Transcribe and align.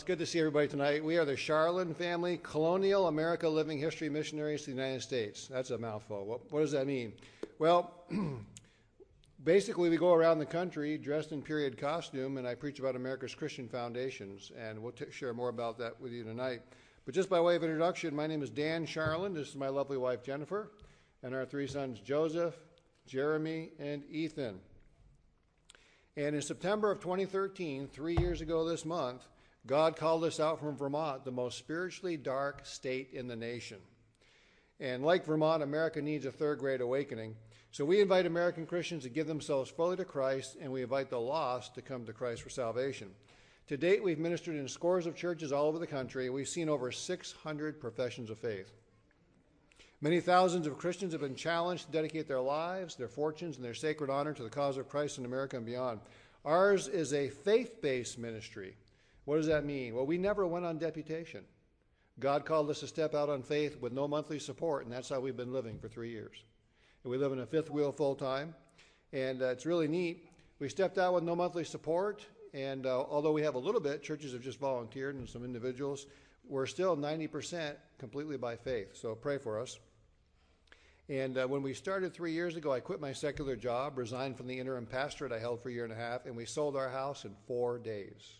it's 0.00 0.06
good 0.06 0.18
to 0.18 0.24
see 0.24 0.38
everybody 0.38 0.66
tonight. 0.66 1.04
We 1.04 1.18
are 1.18 1.26
the 1.26 1.36
Charlin 1.36 1.94
family, 1.94 2.40
Colonial 2.42 3.08
America 3.08 3.46
Living 3.46 3.78
History 3.78 4.08
Missionaries 4.08 4.62
to 4.62 4.70
the 4.70 4.76
United 4.78 5.02
States. 5.02 5.46
That's 5.46 5.72
a 5.72 5.76
mouthful. 5.76 6.24
What, 6.24 6.50
what 6.50 6.60
does 6.60 6.72
that 6.72 6.86
mean? 6.86 7.12
Well, 7.58 7.92
basically, 9.44 9.90
we 9.90 9.98
go 9.98 10.14
around 10.14 10.38
the 10.38 10.46
country 10.46 10.96
dressed 10.96 11.32
in 11.32 11.42
period 11.42 11.76
costume, 11.76 12.38
and 12.38 12.48
I 12.48 12.54
preach 12.54 12.78
about 12.78 12.96
America's 12.96 13.34
Christian 13.34 13.68
foundations, 13.68 14.52
and 14.58 14.82
we'll 14.82 14.92
t- 14.92 15.04
share 15.10 15.34
more 15.34 15.50
about 15.50 15.76
that 15.80 16.00
with 16.00 16.12
you 16.12 16.24
tonight. 16.24 16.62
But 17.04 17.14
just 17.14 17.28
by 17.28 17.38
way 17.38 17.54
of 17.54 17.62
introduction, 17.62 18.16
my 18.16 18.26
name 18.26 18.42
is 18.42 18.48
Dan 18.48 18.86
Charlin. 18.86 19.34
This 19.34 19.48
is 19.48 19.56
my 19.56 19.68
lovely 19.68 19.98
wife, 19.98 20.22
Jennifer, 20.22 20.72
and 21.22 21.34
our 21.34 21.44
three 21.44 21.66
sons, 21.66 22.00
Joseph, 22.00 22.56
Jeremy, 23.06 23.72
and 23.78 24.02
Ethan. 24.08 24.60
And 26.16 26.34
in 26.34 26.40
September 26.40 26.90
of 26.90 27.00
2013, 27.00 27.86
three 27.86 28.16
years 28.16 28.40
ago 28.40 28.66
this 28.66 28.86
month, 28.86 29.26
God 29.66 29.96
called 29.96 30.24
us 30.24 30.40
out 30.40 30.58
from 30.58 30.76
Vermont, 30.76 31.24
the 31.24 31.30
most 31.30 31.58
spiritually 31.58 32.16
dark 32.16 32.64
state 32.64 33.10
in 33.12 33.28
the 33.28 33.36
nation. 33.36 33.78
And 34.80 35.04
like 35.04 35.26
Vermont, 35.26 35.62
America 35.62 36.00
needs 36.00 36.24
a 36.24 36.32
third 36.32 36.58
great 36.58 36.80
awakening. 36.80 37.36
So 37.70 37.84
we 37.84 38.00
invite 38.00 38.26
American 38.26 38.66
Christians 38.66 39.04
to 39.04 39.10
give 39.10 39.26
themselves 39.26 39.70
fully 39.70 39.96
to 39.96 40.04
Christ, 40.04 40.56
and 40.60 40.72
we 40.72 40.82
invite 40.82 41.10
the 41.10 41.20
lost 41.20 41.74
to 41.74 41.82
come 41.82 42.04
to 42.06 42.12
Christ 42.12 42.42
for 42.42 42.50
salvation. 42.50 43.10
To 43.68 43.76
date, 43.76 44.02
we've 44.02 44.18
ministered 44.18 44.56
in 44.56 44.66
scores 44.66 45.06
of 45.06 45.14
churches 45.14 45.52
all 45.52 45.66
over 45.66 45.78
the 45.78 45.86
country. 45.86 46.28
We've 46.30 46.48
seen 46.48 46.68
over 46.68 46.90
600 46.90 47.80
professions 47.80 48.30
of 48.30 48.38
faith. 48.38 48.72
Many 50.00 50.20
thousands 50.20 50.66
of 50.66 50.78
Christians 50.78 51.12
have 51.12 51.20
been 51.20 51.36
challenged 51.36 51.86
to 51.86 51.92
dedicate 51.92 52.26
their 52.26 52.40
lives, 52.40 52.96
their 52.96 53.06
fortunes, 53.06 53.56
and 53.56 53.64
their 53.64 53.74
sacred 53.74 54.08
honor 54.08 54.32
to 54.32 54.42
the 54.42 54.48
cause 54.48 54.78
of 54.78 54.88
Christ 54.88 55.18
in 55.18 55.26
America 55.26 55.56
and 55.56 55.66
beyond. 55.66 56.00
Ours 56.44 56.88
is 56.88 57.12
a 57.12 57.28
faith 57.28 57.82
based 57.82 58.18
ministry. 58.18 58.74
What 59.30 59.36
does 59.36 59.46
that 59.46 59.64
mean? 59.64 59.94
Well, 59.94 60.06
we 60.06 60.18
never 60.18 60.44
went 60.44 60.66
on 60.66 60.78
deputation. 60.78 61.44
God 62.18 62.44
called 62.44 62.68
us 62.68 62.80
to 62.80 62.88
step 62.88 63.14
out 63.14 63.28
on 63.28 63.44
faith 63.44 63.80
with 63.80 63.92
no 63.92 64.08
monthly 64.08 64.40
support, 64.40 64.82
and 64.82 64.92
that's 64.92 65.08
how 65.08 65.20
we've 65.20 65.36
been 65.36 65.52
living 65.52 65.78
for 65.78 65.86
three 65.86 66.10
years. 66.10 66.42
And 67.04 67.12
we 67.12 67.16
live 67.16 67.30
in 67.30 67.38
a 67.38 67.46
fifth 67.46 67.70
wheel 67.70 67.92
full 67.92 68.16
time, 68.16 68.56
and 69.12 69.40
uh, 69.40 69.50
it's 69.50 69.64
really 69.66 69.86
neat. 69.86 70.28
We 70.58 70.68
stepped 70.68 70.98
out 70.98 71.14
with 71.14 71.22
no 71.22 71.36
monthly 71.36 71.62
support, 71.62 72.26
and 72.54 72.86
uh, 72.86 73.02
although 73.02 73.30
we 73.30 73.42
have 73.42 73.54
a 73.54 73.58
little 73.60 73.80
bit, 73.80 74.02
churches 74.02 74.32
have 74.32 74.42
just 74.42 74.58
volunteered 74.58 75.14
and 75.14 75.28
some 75.28 75.44
individuals, 75.44 76.06
we're 76.48 76.66
still 76.66 76.96
90% 76.96 77.76
completely 78.00 78.36
by 78.36 78.56
faith. 78.56 78.96
So 78.96 79.14
pray 79.14 79.38
for 79.38 79.60
us. 79.60 79.78
And 81.08 81.38
uh, 81.38 81.46
when 81.46 81.62
we 81.62 81.72
started 81.72 82.12
three 82.12 82.32
years 82.32 82.56
ago, 82.56 82.72
I 82.72 82.80
quit 82.80 83.00
my 83.00 83.12
secular 83.12 83.54
job, 83.54 83.96
resigned 83.96 84.36
from 84.36 84.48
the 84.48 84.58
interim 84.58 84.86
pastorate 84.86 85.30
I 85.30 85.38
held 85.38 85.62
for 85.62 85.68
a 85.68 85.72
year 85.72 85.84
and 85.84 85.92
a 85.92 85.96
half, 85.96 86.26
and 86.26 86.34
we 86.34 86.46
sold 86.46 86.74
our 86.74 86.90
house 86.90 87.24
in 87.24 87.36
four 87.46 87.78
days. 87.78 88.39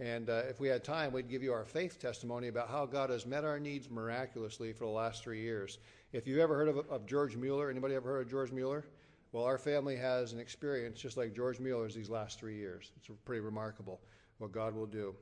And 0.00 0.28
uh, 0.28 0.42
if 0.48 0.58
we 0.58 0.68
had 0.68 0.82
time, 0.82 1.12
we'd 1.12 1.28
give 1.28 1.42
you 1.42 1.52
our 1.52 1.64
faith 1.64 2.00
testimony 2.00 2.48
about 2.48 2.68
how 2.68 2.84
God 2.84 3.10
has 3.10 3.26
met 3.26 3.44
our 3.44 3.60
needs 3.60 3.88
miraculously 3.88 4.72
for 4.72 4.84
the 4.84 4.90
last 4.90 5.22
three 5.22 5.40
years. 5.40 5.78
If 6.12 6.26
you've 6.26 6.40
ever 6.40 6.56
heard 6.56 6.68
of, 6.68 6.78
of 6.90 7.06
George 7.06 7.36
Mueller, 7.36 7.70
anybody 7.70 7.94
ever 7.94 8.08
heard 8.08 8.26
of 8.26 8.30
George 8.30 8.50
Mueller? 8.50 8.84
Well, 9.32 9.44
our 9.44 9.58
family 9.58 9.96
has 9.96 10.32
an 10.32 10.40
experience 10.40 11.00
just 11.00 11.16
like 11.16 11.34
George 11.34 11.60
Mueller's 11.60 11.94
these 11.94 12.10
last 12.10 12.38
three 12.38 12.56
years. 12.56 12.90
It's 12.96 13.08
pretty 13.24 13.40
remarkable 13.40 14.00
what 14.38 14.52
God 14.52 14.74
will 14.74 14.86
do. 14.86 15.14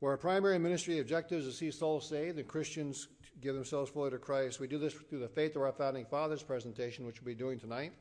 Where 0.00 0.12
our 0.12 0.18
primary 0.18 0.58
ministry 0.58 0.98
objective 0.98 1.40
is 1.40 1.46
to 1.46 1.52
see 1.52 1.70
souls 1.70 2.08
saved 2.08 2.38
and 2.38 2.48
Christians 2.48 3.08
give 3.40 3.54
themselves 3.54 3.90
fully 3.90 4.10
to 4.10 4.18
Christ. 4.18 4.58
We 4.58 4.66
do 4.66 4.78
this 4.78 4.94
through 4.94 5.20
the 5.20 5.28
Faith 5.28 5.54
of 5.56 5.62
Our 5.62 5.72
Founding 5.72 6.04
Fathers 6.04 6.42
presentation, 6.42 7.06
which 7.06 7.20
we'll 7.20 7.34
be 7.34 7.38
doing 7.38 7.58
tonight. 7.58 7.92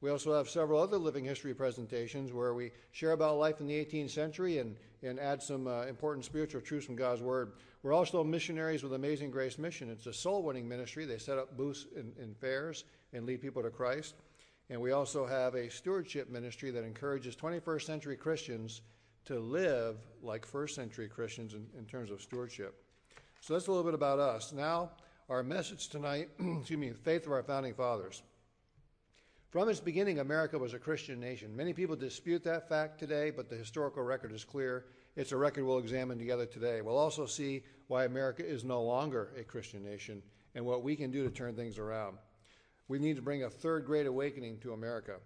We 0.00 0.08
also 0.10 0.34
have 0.34 0.48
several 0.48 0.80
other 0.80 0.96
living 0.96 1.24
history 1.24 1.52
presentations 1.52 2.32
where 2.32 2.54
we 2.54 2.72
share 2.92 3.12
about 3.12 3.38
life 3.38 3.60
in 3.60 3.66
the 3.66 3.84
18th 3.84 4.10
century 4.10 4.58
and, 4.58 4.76
and 5.02 5.20
add 5.20 5.42
some 5.42 5.66
uh, 5.66 5.82
important 5.82 6.24
spiritual 6.24 6.62
truths 6.62 6.86
from 6.86 6.96
God's 6.96 7.20
Word. 7.20 7.52
We're 7.82 7.92
also 7.92 8.24
missionaries 8.24 8.82
with 8.82 8.94
Amazing 8.94 9.30
Grace 9.30 9.58
Mission. 9.58 9.90
It's 9.90 10.06
a 10.06 10.12
soul 10.12 10.42
winning 10.42 10.66
ministry. 10.66 11.04
They 11.04 11.18
set 11.18 11.36
up 11.36 11.56
booths 11.56 11.86
in, 11.94 12.12
in 12.22 12.34
fairs 12.34 12.84
and 13.12 13.26
lead 13.26 13.42
people 13.42 13.62
to 13.62 13.70
Christ. 13.70 14.14
And 14.70 14.80
we 14.80 14.92
also 14.92 15.26
have 15.26 15.54
a 15.54 15.70
stewardship 15.70 16.30
ministry 16.30 16.70
that 16.70 16.84
encourages 16.84 17.36
21st 17.36 17.82
century 17.82 18.16
Christians 18.16 18.80
to 19.26 19.38
live 19.38 19.96
like 20.22 20.46
first 20.46 20.74
century 20.74 21.08
Christians 21.08 21.52
in, 21.52 21.66
in 21.76 21.84
terms 21.84 22.10
of 22.10 22.22
stewardship. 22.22 22.82
So 23.40 23.52
that's 23.52 23.66
a 23.66 23.70
little 23.70 23.84
bit 23.84 23.94
about 23.94 24.18
us. 24.18 24.52
Now, 24.52 24.92
our 25.28 25.42
message 25.42 25.88
tonight, 25.88 26.30
excuse 26.38 26.78
me, 26.78 26.90
faith 26.90 27.26
of 27.26 27.32
our 27.32 27.42
founding 27.42 27.74
fathers. 27.74 28.22
From 29.50 29.68
its 29.68 29.80
beginning, 29.80 30.20
America 30.20 30.56
was 30.56 30.74
a 30.74 30.78
Christian 30.78 31.18
nation. 31.18 31.56
Many 31.56 31.72
people 31.72 31.96
dispute 31.96 32.44
that 32.44 32.68
fact 32.68 33.00
today, 33.00 33.32
but 33.32 33.50
the 33.50 33.56
historical 33.56 34.04
record 34.04 34.30
is 34.30 34.44
clear. 34.44 34.84
It's 35.16 35.32
a 35.32 35.36
record 35.36 35.64
we'll 35.64 35.78
examine 35.78 36.18
together 36.18 36.46
today. 36.46 36.82
We'll 36.82 36.96
also 36.96 37.26
see 37.26 37.64
why 37.88 38.04
America 38.04 38.46
is 38.46 38.62
no 38.62 38.80
longer 38.80 39.32
a 39.36 39.42
Christian 39.42 39.82
nation 39.82 40.22
and 40.54 40.64
what 40.64 40.84
we 40.84 40.94
can 40.94 41.10
do 41.10 41.24
to 41.24 41.30
turn 41.30 41.56
things 41.56 41.78
around. 41.78 42.18
We 42.86 43.00
need 43.00 43.16
to 43.16 43.22
bring 43.22 43.42
a 43.42 43.50
third 43.50 43.86
great 43.86 44.06
awakening 44.06 44.58
to 44.60 44.72
America. 44.72 45.16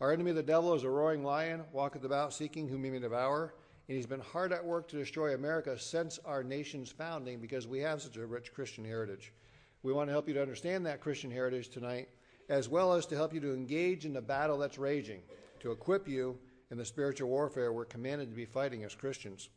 Our 0.00 0.10
enemy, 0.10 0.32
the 0.32 0.42
devil, 0.42 0.72
is 0.72 0.84
a 0.84 0.88
roaring 0.88 1.22
lion, 1.22 1.62
walketh 1.70 2.04
about 2.04 2.32
seeking 2.32 2.68
whom 2.68 2.82
he 2.82 2.88
may 2.88 2.98
devour. 2.98 3.52
And 3.88 3.96
he's 3.96 4.06
been 4.06 4.20
hard 4.20 4.54
at 4.54 4.64
work 4.64 4.88
to 4.88 4.96
destroy 4.96 5.34
America 5.34 5.78
since 5.78 6.18
our 6.24 6.42
nation's 6.42 6.90
founding 6.90 7.40
because 7.40 7.66
we 7.68 7.80
have 7.80 8.00
such 8.00 8.16
a 8.16 8.24
rich 8.24 8.54
Christian 8.54 8.86
heritage. 8.86 9.34
We 9.82 9.92
want 9.92 10.08
to 10.08 10.12
help 10.12 10.28
you 10.28 10.34
to 10.34 10.42
understand 10.42 10.86
that 10.86 11.02
Christian 11.02 11.30
heritage 11.30 11.68
tonight 11.68 12.08
as 12.48 12.68
well 12.68 12.92
as 12.92 13.06
to 13.06 13.16
help 13.16 13.34
you 13.34 13.40
to 13.40 13.54
engage 13.54 14.04
in 14.04 14.12
the 14.12 14.20
battle 14.20 14.58
that's 14.58 14.78
raging, 14.78 15.20
to 15.60 15.72
equip 15.72 16.08
you 16.08 16.38
in 16.70 16.78
the 16.78 16.84
spiritual 16.84 17.28
warfare 17.28 17.72
we're 17.72 17.84
commanded 17.84 18.30
to 18.30 18.36
be 18.36 18.44
fighting 18.44 18.84
as 18.84 18.94
Christians. 18.94 19.48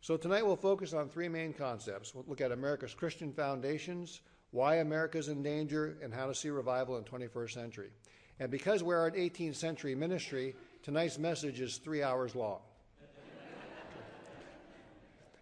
So 0.00 0.16
tonight 0.16 0.44
we'll 0.44 0.56
focus 0.56 0.92
on 0.92 1.08
three 1.08 1.28
main 1.28 1.52
concepts. 1.52 2.14
We'll 2.14 2.24
look 2.28 2.40
at 2.40 2.52
America's 2.52 2.94
Christian 2.94 3.32
foundations, 3.32 4.20
why 4.50 4.76
America's 4.76 5.28
in 5.28 5.42
danger, 5.42 5.96
and 6.02 6.12
how 6.12 6.26
to 6.26 6.34
see 6.34 6.50
revival 6.50 6.96
in 6.98 7.04
the 7.04 7.10
21st 7.10 7.50
century. 7.52 7.90
And 8.40 8.50
because 8.50 8.82
we're 8.82 9.06
an 9.06 9.14
18th 9.14 9.56
century 9.56 9.94
ministry, 9.94 10.54
tonight's 10.82 11.18
message 11.18 11.60
is 11.60 11.78
three 11.78 12.02
hours 12.02 12.34
long. 12.34 12.60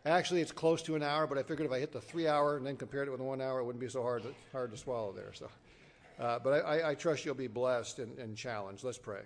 Actually, 0.05 0.41
it's 0.41 0.51
close 0.51 0.83
to 0.83 0.97
an 0.97 1.03
hour, 1.03 1.29
but 1.29 1.39
I 1.39 1.45
figured 1.45 1.67
if 1.67 1.73
I 1.73 1.79
hit 1.79 1.93
the 1.93 2.01
three 2.01 2.27
hour 2.27 2.57
and 2.57 2.67
then 2.67 2.77
compared 2.77 3.07
it 3.07 3.13
with 3.13 3.21
the 3.21 3.25
one 3.25 3.41
hour, 3.41 3.61
it 3.61 3.65
wouldn't 3.65 3.81
be 3.81 3.89
so 3.89 4.03
hard 4.03 4.25
to, 4.25 4.35
hard 4.51 4.73
to 4.73 4.77
swallow 4.77 5.13
there. 5.13 5.33
So. 5.33 5.49
Uh, 6.19 6.39
but 6.39 6.65
I, 6.65 6.91
I, 6.91 6.95
trust 6.95 7.25
you'll 7.25 7.35
be 7.35 7.49
blessed 7.49 7.99
and, 7.99 8.19
and 8.19 8.37
challenged. 8.37 8.85
Let's 8.85 8.99
pray. 8.99 9.23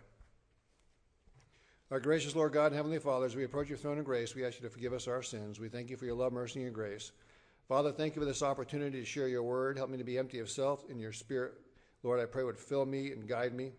Our 1.91 2.01
gracious 2.01 2.35
Lord 2.35 2.53
God 2.53 2.67
and 2.67 2.75
Heavenly 2.75 2.99
Father, 2.99 3.27
as 3.27 3.37
we 3.37 3.45
approach 3.45 3.69
your 3.69 3.79
throne 3.79 3.99
of 3.99 4.05
grace, 4.05 4.35
we 4.35 4.45
ask 4.45 4.61
you 4.61 4.69
to 4.69 4.73
forgive 4.73 4.93
us 4.93 5.07
our 5.07 5.23
sins. 5.23 5.61
We 5.61 5.69
thank 5.69 5.91
you 5.91 5.97
for 5.97 6.05
your 6.05 6.17
love, 6.17 6.33
mercy, 6.33 6.55
and 6.55 6.63
your 6.63 6.73
grace. 6.73 7.13
Father, 7.69 7.93
thank 7.93 8.15
you 8.15 8.23
for 8.23 8.27
this 8.27 8.43
opportunity 8.43 9.01
to 9.01 9.05
share 9.05 9.29
your 9.29 9.43
word. 9.43 9.77
Help 9.77 9.91
me 9.91 9.99
to 9.99 10.05
be 10.05 10.19
empty 10.19 10.39
of 10.39 10.49
self 10.49 10.89
in 10.89 10.99
your 10.99 11.13
spirit. 11.13 11.55
Lord, 12.03 12.21
I 12.21 12.25
pray 12.25 12.45
would 12.45 12.59
fill 12.59 12.87
me 12.87 13.13
and 13.13 13.29
guide 13.29 13.55
me. 13.55 13.73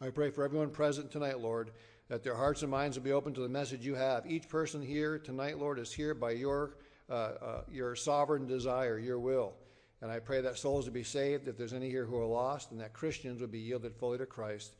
I 0.00 0.10
pray 0.10 0.30
for 0.30 0.44
everyone 0.44 0.70
present 0.70 1.10
tonight, 1.10 1.38
Lord, 1.38 1.70
that 2.08 2.22
their 2.22 2.34
hearts 2.34 2.62
and 2.62 2.70
minds 2.70 2.96
will 2.96 3.04
be 3.04 3.12
open 3.12 3.34
to 3.34 3.40
the 3.40 3.48
message 3.48 3.84
you 3.84 3.94
have. 3.94 4.26
Each 4.26 4.48
person 4.48 4.82
here 4.82 5.18
tonight, 5.18 5.58
Lord, 5.58 5.78
is 5.78 5.92
here 5.92 6.14
by 6.14 6.32
your, 6.32 6.76
uh, 7.08 7.12
uh, 7.12 7.60
your 7.70 7.94
sovereign 7.94 8.46
desire, 8.46 8.98
your 8.98 9.20
will. 9.20 9.54
And 10.02 10.10
I 10.10 10.18
pray 10.18 10.40
that 10.40 10.58
souls 10.58 10.84
would 10.84 10.94
be 10.94 11.04
saved, 11.04 11.46
if 11.46 11.56
there's 11.56 11.72
any 11.72 11.88
here 11.88 12.04
who 12.04 12.18
are 12.18 12.26
lost, 12.26 12.72
and 12.72 12.80
that 12.80 12.92
Christians 12.92 13.40
would 13.40 13.52
be 13.52 13.60
yielded 13.60 13.94
fully 13.94 14.18
to 14.18 14.26
Christ, 14.26 14.74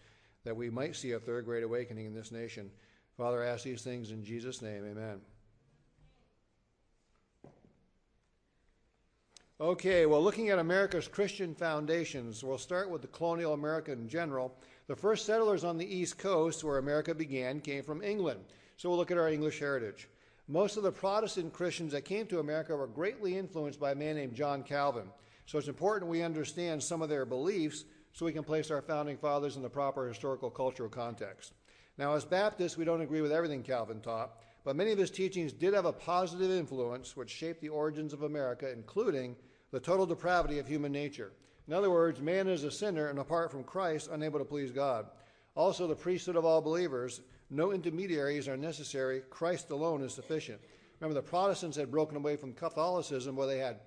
that 0.44 0.56
we 0.56 0.68
might 0.68 0.96
see 0.96 1.12
a 1.12 1.20
third 1.20 1.44
great 1.44 1.62
awakening 1.62 2.06
in 2.06 2.14
this 2.14 2.32
nation. 2.32 2.68
Father, 3.16 3.42
I 3.42 3.46
ask 3.46 3.62
these 3.62 3.82
things 3.82 4.10
in 4.10 4.24
Jesus' 4.24 4.60
name. 4.60 4.84
Amen. 4.84 5.20
Okay, 9.60 10.06
well, 10.06 10.20
looking 10.20 10.48
at 10.48 10.58
America's 10.58 11.06
Christian 11.06 11.54
foundations, 11.54 12.42
we'll 12.42 12.58
start 12.58 12.90
with 12.90 13.00
the 13.00 13.06
colonial 13.06 13.52
America 13.52 13.92
in 13.92 14.08
general. 14.08 14.52
The 14.88 14.96
first 14.96 15.24
settlers 15.24 15.62
on 15.62 15.78
the 15.78 15.86
East 15.86 16.18
Coast, 16.18 16.64
where 16.64 16.78
America 16.78 17.14
began, 17.14 17.60
came 17.60 17.84
from 17.84 18.02
England. 18.02 18.40
So 18.76 18.88
we'll 18.88 18.98
look 18.98 19.12
at 19.12 19.18
our 19.18 19.28
English 19.28 19.60
heritage. 19.60 20.08
Most 20.48 20.76
of 20.76 20.82
the 20.82 20.90
Protestant 20.90 21.52
Christians 21.52 21.92
that 21.92 22.04
came 22.04 22.26
to 22.26 22.40
America 22.40 22.74
were 22.76 22.88
greatly 22.88 23.38
influenced 23.38 23.78
by 23.78 23.92
a 23.92 23.94
man 23.96 24.16
named 24.16 24.34
John 24.34 24.64
Calvin. 24.64 25.08
So 25.46 25.56
it's 25.56 25.68
important 25.68 26.10
we 26.10 26.22
understand 26.22 26.82
some 26.82 27.00
of 27.00 27.08
their 27.08 27.24
beliefs 27.24 27.84
so 28.12 28.26
we 28.26 28.32
can 28.32 28.42
place 28.42 28.70
our 28.70 28.82
founding 28.82 29.16
fathers 29.16 29.56
in 29.56 29.62
the 29.62 29.70
proper 29.70 30.08
historical 30.08 30.50
cultural 30.50 30.88
context. 30.88 31.54
Now, 31.96 32.14
as 32.14 32.24
Baptists, 32.24 32.76
we 32.76 32.84
don't 32.84 33.00
agree 33.00 33.20
with 33.20 33.32
everything 33.32 33.62
Calvin 33.62 34.00
taught, 34.00 34.32
but 34.64 34.76
many 34.76 34.92
of 34.92 34.98
his 34.98 35.10
teachings 35.10 35.52
did 35.52 35.74
have 35.74 35.84
a 35.84 35.92
positive 35.92 36.50
influence 36.50 37.16
which 37.16 37.30
shaped 37.30 37.60
the 37.60 37.68
origins 37.68 38.12
of 38.12 38.22
America, 38.22 38.70
including 38.70 39.36
the 39.70 39.80
total 39.80 40.06
depravity 40.06 40.58
of 40.58 40.66
human 40.66 40.92
nature. 40.92 41.32
In 41.68 41.72
other 41.72 41.90
words, 41.90 42.20
man 42.20 42.48
is 42.48 42.64
a 42.64 42.70
sinner 42.70 43.08
and 43.08 43.18
apart 43.18 43.50
from 43.50 43.64
Christ, 43.64 44.10
unable 44.10 44.38
to 44.38 44.44
please 44.44 44.72
God. 44.72 45.06
Also, 45.54 45.86
the 45.86 45.94
priesthood 45.94 46.36
of 46.36 46.44
all 46.44 46.60
believers 46.60 47.20
no 47.52 47.72
intermediaries 47.72 48.48
are 48.48 48.56
necessary. 48.56 49.22
Christ 49.30 49.70
alone 49.70 50.02
is 50.02 50.14
sufficient. 50.14 50.60
Remember, 50.98 51.14
the 51.14 51.26
Protestants 51.26 51.76
had 51.76 51.90
broken 51.90 52.16
away 52.16 52.36
from 52.36 52.54
Catholicism 52.54 53.36
where 53.36 53.46
they 53.46 53.58
had 53.58 53.80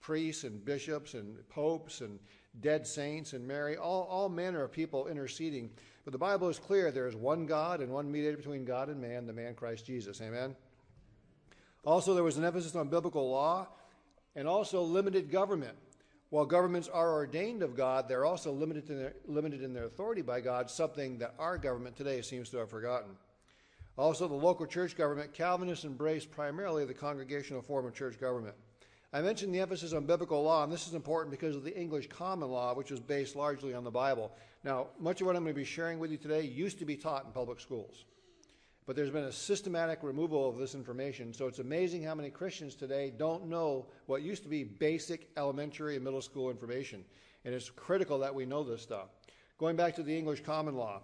priests 0.00 0.44
and 0.44 0.64
bishops 0.64 1.14
and 1.14 1.36
popes 1.48 2.00
and 2.00 2.18
dead 2.60 2.86
saints 2.86 3.32
and 3.32 3.46
Mary, 3.46 3.76
all, 3.76 4.04
all 4.10 4.28
manner 4.28 4.62
of 4.62 4.72
people 4.72 5.08
interceding. 5.08 5.70
But 6.04 6.12
the 6.12 6.18
Bible 6.18 6.48
is 6.48 6.58
clear 6.58 6.90
there 6.90 7.06
is 7.06 7.14
one 7.14 7.46
God 7.46 7.80
and 7.80 7.92
one 7.92 8.10
mediator 8.10 8.36
between 8.36 8.64
God 8.64 8.88
and 8.88 9.00
man, 9.00 9.26
the 9.26 9.32
man 9.32 9.54
Christ 9.54 9.86
Jesus. 9.86 10.20
Amen? 10.20 10.56
Also, 11.84 12.14
there 12.14 12.24
was 12.24 12.36
an 12.36 12.44
emphasis 12.44 12.74
on 12.74 12.88
biblical 12.88 13.30
law 13.30 13.68
and 14.34 14.48
also 14.48 14.82
limited 14.82 15.30
government. 15.30 15.76
While 16.32 16.46
governments 16.46 16.88
are 16.88 17.12
ordained 17.12 17.62
of 17.62 17.76
God, 17.76 18.08
they're 18.08 18.24
also 18.24 18.52
limited 18.52 18.88
in, 18.88 18.96
their, 18.96 19.12
limited 19.26 19.62
in 19.62 19.74
their 19.74 19.84
authority 19.84 20.22
by 20.22 20.40
God, 20.40 20.70
something 20.70 21.18
that 21.18 21.34
our 21.38 21.58
government 21.58 21.94
today 21.94 22.22
seems 22.22 22.48
to 22.48 22.56
have 22.56 22.70
forgotten. 22.70 23.10
Also, 23.98 24.26
the 24.26 24.32
local 24.32 24.64
church 24.64 24.96
government, 24.96 25.34
Calvinists 25.34 25.84
embraced 25.84 26.30
primarily 26.30 26.86
the 26.86 26.94
congregational 26.94 27.60
form 27.60 27.84
of 27.84 27.92
church 27.92 28.18
government. 28.18 28.54
I 29.12 29.20
mentioned 29.20 29.54
the 29.54 29.60
emphasis 29.60 29.92
on 29.92 30.06
biblical 30.06 30.42
law, 30.42 30.64
and 30.64 30.72
this 30.72 30.88
is 30.88 30.94
important 30.94 31.32
because 31.32 31.54
of 31.54 31.64
the 31.64 31.78
English 31.78 32.06
common 32.06 32.48
law, 32.48 32.72
which 32.74 32.90
was 32.90 33.00
based 33.00 33.36
largely 33.36 33.74
on 33.74 33.84
the 33.84 33.90
Bible. 33.90 34.32
Now, 34.64 34.86
much 34.98 35.20
of 35.20 35.26
what 35.26 35.36
I'm 35.36 35.42
going 35.42 35.54
to 35.54 35.60
be 35.60 35.66
sharing 35.66 35.98
with 35.98 36.10
you 36.10 36.16
today 36.16 36.44
used 36.44 36.78
to 36.78 36.86
be 36.86 36.96
taught 36.96 37.26
in 37.26 37.32
public 37.32 37.60
schools. 37.60 38.06
But 38.84 38.96
there's 38.96 39.10
been 39.10 39.24
a 39.24 39.32
systematic 39.32 40.00
removal 40.02 40.48
of 40.48 40.58
this 40.58 40.74
information, 40.74 41.32
so 41.32 41.46
it's 41.46 41.60
amazing 41.60 42.02
how 42.02 42.16
many 42.16 42.30
Christians 42.30 42.74
today 42.74 43.12
don't 43.16 43.46
know 43.46 43.86
what 44.06 44.22
used 44.22 44.42
to 44.42 44.48
be 44.48 44.64
basic 44.64 45.30
elementary 45.36 45.94
and 45.94 46.04
middle 46.04 46.20
school 46.20 46.50
information. 46.50 47.04
And 47.44 47.54
it's 47.54 47.70
critical 47.70 48.18
that 48.18 48.34
we 48.34 48.44
know 48.44 48.64
this 48.64 48.82
stuff. 48.82 49.08
Going 49.58 49.76
back 49.76 49.94
to 49.96 50.02
the 50.02 50.16
English 50.16 50.42
common 50.42 50.74
law. 50.74 51.02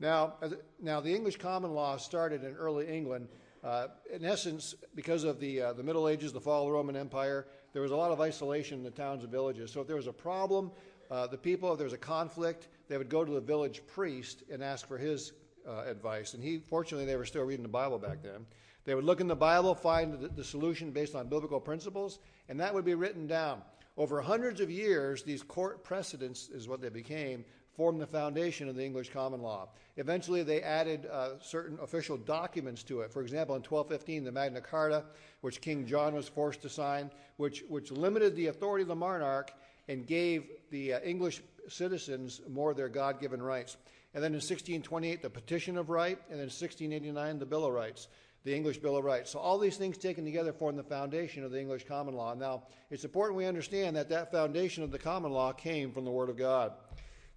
Now, 0.00 0.34
now 0.80 1.00
the 1.00 1.14
English 1.14 1.36
common 1.36 1.72
law 1.72 1.96
started 1.96 2.44
in 2.44 2.54
early 2.54 2.88
England. 2.88 3.28
Uh, 3.62 3.86
in 4.12 4.24
essence, 4.24 4.74
because 4.94 5.24
of 5.24 5.40
the, 5.40 5.62
uh, 5.62 5.72
the 5.72 5.82
Middle 5.82 6.08
Ages, 6.08 6.32
the 6.32 6.40
fall 6.40 6.62
of 6.62 6.68
the 6.68 6.72
Roman 6.72 6.96
Empire, 6.96 7.46
there 7.72 7.80
was 7.80 7.92
a 7.92 7.96
lot 7.96 8.10
of 8.10 8.20
isolation 8.20 8.78
in 8.78 8.84
the 8.84 8.90
towns 8.90 9.22
and 9.22 9.32
villages. 9.32 9.72
So 9.72 9.80
if 9.80 9.86
there 9.86 9.96
was 9.96 10.06
a 10.06 10.12
problem, 10.12 10.70
uh, 11.10 11.26
the 11.26 11.38
people, 11.38 11.72
if 11.72 11.78
there 11.78 11.86
was 11.86 11.94
a 11.94 11.98
conflict, 11.98 12.68
they 12.88 12.98
would 12.98 13.08
go 13.08 13.24
to 13.24 13.32
the 13.32 13.40
village 13.40 13.80
priest 13.86 14.42
and 14.52 14.62
ask 14.62 14.86
for 14.86 14.98
his 14.98 15.32
uh, 15.68 15.84
advice. 15.86 16.34
And 16.34 16.42
he, 16.42 16.58
fortunately, 16.58 17.06
they 17.06 17.16
were 17.16 17.24
still 17.24 17.44
reading 17.44 17.62
the 17.62 17.68
Bible 17.68 17.98
back 17.98 18.22
then. 18.22 18.46
They 18.84 18.94
would 18.94 19.04
look 19.04 19.20
in 19.20 19.28
the 19.28 19.36
Bible, 19.36 19.74
find 19.74 20.12
the, 20.12 20.28
the 20.28 20.44
solution 20.44 20.90
based 20.90 21.14
on 21.14 21.28
biblical 21.28 21.60
principles, 21.60 22.18
and 22.48 22.60
that 22.60 22.74
would 22.74 22.84
be 22.84 22.94
written 22.94 23.26
down. 23.26 23.62
Over 23.96 24.20
hundreds 24.20 24.60
of 24.60 24.70
years, 24.70 25.22
these 25.22 25.42
court 25.42 25.84
precedents 25.84 26.48
is 26.48 26.68
what 26.68 26.80
they 26.80 26.88
became, 26.88 27.44
formed 27.76 28.00
the 28.00 28.06
foundation 28.06 28.68
of 28.68 28.76
the 28.76 28.84
English 28.84 29.10
common 29.10 29.40
law. 29.40 29.68
Eventually, 29.96 30.42
they 30.42 30.62
added 30.62 31.06
uh, 31.06 31.30
certain 31.40 31.78
official 31.80 32.16
documents 32.16 32.82
to 32.84 33.00
it. 33.00 33.12
For 33.12 33.22
example, 33.22 33.54
in 33.54 33.62
1215, 33.62 34.24
the 34.24 34.32
Magna 34.32 34.60
Carta, 34.60 35.04
which 35.40 35.60
King 35.60 35.86
John 35.86 36.14
was 36.14 36.28
forced 36.28 36.62
to 36.62 36.68
sign, 36.68 37.10
which, 37.36 37.64
which 37.68 37.90
limited 37.90 38.34
the 38.36 38.48
authority 38.48 38.82
of 38.82 38.88
the 38.88 38.94
monarch 38.94 39.52
and 39.88 40.06
gave 40.06 40.46
the 40.70 40.94
uh, 40.94 41.00
English 41.00 41.42
citizens 41.68 42.40
more 42.48 42.70
of 42.72 42.76
their 42.76 42.88
God 42.88 43.20
given 43.20 43.40
rights. 43.42 43.76
And 44.14 44.22
then 44.22 44.30
in 44.30 44.36
1628, 44.36 45.22
the 45.22 45.30
Petition 45.30 45.76
of 45.76 45.90
Right, 45.90 46.18
and 46.30 46.38
then 46.38 46.46
1689, 46.46 47.38
the 47.40 47.46
Bill 47.46 47.64
of 47.64 47.72
Rights, 47.72 48.06
the 48.44 48.54
English 48.54 48.78
Bill 48.78 48.96
of 48.96 49.04
Rights. 49.04 49.30
So 49.30 49.40
all 49.40 49.58
these 49.58 49.76
things 49.76 49.98
taken 49.98 50.24
together 50.24 50.52
form 50.52 50.76
the 50.76 50.84
foundation 50.84 51.42
of 51.42 51.50
the 51.50 51.60
English 51.60 51.84
common 51.86 52.14
law. 52.14 52.32
Now, 52.34 52.62
it's 52.90 53.04
important 53.04 53.36
we 53.36 53.46
understand 53.46 53.96
that 53.96 54.10
that 54.10 54.30
foundation 54.30 54.84
of 54.84 54.92
the 54.92 54.98
common 54.98 55.32
law 55.32 55.52
came 55.52 55.90
from 55.90 56.04
the 56.04 56.12
Word 56.12 56.30
of 56.30 56.36
God. 56.36 56.72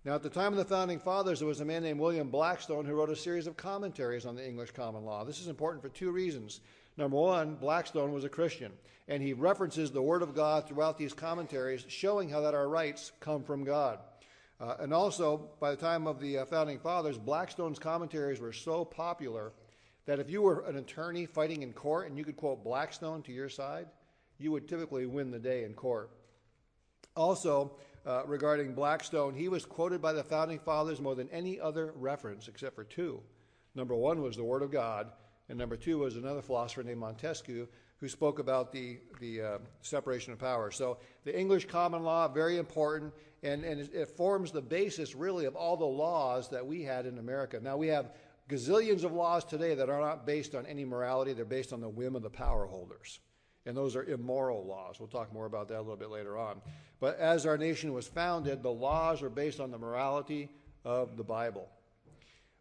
Now, 0.06 0.14
at 0.14 0.22
the 0.22 0.30
time 0.30 0.54
of 0.54 0.58
the 0.58 0.66
founding 0.66 1.00
fathers, 1.00 1.40
there 1.40 1.48
was 1.48 1.62
a 1.62 1.66
man 1.66 1.82
named 1.82 2.00
William 2.00 2.30
Blackstone 2.30 2.86
who 2.86 2.94
wrote 2.94 3.10
a 3.10 3.16
series 3.16 3.48
of 3.48 3.58
commentaries 3.58 4.26
on 4.26 4.36
the 4.36 4.48
English 4.48 4.72
common 4.72 5.04
law. 5.04 5.24
This 5.24 5.42
is 5.42 5.48
important 5.48 5.82
for 5.82 5.90
two 5.90 6.12
reasons. 6.12 6.62
Number 6.96 7.18
one, 7.18 7.56
Blackstone 7.56 8.14
was 8.14 8.24
a 8.24 8.30
Christian, 8.30 8.72
and 9.08 9.22
he 9.22 9.34
references 9.34 9.92
the 9.92 10.02
Word 10.02 10.22
of 10.22 10.36
God 10.36 10.68
throughout 10.68 10.98
these 10.98 11.14
commentaries, 11.14 11.86
showing 11.88 12.30
how 12.30 12.42
that 12.42 12.54
our 12.54 12.70
rights 12.70 13.12
come 13.20 13.44
from 13.44 13.64
God. 13.64 14.00
Uh, 14.60 14.76
and 14.80 14.94
also, 14.94 15.50
by 15.60 15.70
the 15.70 15.78
time 15.78 16.08
of 16.08 16.20
the 16.20 16.40
uh, 16.40 16.46
founding 16.46 16.80
fathers, 16.80 17.18
Blackstone's 17.18 17.78
commentaries 17.78 18.40
were 18.40 18.54
so 18.54 18.84
popular 18.84 19.54
that 20.06 20.20
if 20.20 20.30
you 20.30 20.42
were 20.42 20.66
an 20.66 20.78
attorney 20.78 21.26
fighting 21.26 21.62
in 21.62 21.74
court 21.74 22.08
and 22.08 22.18
you 22.18 22.24
could 22.24 22.38
quote 22.38 22.64
Blackstone 22.64 23.22
to 23.24 23.32
your 23.32 23.50
side, 23.50 23.88
you 24.40 24.52
would 24.52 24.68
typically 24.68 25.06
win 25.06 25.30
the 25.30 25.40
day 25.40 25.64
in 25.64 25.74
court. 25.74 26.10
Also, 27.16 27.72
uh, 28.06 28.24
regarding 28.26 28.74
Blackstone, 28.74 29.36
he 29.36 29.50
was 29.50 29.66
quoted 29.66 30.02
by 30.02 30.14
the 30.14 30.24
founding 30.24 30.60
fathers 30.60 31.02
more 31.02 31.16
than 31.16 31.30
any 31.30 31.60
other 31.60 31.94
reference 31.96 32.48
except 32.48 32.76
for 32.76 32.84
two. 32.84 33.22
Number 33.76 33.96
one 33.96 34.22
was 34.22 34.38
the 34.38 34.44
Word 34.44 34.64
of 34.64 34.72
God, 34.72 35.12
and 35.50 35.58
number 35.58 35.76
two 35.76 36.00
was 36.00 36.16
another 36.16 36.42
philosopher 36.42 36.84
named 36.84 37.00
Montesquieu 37.00 37.68
who 38.00 38.08
spoke 38.08 38.40
about 38.40 38.72
the, 38.72 39.00
the 39.20 39.42
uh, 39.42 39.58
separation 39.82 40.32
of 40.32 40.40
powers. 40.40 40.76
So 40.76 41.00
the 41.26 41.38
English 41.38 41.66
common 41.66 42.04
law, 42.04 42.28
very 42.28 42.58
important, 42.58 43.14
and, 43.48 43.64
and 43.64 43.80
it 43.80 44.10
forms 44.10 44.52
the 44.52 44.62
basis 44.62 45.16
really 45.16 45.46
of 45.46 45.56
all 45.56 45.78
the 45.78 45.86
laws 45.86 46.50
that 46.50 46.66
we 46.66 46.84
had 46.84 47.06
in 47.06 47.18
America. 47.18 47.60
Now 47.62 47.78
we 47.78 47.88
have 47.88 48.12
gazillions 48.50 49.04
of 49.04 49.14
laws 49.14 49.44
today 49.46 49.76
that 49.76 49.90
are 49.90 50.02
not 50.02 50.26
based 50.26 50.56
on 50.56 50.66
any 50.66 50.86
morality, 50.86 51.34
they're 51.34 51.46
based 51.46 51.74
on 51.74 51.82
the 51.82 51.90
whim 51.90 52.16
of 52.16 52.22
the 52.22 52.30
power 52.30 52.66
holders. 52.66 53.20
And 53.66 53.76
those 53.76 53.96
are 53.96 54.04
immoral 54.04 54.66
laws. 54.66 55.00
We'll 55.00 55.10
talk 55.10 55.34
more 55.34 55.46
about 55.46 55.68
that 55.70 55.80
a 55.80 55.82
little 55.82 55.98
bit 55.98 56.10
later 56.10 56.38
on. 56.38 56.62
But 57.00 57.20
as 57.20 57.46
our 57.46 57.58
nation 57.58 57.94
was 57.94 58.08
founded, 58.08 58.64
the 58.64 58.72
laws 58.72 59.22
are 59.22 59.30
based 59.30 59.60
on 59.60 59.72
the 59.72 59.78
morality 59.78 60.50
of 60.86 61.18
the 61.18 61.24
Bible. 61.24 61.68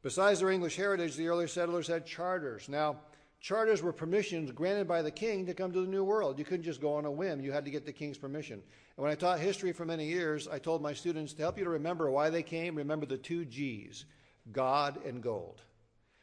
Besides 0.02 0.40
their 0.40 0.50
English 0.50 0.76
heritage, 0.76 1.14
the 1.14 1.28
early 1.28 1.46
settlers 1.46 1.86
had 1.86 2.06
charters. 2.06 2.68
Now, 2.68 2.96
Charters 3.40 3.82
were 3.82 3.92
permissions 3.92 4.50
granted 4.50 4.88
by 4.88 5.02
the 5.02 5.10
king 5.10 5.46
to 5.46 5.54
come 5.54 5.72
to 5.72 5.80
the 5.80 5.86
New 5.86 6.04
World. 6.04 6.38
You 6.38 6.44
couldn't 6.44 6.64
just 6.64 6.80
go 6.80 6.94
on 6.94 7.04
a 7.04 7.10
whim, 7.10 7.40
you 7.40 7.52
had 7.52 7.64
to 7.64 7.70
get 7.70 7.86
the 7.86 7.92
king's 7.92 8.18
permission. 8.18 8.62
And 8.96 9.02
when 9.02 9.12
I 9.12 9.16
taught 9.16 9.40
history 9.40 9.72
for 9.72 9.84
many 9.84 10.06
years, 10.06 10.48
I 10.48 10.58
told 10.58 10.82
my 10.82 10.94
students 10.94 11.34
to 11.34 11.42
help 11.42 11.58
you 11.58 11.64
to 11.64 11.70
remember 11.70 12.10
why 12.10 12.30
they 12.30 12.42
came, 12.42 12.74
remember 12.74 13.06
the 13.06 13.18
two 13.18 13.44
G's 13.44 14.04
God 14.52 15.04
and 15.04 15.22
gold. 15.22 15.62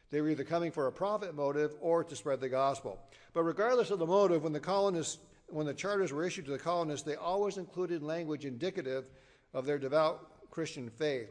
They 0.10 0.22
were 0.22 0.30
either 0.30 0.44
coming 0.44 0.72
for 0.72 0.88
a 0.88 0.92
profit 0.92 1.36
motive 1.36 1.76
or 1.82 2.04
to 2.04 2.16
spread 2.16 2.40
the 2.40 2.50
gospel. 2.50 3.00
But 3.34 3.44
regardless 3.44 3.92
of 3.92 4.00
the 4.00 4.06
motive, 4.06 4.44
when 4.44 4.54
the 4.54 4.60
colonists 4.60 5.20
when 5.54 5.66
the 5.66 5.74
charters 5.74 6.12
were 6.12 6.26
issued 6.26 6.46
to 6.46 6.52
the 6.52 6.58
colonists, 6.58 7.06
they 7.06 7.16
always 7.16 7.58
included 7.58 8.02
language 8.02 8.46
indicative 8.46 9.10
of 9.54 9.66
their 9.66 9.78
devout 9.78 10.50
Christian 10.50 10.90
faith. 10.90 11.30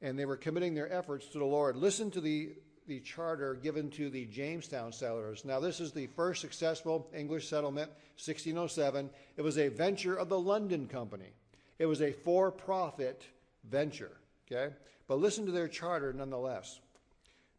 And 0.00 0.18
they 0.18 0.26
were 0.26 0.36
committing 0.36 0.74
their 0.74 0.92
efforts 0.92 1.26
to 1.28 1.38
the 1.38 1.44
Lord. 1.44 1.76
Listen 1.76 2.10
to 2.12 2.20
the 2.20 2.52
the 2.88 3.00
charter 3.00 3.54
given 3.54 3.90
to 3.90 4.10
the 4.10 4.24
Jamestown 4.24 4.92
settlers. 4.92 5.44
Now, 5.44 5.60
this 5.60 5.78
is 5.78 5.92
the 5.92 6.08
first 6.08 6.40
successful 6.40 7.08
English 7.14 7.46
settlement, 7.46 7.90
1607. 8.16 9.10
It 9.36 9.42
was 9.42 9.58
a 9.58 9.68
venture 9.68 10.16
of 10.16 10.28
the 10.28 10.40
London 10.40 10.88
Company. 10.88 11.30
It 11.78 11.86
was 11.86 12.00
a 12.00 12.12
for 12.12 12.50
profit 12.50 13.22
venture, 13.70 14.12
okay? 14.50 14.74
But 15.06 15.20
listen 15.20 15.46
to 15.46 15.52
their 15.52 15.68
charter 15.68 16.12
nonetheless. 16.12 16.80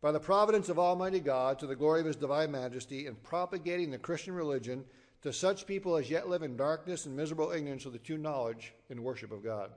By 0.01 0.11
the 0.11 0.19
providence 0.19 0.67
of 0.69 0.79
Almighty 0.79 1.19
God, 1.19 1.59
to 1.59 1.67
the 1.67 1.75
glory 1.75 1.99
of 1.99 2.07
His 2.07 2.15
divine 2.15 2.51
majesty, 2.51 3.05
in 3.05 3.15
propagating 3.15 3.91
the 3.91 3.97
Christian 3.97 4.33
religion 4.33 4.83
to 5.21 5.31
such 5.31 5.67
people 5.67 5.95
as 5.97 6.09
yet 6.09 6.29
live 6.29 6.41
in 6.41 6.57
darkness 6.57 7.05
and 7.05 7.15
miserable 7.15 7.51
ignorance 7.51 7.85
of 7.85 7.93
the 7.93 7.99
true 7.99 8.17
knowledge 8.17 8.73
and 8.89 9.03
worship 9.03 9.31
of 9.31 9.43
God. 9.43 9.71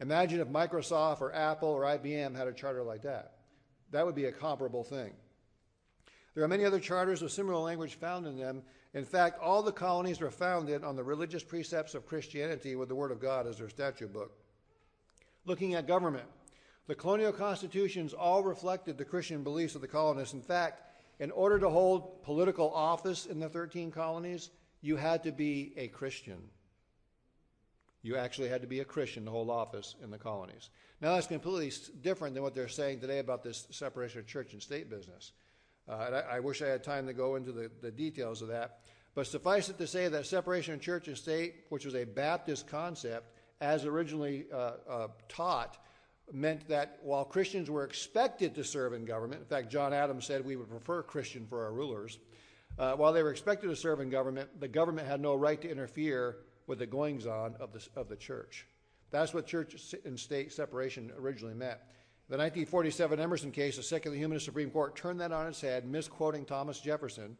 Imagine 0.00 0.40
if 0.40 0.48
Microsoft 0.48 1.20
or 1.20 1.34
Apple 1.34 1.70
or 1.70 1.82
IBM 1.82 2.36
had 2.36 2.48
a 2.48 2.52
charter 2.52 2.82
like 2.82 3.02
that. 3.02 3.39
That 3.90 4.06
would 4.06 4.14
be 4.14 4.26
a 4.26 4.32
comparable 4.32 4.84
thing. 4.84 5.12
There 6.34 6.44
are 6.44 6.48
many 6.48 6.64
other 6.64 6.80
charters 6.80 7.22
with 7.22 7.32
similar 7.32 7.58
language 7.58 7.94
found 7.94 8.26
in 8.26 8.38
them. 8.38 8.62
In 8.94 9.04
fact, 9.04 9.40
all 9.40 9.62
the 9.62 9.72
colonies 9.72 10.20
were 10.20 10.30
founded 10.30 10.84
on 10.84 10.96
the 10.96 11.02
religious 11.02 11.42
precepts 11.42 11.94
of 11.94 12.06
Christianity 12.06 12.76
with 12.76 12.88
the 12.88 12.94
Word 12.94 13.10
of 13.10 13.20
God 13.20 13.46
as 13.46 13.58
their 13.58 13.68
statute 13.68 14.12
book. 14.12 14.32
Looking 15.44 15.74
at 15.74 15.86
government, 15.86 16.26
the 16.86 16.94
colonial 16.94 17.32
constitutions 17.32 18.12
all 18.12 18.42
reflected 18.42 18.96
the 18.96 19.04
Christian 19.04 19.42
beliefs 19.42 19.74
of 19.74 19.80
the 19.80 19.88
colonists. 19.88 20.34
In 20.34 20.42
fact, 20.42 20.82
in 21.18 21.30
order 21.30 21.58
to 21.58 21.68
hold 21.68 22.22
political 22.22 22.72
office 22.72 23.26
in 23.26 23.38
the 23.38 23.48
13 23.48 23.90
colonies, 23.90 24.50
you 24.80 24.96
had 24.96 25.22
to 25.24 25.32
be 25.32 25.72
a 25.76 25.88
Christian. 25.88 26.38
You 28.02 28.16
actually 28.16 28.48
had 28.48 28.62
to 28.62 28.66
be 28.66 28.80
a 28.80 28.84
Christian 28.84 29.24
to 29.26 29.30
hold 29.30 29.50
office 29.50 29.94
in 30.02 30.10
the 30.10 30.18
colonies. 30.18 30.70
Now, 31.00 31.14
that's 31.14 31.26
completely 31.26 31.72
different 32.02 32.34
than 32.34 32.42
what 32.42 32.54
they're 32.54 32.68
saying 32.68 33.00
today 33.00 33.18
about 33.18 33.42
this 33.42 33.66
separation 33.70 34.20
of 34.20 34.26
church 34.26 34.52
and 34.52 34.62
state 34.62 34.88
business. 34.88 35.32
Uh, 35.88 36.04
and 36.06 36.14
I, 36.14 36.20
I, 36.32 36.40
wish 36.40 36.62
I 36.62 36.68
had 36.68 36.84
time 36.84 37.06
to 37.06 37.12
go 37.12 37.36
into 37.36 37.52
the, 37.52 37.70
the 37.82 37.90
details 37.90 38.42
of 38.42 38.48
that. 38.48 38.80
But 39.14 39.26
suffice 39.26 39.68
it 39.68 39.78
to 39.78 39.86
say 39.86 40.08
that 40.08 40.26
separation 40.26 40.74
of 40.74 40.80
church 40.80 41.08
and 41.08 41.16
state, 41.16 41.64
which 41.68 41.84
was 41.84 41.94
a 41.94 42.04
Baptist 42.04 42.68
concept, 42.68 43.34
as 43.60 43.84
originally 43.84 44.46
uh, 44.52 44.72
uh, 44.88 45.08
taught, 45.28 45.78
meant 46.32 46.68
that 46.68 46.98
while 47.02 47.24
Christians 47.24 47.68
were 47.68 47.84
expected 47.84 48.54
to 48.54 48.64
serve 48.64 48.92
in 48.92 49.04
government, 49.04 49.40
in 49.40 49.46
fact, 49.46 49.70
John 49.70 49.92
Adams 49.92 50.26
said 50.26 50.44
we 50.44 50.56
would 50.56 50.70
prefer 50.70 51.02
Christian 51.02 51.46
for 51.46 51.64
our 51.64 51.72
rulers, 51.72 52.18
uh, 52.78 52.94
while 52.94 53.12
they 53.12 53.22
were 53.22 53.30
expected 53.30 53.68
to 53.68 53.76
serve 53.76 54.00
in 54.00 54.10
government, 54.10 54.60
the 54.60 54.68
government 54.68 55.08
had 55.08 55.20
no 55.20 55.34
right 55.34 55.60
to 55.60 55.68
interfere 55.68 56.36
with 56.70 56.78
the 56.78 56.86
goings 56.86 57.26
on 57.26 57.56
of 57.58 57.72
the, 57.72 57.84
of 57.96 58.08
the 58.08 58.14
church. 58.14 58.64
That's 59.10 59.34
what 59.34 59.44
church 59.44 59.92
and 60.04 60.18
state 60.18 60.52
separation 60.52 61.10
originally 61.18 61.52
meant. 61.52 61.80
The 62.28 62.36
1947 62.36 63.18
Everson 63.18 63.50
case, 63.50 63.76
the 63.76 63.82
Secular 63.82 64.16
Humanist 64.16 64.44
Supreme 64.44 64.70
Court 64.70 64.94
turned 64.94 65.20
that 65.20 65.32
on 65.32 65.48
its 65.48 65.60
head, 65.60 65.84
misquoting 65.84 66.44
Thomas 66.44 66.78
Jefferson, 66.78 67.36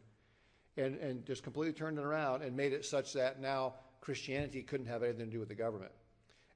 and, 0.77 0.97
and 0.97 1.25
just 1.25 1.45
completely 1.45 1.73
turned 1.73 1.97
it 1.97 2.05
around 2.05 2.43
and 2.43 2.57
made 2.57 2.73
it 2.73 2.85
such 2.85 3.13
that 3.13 3.41
now 3.41 3.75
Christianity 4.01 4.63
couldn't 4.63 4.87
have 4.87 5.05
anything 5.05 5.27
to 5.27 5.31
do 5.31 5.39
with 5.39 5.49
the 5.49 5.55
government. 5.55 5.93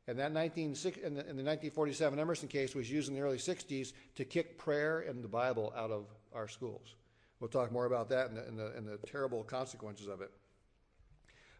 And 0.08 0.18
that 0.18 0.32
19, 0.32 0.64
in, 0.64 0.74
the, 0.74 1.06
in 1.06 1.14
the 1.14 1.44
1947 1.44 2.18
Everson 2.18 2.48
case 2.48 2.74
was 2.74 2.90
used 2.90 3.08
in 3.08 3.14
the 3.14 3.20
early 3.20 3.38
60s 3.38 3.92
to 4.16 4.24
kick 4.24 4.58
prayer 4.58 5.02
and 5.02 5.22
the 5.22 5.28
Bible 5.28 5.72
out 5.76 5.92
of 5.92 6.06
our 6.34 6.48
schools. 6.48 6.96
We'll 7.38 7.50
talk 7.50 7.70
more 7.70 7.86
about 7.86 8.08
that 8.08 8.30
and 8.30 8.36
the, 8.36 8.46
and 8.48 8.58
the, 8.58 8.72
and 8.72 8.88
the 8.88 8.98
terrible 9.06 9.44
consequences 9.44 10.08
of 10.08 10.20
it. 10.22 10.32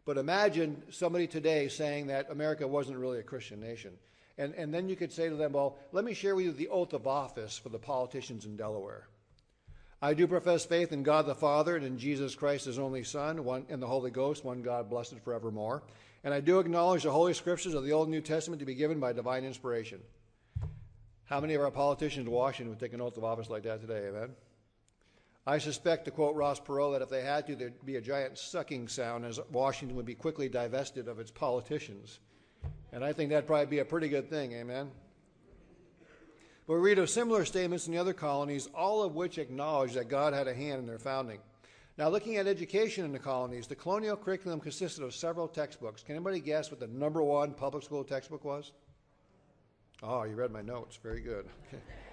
But 0.07 0.19
imagine 0.19 0.83
somebody 0.91 1.27
today 1.27 1.69
saying 1.69 2.09
that 2.09 2.31
America 2.31 2.67
wasn't 2.69 2.99
really 2.99 3.19
a 3.19 3.23
Christian 3.23 3.61
nation. 3.61 3.93
And, 4.37 4.55
and 4.55 4.75
then 4.75 4.89
you 4.89 4.97
could 4.97 5.13
say 5.13 5.29
to 5.29 5.37
them, 5.37 5.53
well, 5.53 5.79
let 5.93 6.05
me 6.05 6.13
share 6.13 6.35
with 6.35 6.45
you 6.45 6.53
the 6.53 6.69
oath 6.69 6.93
of 6.93 7.07
office 7.07 7.57
for 7.57 7.69
the 7.69 7.79
politicians 7.79 8.45
in 8.45 8.57
Delaware. 8.57 9.07
I 10.03 10.13
do 10.13 10.27
profess 10.27 10.67
faith 10.67 10.93
in 10.93 11.03
God 11.03 11.25
the 11.25 11.35
Father 11.35 11.77
and 11.77 11.87
in 11.87 11.99
Jesus 11.99 12.35
Christ, 12.35 12.67
his 12.67 12.79
only 12.79 13.05
Son, 13.05 13.45
one 13.45 13.65
in 13.71 13.81
the 13.81 13.87
Holy 13.87 14.11
Ghost, 14.11 14.45
one 14.45 14.61
God 14.61 14.91
blessed 14.91 15.19
forevermore. 15.21 15.83
And 16.25 16.35
I 16.35 16.41
do 16.41 16.59
acknowledge 16.59 17.05
the 17.05 17.11
Holy 17.11 17.33
Scriptures 17.33 17.75
of 17.75 17.85
the 17.85 17.93
Old 17.93 18.09
and 18.09 18.15
New 18.15 18.21
Testament 18.21 18.61
to 18.61 18.67
be 18.67 18.75
given 18.75 19.01
by 19.01 19.13
divine 19.13 19.45
inspiration. 19.45 20.01
How 21.25 21.41
many 21.41 21.55
of 21.55 21.63
our 21.63 21.71
politicians 21.71 22.27
in 22.27 22.33
Washington 22.33 22.69
would 22.71 22.81
take 22.81 22.93
an 22.93 23.01
oath 23.01 23.17
of 23.17 23.25
office 23.25 23.49
like 23.49 23.63
that 23.63 23.81
today? 23.81 24.09
Amen. 24.09 24.31
I 25.47 25.59
suspect, 25.59 26.07
to 26.07 26.11
quote 26.11 26.35
Ross 26.37 26.59
Perot, 26.59 26.93
that 26.93 27.03
if 27.03 27.11
they 27.11 27.23
had 27.23 27.47
to, 27.49 27.57
there'd 27.57 27.85
be 27.85 27.97
a 27.97 28.01
giant 28.01 28.39
sucking 28.39 28.89
sound 28.89 29.27
as 29.27 29.39
Washington 29.53 29.95
would 29.97 30.07
be 30.07 30.15
quickly 30.15 30.49
divested 30.49 31.07
of 31.07 31.19
its 31.19 31.31
politicians. 31.31 32.21
And 32.93 33.05
I 33.05 33.13
think 33.13 33.31
that'd 33.31 33.47
probably 33.47 33.67
be 33.67 33.81
a 33.81 33.85
pretty 33.85 34.09
good 34.09 34.31
thing, 34.31 34.53
amen? 34.53 34.91
But 36.67 36.75
we 36.75 36.81
read 36.81 36.99
of 36.99 37.11
similar 37.11 37.45
statements 37.45 37.87
in 37.87 37.93
the 37.93 37.99
other 37.99 38.15
colonies, 38.15 38.69
all 38.75 39.03
of 39.03 39.15
which 39.15 39.37
acknowledge 39.37 39.93
that 39.95 40.09
God 40.09 40.33
had 40.33 40.49
a 40.49 40.55
hand 40.55 40.81
in 40.81 40.87
their 40.87 40.99
founding. 40.99 41.41
Now, 41.99 42.09
looking 42.09 42.39
at 42.39 42.47
education 42.47 43.05
in 43.05 43.13
the 43.13 43.19
colonies, 43.19 43.67
the 43.67 43.77
colonial 43.77 44.17
curriculum 44.17 44.61
consisted 44.61 45.05
of 45.05 45.15
several 45.15 45.47
textbooks. 45.47 46.03
Can 46.03 46.17
anybody 46.17 46.41
guess 46.41 46.71
what 46.71 46.81
the 46.81 46.87
number 46.87 47.23
one 47.23 47.53
public 47.53 47.85
school 47.85 48.03
textbook 48.03 48.45
was? 48.45 48.73
Oh, 50.03 50.23
you 50.25 50.35
read 50.37 50.51
my 50.51 50.63
notes. 50.63 50.99
Very 51.03 51.21
good. 51.21 51.47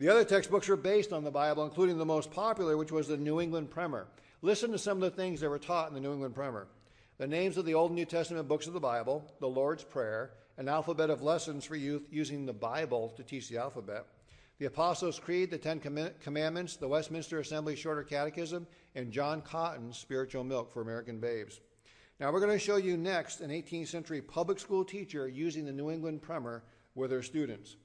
The 0.00 0.08
other 0.08 0.24
textbooks 0.24 0.66
were 0.66 0.76
based 0.76 1.12
on 1.12 1.24
the 1.24 1.30
Bible, 1.30 1.62
including 1.62 1.98
the 1.98 2.06
most 2.06 2.30
popular, 2.30 2.78
which 2.78 2.90
was 2.90 3.06
the 3.06 3.18
New 3.18 3.38
England 3.38 3.70
Primer. 3.70 4.06
Listen 4.40 4.72
to 4.72 4.78
some 4.78 4.96
of 4.96 5.02
the 5.02 5.14
things 5.14 5.40
that 5.40 5.50
were 5.50 5.58
taught 5.58 5.88
in 5.88 5.94
the 5.94 6.00
New 6.00 6.14
England 6.14 6.34
Primer 6.34 6.68
the 7.18 7.26
names 7.26 7.58
of 7.58 7.66
the 7.66 7.74
Old 7.74 7.90
and 7.90 7.98
New 7.98 8.06
Testament 8.06 8.48
books 8.48 8.66
of 8.66 8.72
the 8.72 8.80
Bible, 8.80 9.30
the 9.40 9.46
Lord's 9.46 9.84
Prayer, 9.84 10.30
an 10.56 10.68
alphabet 10.68 11.10
of 11.10 11.20
lessons 11.20 11.66
for 11.66 11.76
youth 11.76 12.06
using 12.10 12.46
the 12.46 12.52
Bible 12.54 13.12
to 13.14 13.22
teach 13.22 13.50
the 13.50 13.58
alphabet, 13.58 14.06
the 14.58 14.64
Apostles' 14.64 15.18
Creed, 15.18 15.50
the 15.50 15.58
Ten 15.58 15.78
Commandments, 15.78 16.76
the 16.76 16.88
Westminster 16.88 17.38
Assembly 17.38 17.76
Shorter 17.76 18.02
Catechism, 18.02 18.66
and 18.94 19.12
John 19.12 19.42
Cotton's 19.42 19.98
Spiritual 19.98 20.44
Milk 20.44 20.72
for 20.72 20.80
American 20.80 21.20
Babes. 21.20 21.60
Now, 22.18 22.32
we're 22.32 22.40
going 22.40 22.58
to 22.58 22.64
show 22.64 22.76
you 22.76 22.96
next 22.96 23.42
an 23.42 23.50
18th 23.50 23.88
century 23.88 24.22
public 24.22 24.60
school 24.60 24.82
teacher 24.82 25.28
using 25.28 25.66
the 25.66 25.72
New 25.72 25.90
England 25.90 26.22
Primer 26.22 26.62
with 26.94 27.10
her 27.10 27.22
students. 27.22 27.76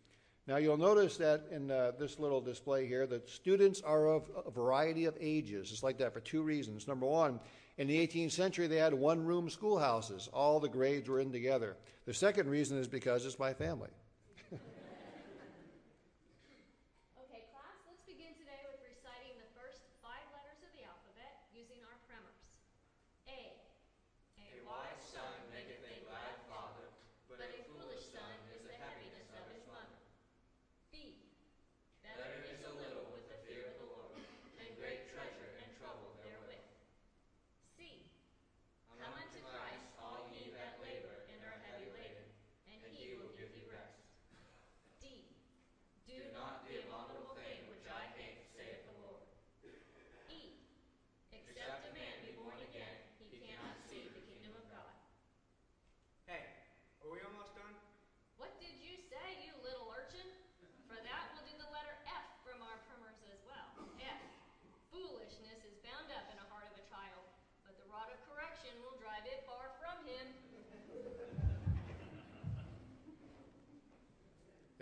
Now 0.47 0.57
you'll 0.57 0.77
notice 0.77 1.17
that 1.17 1.45
in 1.51 1.71
uh, 1.71 1.93
this 1.97 2.19
little 2.19 2.39
display 2.39 2.85
here 2.85 3.07
that 3.07 3.27
students 3.27 3.81
are 3.81 4.07
of 4.07 4.29
a 4.45 4.51
variety 4.51 5.05
of 5.05 5.17
ages. 5.19 5.71
It's 5.71 5.81
like 5.81 5.97
that 5.97 6.13
for 6.13 6.19
two 6.19 6.43
reasons. 6.43 6.87
Number 6.87 7.07
one, 7.07 7.39
in 7.77 7.87
the 7.87 8.07
18th 8.07 8.31
century 8.31 8.67
they 8.67 8.77
had 8.77 8.93
one-room 8.93 9.49
schoolhouses. 9.49 10.29
All 10.31 10.59
the 10.59 10.69
grades 10.69 11.09
were 11.09 11.19
in 11.19 11.31
together. 11.31 11.77
The 12.05 12.13
second 12.13 12.47
reason 12.49 12.77
is 12.77 12.87
because 12.87 13.25
it's 13.25 13.39
my 13.39 13.53
family. 13.53 13.89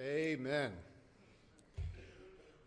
Amen. 0.04 0.72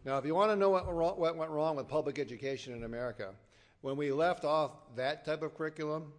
Now, 0.06 0.16
if 0.16 0.24
you 0.24 0.34
want 0.34 0.52
to 0.52 0.56
know 0.56 0.70
what, 0.70 0.90
what 1.18 1.36
went 1.36 1.50
wrong 1.50 1.76
with 1.76 1.86
public 1.86 2.18
education 2.18 2.72
in 2.72 2.84
America, 2.84 3.34
when 3.82 3.96
we 3.96 4.10
left 4.10 4.46
off 4.46 4.70
that 4.94 5.26
type 5.26 5.42
of 5.42 5.54
curriculum, 5.54 6.12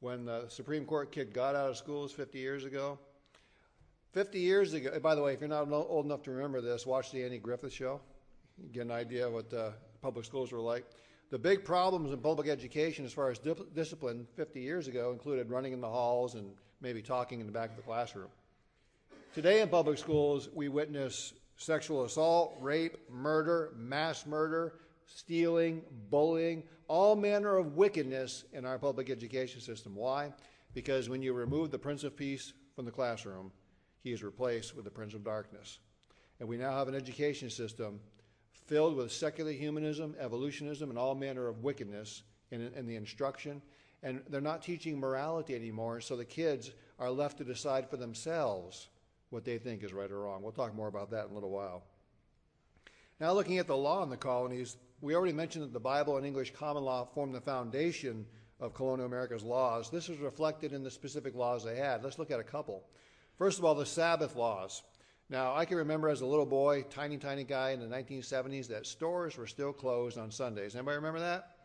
when 0.00 0.26
the 0.26 0.46
Supreme 0.48 0.84
Court 0.84 1.10
kid 1.10 1.32
got 1.32 1.54
out 1.54 1.70
of 1.70 1.78
schools 1.78 2.12
50 2.12 2.38
years 2.38 2.66
ago, 2.66 2.98
50 4.12 4.40
years 4.40 4.74
ago, 4.74 4.98
by 5.00 5.14
the 5.14 5.22
way, 5.22 5.32
if 5.32 5.40
you're 5.40 5.48
not 5.48 5.70
old 5.70 6.04
enough 6.04 6.22
to 6.24 6.30
remember 6.30 6.60
this, 6.60 6.84
watch 6.84 7.10
the 7.12 7.24
Andy 7.24 7.38
Griffith 7.38 7.72
Show. 7.72 7.98
You 8.62 8.68
get 8.68 8.82
an 8.82 8.90
idea 8.90 9.30
what 9.30 9.54
uh, 9.54 9.70
public 10.02 10.26
schools 10.26 10.52
were 10.52 10.60
like. 10.60 10.84
The 11.30 11.38
big 11.38 11.64
problems 11.64 12.12
in 12.12 12.18
public 12.18 12.48
education 12.48 13.06
as 13.06 13.12
far 13.14 13.30
as 13.30 13.38
discipline 13.38 14.26
50 14.36 14.60
years 14.60 14.86
ago 14.86 15.12
included 15.12 15.48
running 15.48 15.72
in 15.72 15.80
the 15.80 15.88
halls 15.88 16.34
and 16.34 16.50
maybe 16.82 17.00
talking 17.00 17.40
in 17.40 17.46
the 17.46 17.52
back 17.52 17.70
of 17.70 17.76
the 17.76 17.82
classroom. 17.82 18.28
Today 19.32 19.62
in 19.62 19.70
public 19.70 19.96
schools, 19.96 20.50
we 20.52 20.68
witness 20.68 21.32
sexual 21.56 22.04
assault, 22.04 22.54
rape, 22.60 22.98
murder, 23.10 23.72
mass 23.74 24.26
murder, 24.26 24.74
stealing, 25.06 25.80
bullying, 26.10 26.64
all 26.86 27.16
manner 27.16 27.56
of 27.56 27.74
wickedness 27.74 28.44
in 28.52 28.66
our 28.66 28.78
public 28.78 29.08
education 29.08 29.62
system. 29.62 29.96
Why? 29.96 30.34
Because 30.74 31.08
when 31.08 31.22
you 31.22 31.32
remove 31.32 31.70
the 31.70 31.78
Prince 31.78 32.04
of 32.04 32.14
Peace 32.14 32.52
from 32.76 32.84
the 32.84 32.90
classroom, 32.90 33.50
he 34.02 34.12
is 34.12 34.22
replaced 34.22 34.76
with 34.76 34.84
the 34.84 34.90
Prince 34.90 35.14
of 35.14 35.24
Darkness. 35.24 35.78
And 36.38 36.46
we 36.46 36.58
now 36.58 36.76
have 36.76 36.88
an 36.88 36.94
education 36.94 37.48
system 37.48 38.00
filled 38.66 38.96
with 38.96 39.10
secular 39.10 39.52
humanism, 39.52 40.14
evolutionism, 40.20 40.90
and 40.90 40.98
all 40.98 41.14
manner 41.14 41.48
of 41.48 41.64
wickedness 41.64 42.22
in, 42.50 42.70
in 42.76 42.86
the 42.86 42.96
instruction. 42.96 43.62
And 44.02 44.22
they're 44.28 44.42
not 44.42 44.60
teaching 44.60 45.00
morality 45.00 45.54
anymore, 45.54 46.02
so 46.02 46.16
the 46.16 46.24
kids 46.26 46.72
are 46.98 47.10
left 47.10 47.38
to 47.38 47.44
decide 47.44 47.88
for 47.88 47.96
themselves 47.96 48.88
what 49.32 49.44
they 49.44 49.58
think 49.58 49.82
is 49.82 49.92
right 49.92 50.10
or 50.10 50.20
wrong. 50.20 50.42
We'll 50.42 50.52
talk 50.52 50.74
more 50.74 50.88
about 50.88 51.10
that 51.10 51.24
in 51.24 51.30
a 51.30 51.34
little 51.34 51.50
while. 51.50 51.82
Now, 53.18 53.32
looking 53.32 53.58
at 53.58 53.66
the 53.66 53.76
law 53.76 54.02
in 54.02 54.10
the 54.10 54.16
colonies, 54.16 54.76
we 55.00 55.14
already 55.14 55.32
mentioned 55.32 55.64
that 55.64 55.72
the 55.72 55.80
Bible 55.80 56.16
and 56.16 56.26
English 56.26 56.52
common 56.52 56.84
law 56.84 57.04
formed 57.04 57.34
the 57.34 57.40
foundation 57.40 58.26
of 58.60 58.74
colonial 58.74 59.06
America's 59.06 59.42
laws. 59.42 59.90
This 59.90 60.08
is 60.08 60.18
reflected 60.18 60.72
in 60.72 60.82
the 60.82 60.90
specific 60.90 61.34
laws 61.34 61.64
they 61.64 61.76
had. 61.76 62.04
Let's 62.04 62.18
look 62.18 62.30
at 62.30 62.40
a 62.40 62.44
couple. 62.44 62.84
First 63.38 63.58
of 63.58 63.64
all, 63.64 63.74
the 63.74 63.86
Sabbath 63.86 64.36
laws. 64.36 64.82
Now, 65.30 65.54
I 65.54 65.64
can 65.64 65.78
remember 65.78 66.10
as 66.10 66.20
a 66.20 66.26
little 66.26 66.46
boy, 66.46 66.82
tiny, 66.90 67.16
tiny 67.16 67.44
guy 67.44 67.70
in 67.70 67.80
the 67.80 67.86
1970s, 67.86 68.68
that 68.68 68.86
stores 68.86 69.38
were 69.38 69.46
still 69.46 69.72
closed 69.72 70.18
on 70.18 70.30
Sundays. 70.30 70.76
Anybody 70.76 70.96
remember 70.96 71.20
that? 71.20 71.56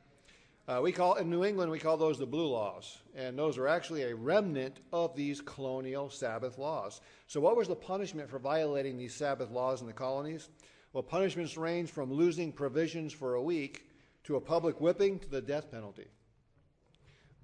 Uh, 0.68 0.82
we 0.82 0.92
call 0.92 1.16
in 1.16 1.30
New 1.30 1.46
England 1.46 1.72
we 1.72 1.80
call 1.80 1.96
those 1.96 2.20
the 2.20 2.26
blue 2.26 2.48
laws, 2.48 2.98
and 3.16 3.40
those 3.40 3.58
are 3.58 3.70
actually 3.70 4.04
a 4.04 4.16
remnant 4.16 4.82
of 4.92 5.16
these 5.16 5.40
colonial 5.40 6.10
Sabbath 6.10 6.58
laws. 6.58 7.00
So, 7.28 7.40
what 7.40 7.56
was 7.56 7.70
the 7.70 7.76
punishment 7.76 8.30
for 8.30 8.38
violating 8.38 8.98
these 8.98 9.16
Sabbath 9.16 9.50
laws 9.50 9.80
in 9.80 9.88
the 9.88 9.94
colonies? 9.94 10.50
Well, 10.92 11.04
punishments 11.04 11.56
range 11.56 11.90
from 11.90 12.12
losing 12.12 12.52
provisions 12.52 13.14
for 13.14 13.36
a 13.36 13.42
week 13.42 13.90
to 14.26 14.36
a 14.36 14.42
public 14.42 14.82
whipping 14.82 15.20
to 15.20 15.30
the 15.30 15.42
death 15.42 15.72
penalty. 15.72 16.08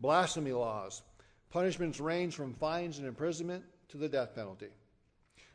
Blasphemy 0.01 0.51
laws. 0.51 1.01
Punishments 1.49 2.01
range 2.01 2.35
from 2.35 2.53
fines 2.55 2.97
and 2.97 3.07
imprisonment 3.07 3.63
to 3.87 3.97
the 3.97 4.09
death 4.09 4.35
penalty. 4.35 4.69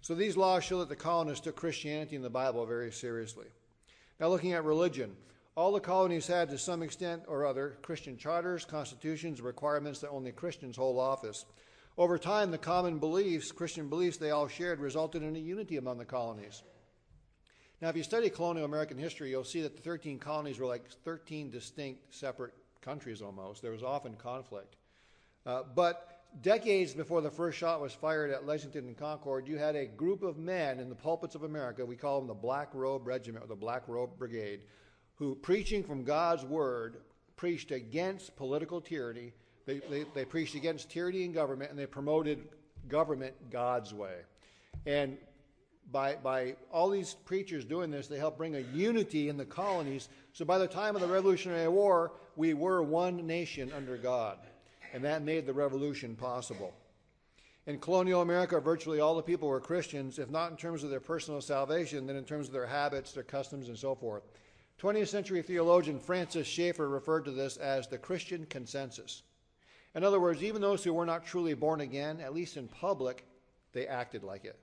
So 0.00 0.14
these 0.14 0.38
laws 0.38 0.64
show 0.64 0.78
that 0.78 0.88
the 0.88 0.96
colonists 0.96 1.44
took 1.44 1.56
Christianity 1.56 2.16
and 2.16 2.24
the 2.24 2.30
Bible 2.30 2.64
very 2.64 2.92
seriously. 2.92 3.48
Now, 4.18 4.28
looking 4.28 4.52
at 4.52 4.64
religion, 4.64 5.16
all 5.58 5.72
the 5.72 5.80
colonies 5.80 6.28
had, 6.28 6.48
to 6.48 6.56
some 6.56 6.84
extent 6.84 7.24
or 7.26 7.44
other, 7.44 7.78
Christian 7.82 8.16
charters, 8.16 8.64
constitutions, 8.64 9.40
requirements 9.40 9.98
that 9.98 10.10
only 10.10 10.30
Christians 10.30 10.76
hold 10.76 11.00
office. 11.00 11.46
Over 11.96 12.16
time, 12.16 12.52
the 12.52 12.58
common 12.58 13.00
beliefs, 13.00 13.50
Christian 13.50 13.88
beliefs 13.88 14.18
they 14.18 14.30
all 14.30 14.46
shared, 14.46 14.78
resulted 14.78 15.24
in 15.24 15.34
a 15.34 15.40
unity 15.40 15.76
among 15.76 15.98
the 15.98 16.04
colonies. 16.04 16.62
Now, 17.82 17.88
if 17.88 17.96
you 17.96 18.04
study 18.04 18.30
colonial 18.30 18.66
American 18.66 18.98
history, 18.98 19.30
you'll 19.30 19.42
see 19.42 19.62
that 19.62 19.74
the 19.74 19.82
13 19.82 20.20
colonies 20.20 20.60
were 20.60 20.66
like 20.66 20.88
13 21.04 21.50
distinct, 21.50 22.14
separate 22.14 22.54
countries 22.80 23.20
almost. 23.20 23.60
There 23.60 23.72
was 23.72 23.82
often 23.82 24.14
conflict. 24.14 24.76
Uh, 25.44 25.64
but 25.74 26.20
decades 26.40 26.94
before 26.94 27.20
the 27.20 27.32
first 27.32 27.58
shot 27.58 27.80
was 27.80 27.92
fired 27.92 28.30
at 28.30 28.46
Lexington 28.46 28.86
and 28.86 28.96
Concord, 28.96 29.48
you 29.48 29.58
had 29.58 29.74
a 29.74 29.86
group 29.86 30.22
of 30.22 30.38
men 30.38 30.78
in 30.78 30.88
the 30.88 30.94
pulpits 30.94 31.34
of 31.34 31.42
America, 31.42 31.84
we 31.84 31.96
call 31.96 32.20
them 32.20 32.28
the 32.28 32.34
Black 32.34 32.68
Robe 32.74 33.08
Regiment 33.08 33.44
or 33.44 33.48
the 33.48 33.56
Black 33.56 33.88
Robe 33.88 34.16
Brigade, 34.16 34.60
who, 35.18 35.34
preaching 35.34 35.82
from 35.82 36.04
God's 36.04 36.44
word, 36.44 36.98
preached 37.36 37.70
against 37.70 38.36
political 38.36 38.80
tyranny. 38.80 39.32
They, 39.66 39.80
they, 39.90 40.04
they 40.14 40.24
preached 40.24 40.54
against 40.54 40.90
tyranny 40.90 41.24
in 41.24 41.32
government, 41.32 41.70
and 41.70 41.78
they 41.78 41.86
promoted 41.86 42.48
government 42.88 43.34
God's 43.50 43.92
way. 43.92 44.14
And 44.86 45.18
by, 45.90 46.16
by 46.16 46.56
all 46.70 46.90
these 46.90 47.14
preachers 47.24 47.64
doing 47.64 47.90
this, 47.90 48.06
they 48.06 48.18
helped 48.18 48.38
bring 48.38 48.56
a 48.56 48.60
unity 48.60 49.28
in 49.28 49.36
the 49.36 49.44
colonies. 49.44 50.08
So 50.32 50.44
by 50.44 50.58
the 50.58 50.66
time 50.66 50.94
of 50.94 51.00
the 51.00 51.08
Revolutionary 51.08 51.68
War, 51.68 52.12
we 52.36 52.54
were 52.54 52.82
one 52.82 53.26
nation 53.26 53.72
under 53.74 53.96
God. 53.96 54.38
And 54.92 55.04
that 55.04 55.22
made 55.22 55.46
the 55.46 55.52
revolution 55.52 56.14
possible. 56.16 56.72
In 57.66 57.78
colonial 57.78 58.22
America, 58.22 58.58
virtually 58.60 59.00
all 59.00 59.14
the 59.14 59.22
people 59.22 59.48
were 59.48 59.60
Christians, 59.60 60.18
if 60.18 60.30
not 60.30 60.50
in 60.50 60.56
terms 60.56 60.84
of 60.84 60.90
their 60.90 61.00
personal 61.00 61.42
salvation, 61.42 62.06
then 62.06 62.16
in 62.16 62.24
terms 62.24 62.46
of 62.46 62.54
their 62.54 62.66
habits, 62.66 63.12
their 63.12 63.22
customs, 63.22 63.68
and 63.68 63.76
so 63.76 63.94
forth. 63.94 64.22
20th 64.80 65.08
century 65.08 65.42
theologian 65.42 65.98
Francis 65.98 66.46
Schaeffer 66.46 66.88
referred 66.88 67.24
to 67.24 67.32
this 67.32 67.56
as 67.56 67.88
the 67.88 67.98
Christian 67.98 68.46
consensus. 68.46 69.22
In 69.94 70.04
other 70.04 70.20
words, 70.20 70.42
even 70.42 70.60
those 70.60 70.84
who 70.84 70.92
were 70.92 71.06
not 71.06 71.26
truly 71.26 71.54
born 71.54 71.80
again, 71.80 72.20
at 72.20 72.34
least 72.34 72.56
in 72.56 72.68
public, 72.68 73.24
they 73.72 73.86
acted 73.86 74.22
like 74.22 74.44
it. 74.44 74.58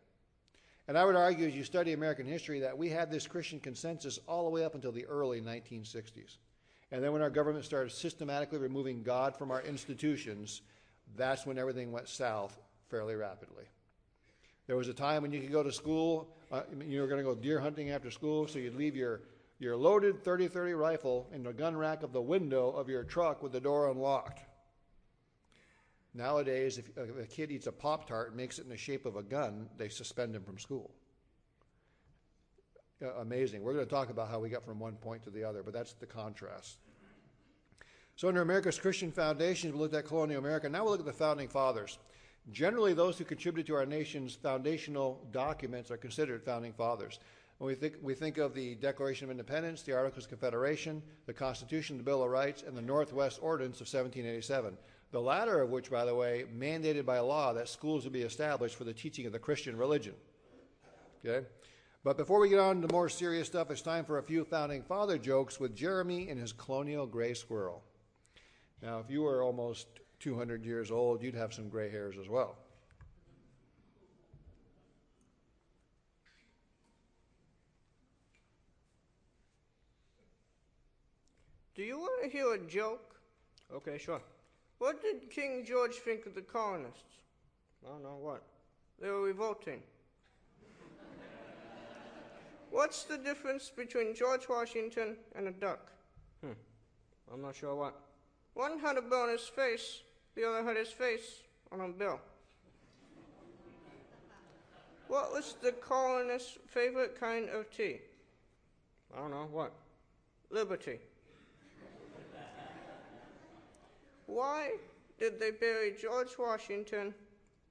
And 0.87 0.97
I 0.97 1.03
would 1.03 1.15
argue, 1.15 1.47
as 1.47 1.55
you 1.55 1.63
study 1.63 1.93
American 1.93 2.27
history, 2.27 2.59
that 2.59 2.77
we 2.77 2.89
had 2.89 3.11
this 3.11 3.27
Christian 3.27 3.59
consensus 3.59 4.19
all 4.27 4.45
the 4.45 4.51
way 4.51 4.63
up 4.63 4.75
until 4.75 4.91
the 4.91 5.05
early 5.05 5.41
1960s. 5.41 6.37
And 6.91 7.03
then 7.03 7.11
when 7.11 7.23
our 7.23 7.31
government 7.31 7.65
started 7.65 7.91
systematically 7.91 8.59
removing 8.59 9.01
God 9.01 9.35
from 9.35 9.51
our 9.51 9.63
institutions, 9.63 10.61
that's 11.17 11.45
when 11.45 11.57
everything 11.57 11.91
went 11.91 12.07
south 12.07 12.57
fairly 12.89 13.15
rapidly. 13.15 13.65
There 14.67 14.75
was 14.75 14.87
a 14.87 14.93
time 14.93 15.23
when 15.23 15.31
you 15.31 15.41
could 15.41 15.51
go 15.51 15.63
to 15.63 15.71
school, 15.71 16.29
uh, 16.51 16.61
you 16.87 17.01
were 17.01 17.07
going 17.07 17.19
to 17.19 17.23
go 17.23 17.35
deer 17.35 17.59
hunting 17.59 17.89
after 17.89 18.11
school, 18.11 18.47
so 18.47 18.59
you'd 18.59 18.75
leave 18.75 18.95
your, 18.95 19.21
your 19.59 19.77
loaded 19.77 20.23
30 20.23 20.47
30 20.47 20.73
rifle 20.73 21.27
in 21.33 21.43
the 21.43 21.53
gun 21.53 21.75
rack 21.75 22.03
of 22.03 22.11
the 22.11 22.21
window 22.21 22.69
of 22.71 22.89
your 22.89 23.03
truck 23.03 23.41
with 23.41 23.51
the 23.51 23.61
door 23.61 23.89
unlocked. 23.89 24.41
Nowadays, 26.13 26.77
if 26.77 26.89
a 26.97 27.27
kid 27.27 27.51
eats 27.51 27.67
a 27.67 27.71
Pop 27.73 28.07
Tart 28.07 28.29
and 28.29 28.37
makes 28.37 28.57
it 28.57 28.63
in 28.63 28.69
the 28.69 28.77
shape 28.77 29.05
of 29.05 29.17
a 29.17 29.23
gun, 29.23 29.69
they 29.77 29.89
suspend 29.89 30.33
him 30.33 30.43
from 30.43 30.57
school. 30.57 30.91
Uh, 33.03 33.13
amazing. 33.19 33.61
We're 33.61 33.73
going 33.73 33.85
to 33.85 33.91
talk 33.91 34.09
about 34.09 34.29
how 34.29 34.39
we 34.39 34.47
got 34.47 34.63
from 34.63 34.79
one 34.79 34.95
point 34.95 35.23
to 35.23 35.29
the 35.29 35.43
other, 35.43 35.61
but 35.61 35.73
that's 35.73 35.91
the 35.93 36.05
contrast. 36.05 36.77
So, 38.15 38.29
under 38.29 38.41
America's 38.41 38.79
Christian 38.79 39.11
foundations, 39.11 39.73
we 39.73 39.79
looked 39.79 39.93
at 39.93 40.05
colonial 40.05 40.39
America. 40.39 40.69
Now 40.69 40.83
we'll 40.83 40.93
look 40.93 41.01
at 41.01 41.05
the 41.05 41.11
founding 41.11 41.49
fathers. 41.49 41.99
Generally, 42.51 42.93
those 42.93 43.17
who 43.17 43.25
contributed 43.25 43.67
to 43.67 43.75
our 43.75 43.85
nation's 43.85 44.35
foundational 44.35 45.27
documents 45.31 45.91
are 45.91 45.97
considered 45.97 46.45
founding 46.45 46.71
fathers. 46.71 47.19
When 47.57 47.69
we 47.69 47.75
think, 47.75 47.95
we 48.01 48.13
think 48.13 48.37
of 48.37 48.53
the 48.53 48.75
Declaration 48.75 49.25
of 49.25 49.31
Independence, 49.31 49.81
the 49.81 49.93
Articles 49.93 50.25
of 50.25 50.29
Confederation, 50.29 51.01
the 51.25 51.33
Constitution, 51.33 51.97
the 51.97 52.03
Bill 52.03 52.23
of 52.23 52.29
Rights, 52.29 52.63
and 52.67 52.75
the 52.75 52.81
Northwest 52.81 53.39
Ordinance 53.41 53.77
of 53.77 53.87
1787. 53.87 54.77
The 55.11 55.21
latter 55.21 55.61
of 55.61 55.69
which, 55.69 55.89
by 55.89 56.03
the 56.03 56.15
way, 56.15 56.43
mandated 56.53 57.05
by 57.05 57.19
law 57.19 57.53
that 57.53 57.69
schools 57.69 58.03
would 58.03 58.11
be 58.11 58.23
established 58.23 58.75
for 58.75 58.83
the 58.83 58.93
teaching 58.93 59.25
of 59.25 59.31
the 59.31 59.39
Christian 59.39 59.77
religion. 59.77 60.15
Okay? 61.25 61.47
But 62.03 62.17
before 62.17 62.39
we 62.39 62.49
get 62.49 62.59
on 62.59 62.81
to 62.81 62.91
more 62.91 63.07
serious 63.07 63.47
stuff, 63.47 63.71
it's 63.71 63.81
time 63.81 64.03
for 64.03 64.17
a 64.17 64.23
few 64.23 64.43
founding 64.43 64.83
father 64.83 65.17
jokes 65.17 65.59
with 65.59 65.75
Jeremy 65.75 66.29
and 66.29 66.39
his 66.39 66.51
colonial 66.51 67.07
gray 67.07 67.33
squirrel. 67.33 67.83
Now, 68.81 68.99
if 68.99 69.09
you 69.09 69.21
were 69.21 69.41
almost 69.41 69.87
200 70.19 70.65
years 70.65 70.91
old, 70.91 71.23
you'd 71.23 71.35
have 71.35 71.53
some 71.53 71.69
gray 71.69 71.89
hairs 71.89 72.15
as 72.19 72.27
well. 72.27 72.57
Do 81.75 81.83
you 81.83 81.99
want 81.99 82.23
to 82.23 82.29
hear 82.29 82.53
a 82.53 82.57
joke? 82.57 83.15
Okay, 83.73 83.97
sure. 83.97 84.21
What 84.77 85.01
did 85.01 85.29
King 85.29 85.65
George 85.67 85.95
think 85.95 86.25
of 86.25 86.33
the 86.33 86.41
colonists? 86.41 87.19
I 87.85 87.89
don't 87.89 88.01
know 88.01 88.17
what. 88.19 88.43
They 89.01 89.09
were 89.09 89.21
revolting. 89.21 89.81
What's 92.71 93.03
the 93.03 93.17
difference 93.17 93.71
between 93.75 94.15
George 94.15 94.47
Washington 94.49 95.17
and 95.35 95.47
a 95.47 95.51
duck? 95.51 95.91
Hmm. 96.41 96.51
I'm 97.33 97.41
not 97.41 97.55
sure 97.55 97.75
what. 97.75 97.95
One 98.53 98.79
had 98.79 98.97
a 98.97 99.01
bill 99.01 99.23
on 99.23 99.29
his 99.29 99.47
face, 99.47 100.01
the 100.35 100.47
other 100.47 100.63
had 100.63 100.77
his 100.77 100.89
face 100.89 101.43
on 101.71 101.81
a 101.81 101.89
bill. 101.89 102.19
What 105.07 105.33
was 105.33 105.55
the 105.61 105.73
colonists' 105.73 106.57
favorite 106.67 107.19
kind 107.19 107.49
of 107.49 107.69
tea? 107.69 107.99
I 109.13 109.19
don't 109.19 109.31
know 109.31 109.47
what. 109.51 109.73
Liberty. 110.49 110.99
Why 114.25 114.71
did 115.19 115.39
they 115.39 115.51
bury 115.51 115.95
George 115.99 116.37
Washington 116.37 117.13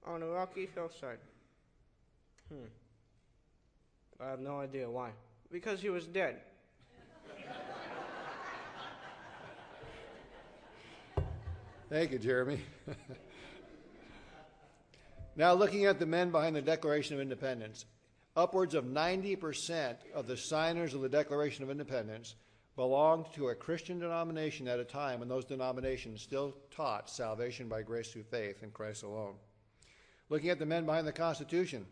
on 0.06 0.22
a 0.22 0.26
rocky 0.26 0.68
hillside? 0.74 1.18
Hmm. 2.48 2.66
I 4.20 4.28
have 4.28 4.40
no 4.40 4.60
idea 4.60 4.88
why. 4.88 5.10
Because 5.50 5.80
he 5.80 5.90
was 5.90 6.06
dead. 6.06 6.40
Thank 11.90 12.12
you, 12.12 12.18
Jeremy. 12.18 12.60
now, 15.36 15.52
looking 15.52 15.84
at 15.84 15.98
the 15.98 16.06
men 16.06 16.30
behind 16.30 16.56
the 16.56 16.62
Declaration 16.62 17.14
of 17.14 17.20
Independence, 17.20 17.84
upwards 18.34 18.74
of 18.74 18.84
90% 18.84 19.96
of 20.14 20.26
the 20.26 20.36
signers 20.36 20.94
of 20.94 21.02
the 21.02 21.08
Declaration 21.08 21.62
of 21.62 21.70
Independence 21.70 22.34
belonged 22.76 23.26
to 23.34 23.48
a 23.48 23.54
Christian 23.54 23.98
denomination 23.98 24.66
at 24.66 24.80
a 24.80 24.84
time 24.84 25.20
when 25.20 25.28
those 25.28 25.44
denominations 25.44 26.22
still 26.22 26.56
taught 26.70 27.08
salvation 27.08 27.68
by 27.68 27.82
grace 27.82 28.10
through 28.10 28.24
faith 28.24 28.62
in 28.62 28.70
Christ 28.70 29.02
alone. 29.02 29.34
Looking 30.28 30.50
at 30.50 30.58
the 30.58 30.66
men 30.66 30.84
behind 30.84 31.06
the 31.06 31.12
Constitution, 31.12 31.86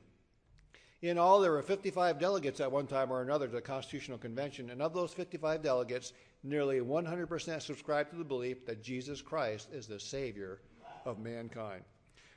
in 1.02 1.18
all, 1.18 1.40
there 1.40 1.50
were 1.50 1.62
55 1.62 2.18
delegates 2.18 2.60
at 2.60 2.70
one 2.70 2.86
time 2.86 3.10
or 3.10 3.22
another 3.22 3.46
to 3.48 3.52
the 3.52 3.60
Constitutional 3.60 4.18
Convention, 4.18 4.70
and 4.70 4.80
of 4.80 4.94
those 4.94 5.12
55 5.12 5.62
delegates, 5.62 6.12
nearly 6.44 6.80
100% 6.80 7.60
subscribed 7.60 8.10
to 8.10 8.16
the 8.16 8.24
belief 8.24 8.64
that 8.66 8.82
Jesus 8.82 9.20
Christ 9.20 9.68
is 9.72 9.86
the 9.86 9.98
Savior 9.98 10.60
of 11.04 11.18
mankind. 11.18 11.82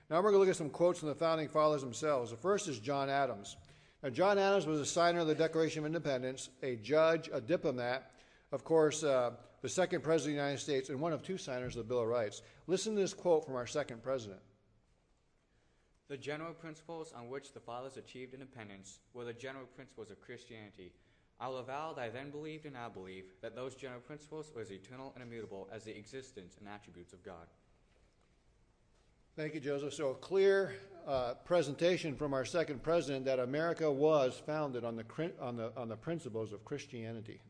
Now, 0.10 0.18
we're 0.18 0.32
going 0.32 0.36
to 0.36 0.40
look 0.40 0.50
at 0.50 0.56
some 0.56 0.70
quotes 0.70 1.00
from 1.00 1.10
the 1.10 1.16
founding 1.16 1.48
fathers 1.48 1.82
themselves. 1.82 2.32
The 2.32 2.38
first 2.38 2.68
is 2.68 2.80
John 2.80 3.10
Adams. 3.10 3.56
Now, 4.02 4.10
John 4.10 4.38
Adams 4.38 4.66
was 4.66 4.80
a 4.80 4.86
signer 4.86 5.20
of 5.20 5.28
the 5.28 5.36
Declaration 5.36 5.80
of 5.80 5.86
Independence, 5.86 6.50
a 6.62 6.76
judge, 6.76 7.30
a 7.32 7.42
diplomat, 7.42 8.12
of 8.56 8.64
course, 8.64 9.04
uh, 9.04 9.32
the 9.62 9.68
second 9.68 10.02
president 10.02 10.32
of 10.32 10.38
the 10.38 10.44
United 10.44 10.64
States, 10.64 10.90
and 10.90 11.00
one 11.00 11.12
of 11.12 11.22
two 11.22 11.38
signers 11.38 11.76
of 11.76 11.86
the 11.86 11.90
Bill 11.90 12.02
of 12.02 12.08
Rights. 12.08 12.42
Listen 12.68 12.96
to 12.96 13.02
this 13.02 13.14
quote 13.14 13.46
from 13.46 13.56
our 13.56 13.68
second 13.68 14.02
president. 14.02 14.40
The 16.08 16.16
general 16.16 16.54
principles 16.54 17.12
on 17.14 17.30
which 17.30 17.52
the 17.52 17.60
fathers 17.60 17.98
achieved 17.98 18.34
independence 18.34 19.00
were 19.14 19.26
the 19.26 19.34
general 19.34 19.66
principles 19.66 20.10
of 20.10 20.22
Christianity. 20.22 20.94
I 21.38 21.50
will 21.50 21.58
avow 21.58 21.92
that 21.94 22.02
I 22.02 22.10
then 22.10 22.30
believed 22.30 22.64
and 22.64 22.76
now 22.76 22.88
believe 22.88 23.26
that 23.42 23.56
those 23.56 23.76
general 23.76 24.00
principles 24.00 24.50
were 24.56 24.62
as 24.62 24.72
eternal 24.72 25.12
and 25.16 25.24
immutable 25.24 25.68
as 25.74 25.84
the 25.84 25.98
existence 25.98 26.56
and 26.58 26.70
attributes 26.70 27.12
of 27.12 27.24
God. 27.24 27.48
Thank 29.36 29.54
you, 29.54 29.60
Joseph. 29.60 29.94
So, 29.94 30.12
a 30.12 30.16
clear 30.16 30.76
uh, 31.06 31.34
presentation 31.44 32.16
from 32.16 32.34
our 32.34 32.46
second 32.46 32.82
president 32.84 33.26
that 33.26 33.40
America 33.40 33.92
was 33.92 34.42
founded 34.46 34.86
on 34.86 34.96
the, 34.96 35.04
on, 35.42 35.58
the, 35.58 35.74
on 35.76 35.90
the 35.90 35.98
principles 35.98 36.54
of 36.54 36.64
Christianity. 36.64 37.42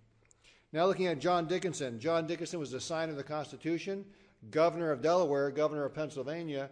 Now, 0.75 0.87
looking 0.87 1.05
at 1.07 1.19
John 1.19 1.47
Dickinson. 1.47 2.01
John 2.01 2.27
Dickinson 2.27 2.59
was 2.59 2.69
the 2.69 2.81
signer 2.81 3.11
of 3.11 3.17
the 3.17 3.23
Constitution, 3.23 4.03
governor 4.51 4.91
of 4.91 5.01
Delaware, 5.01 5.49
governor 5.49 5.85
of 5.85 5.95
Pennsylvania, 5.95 6.69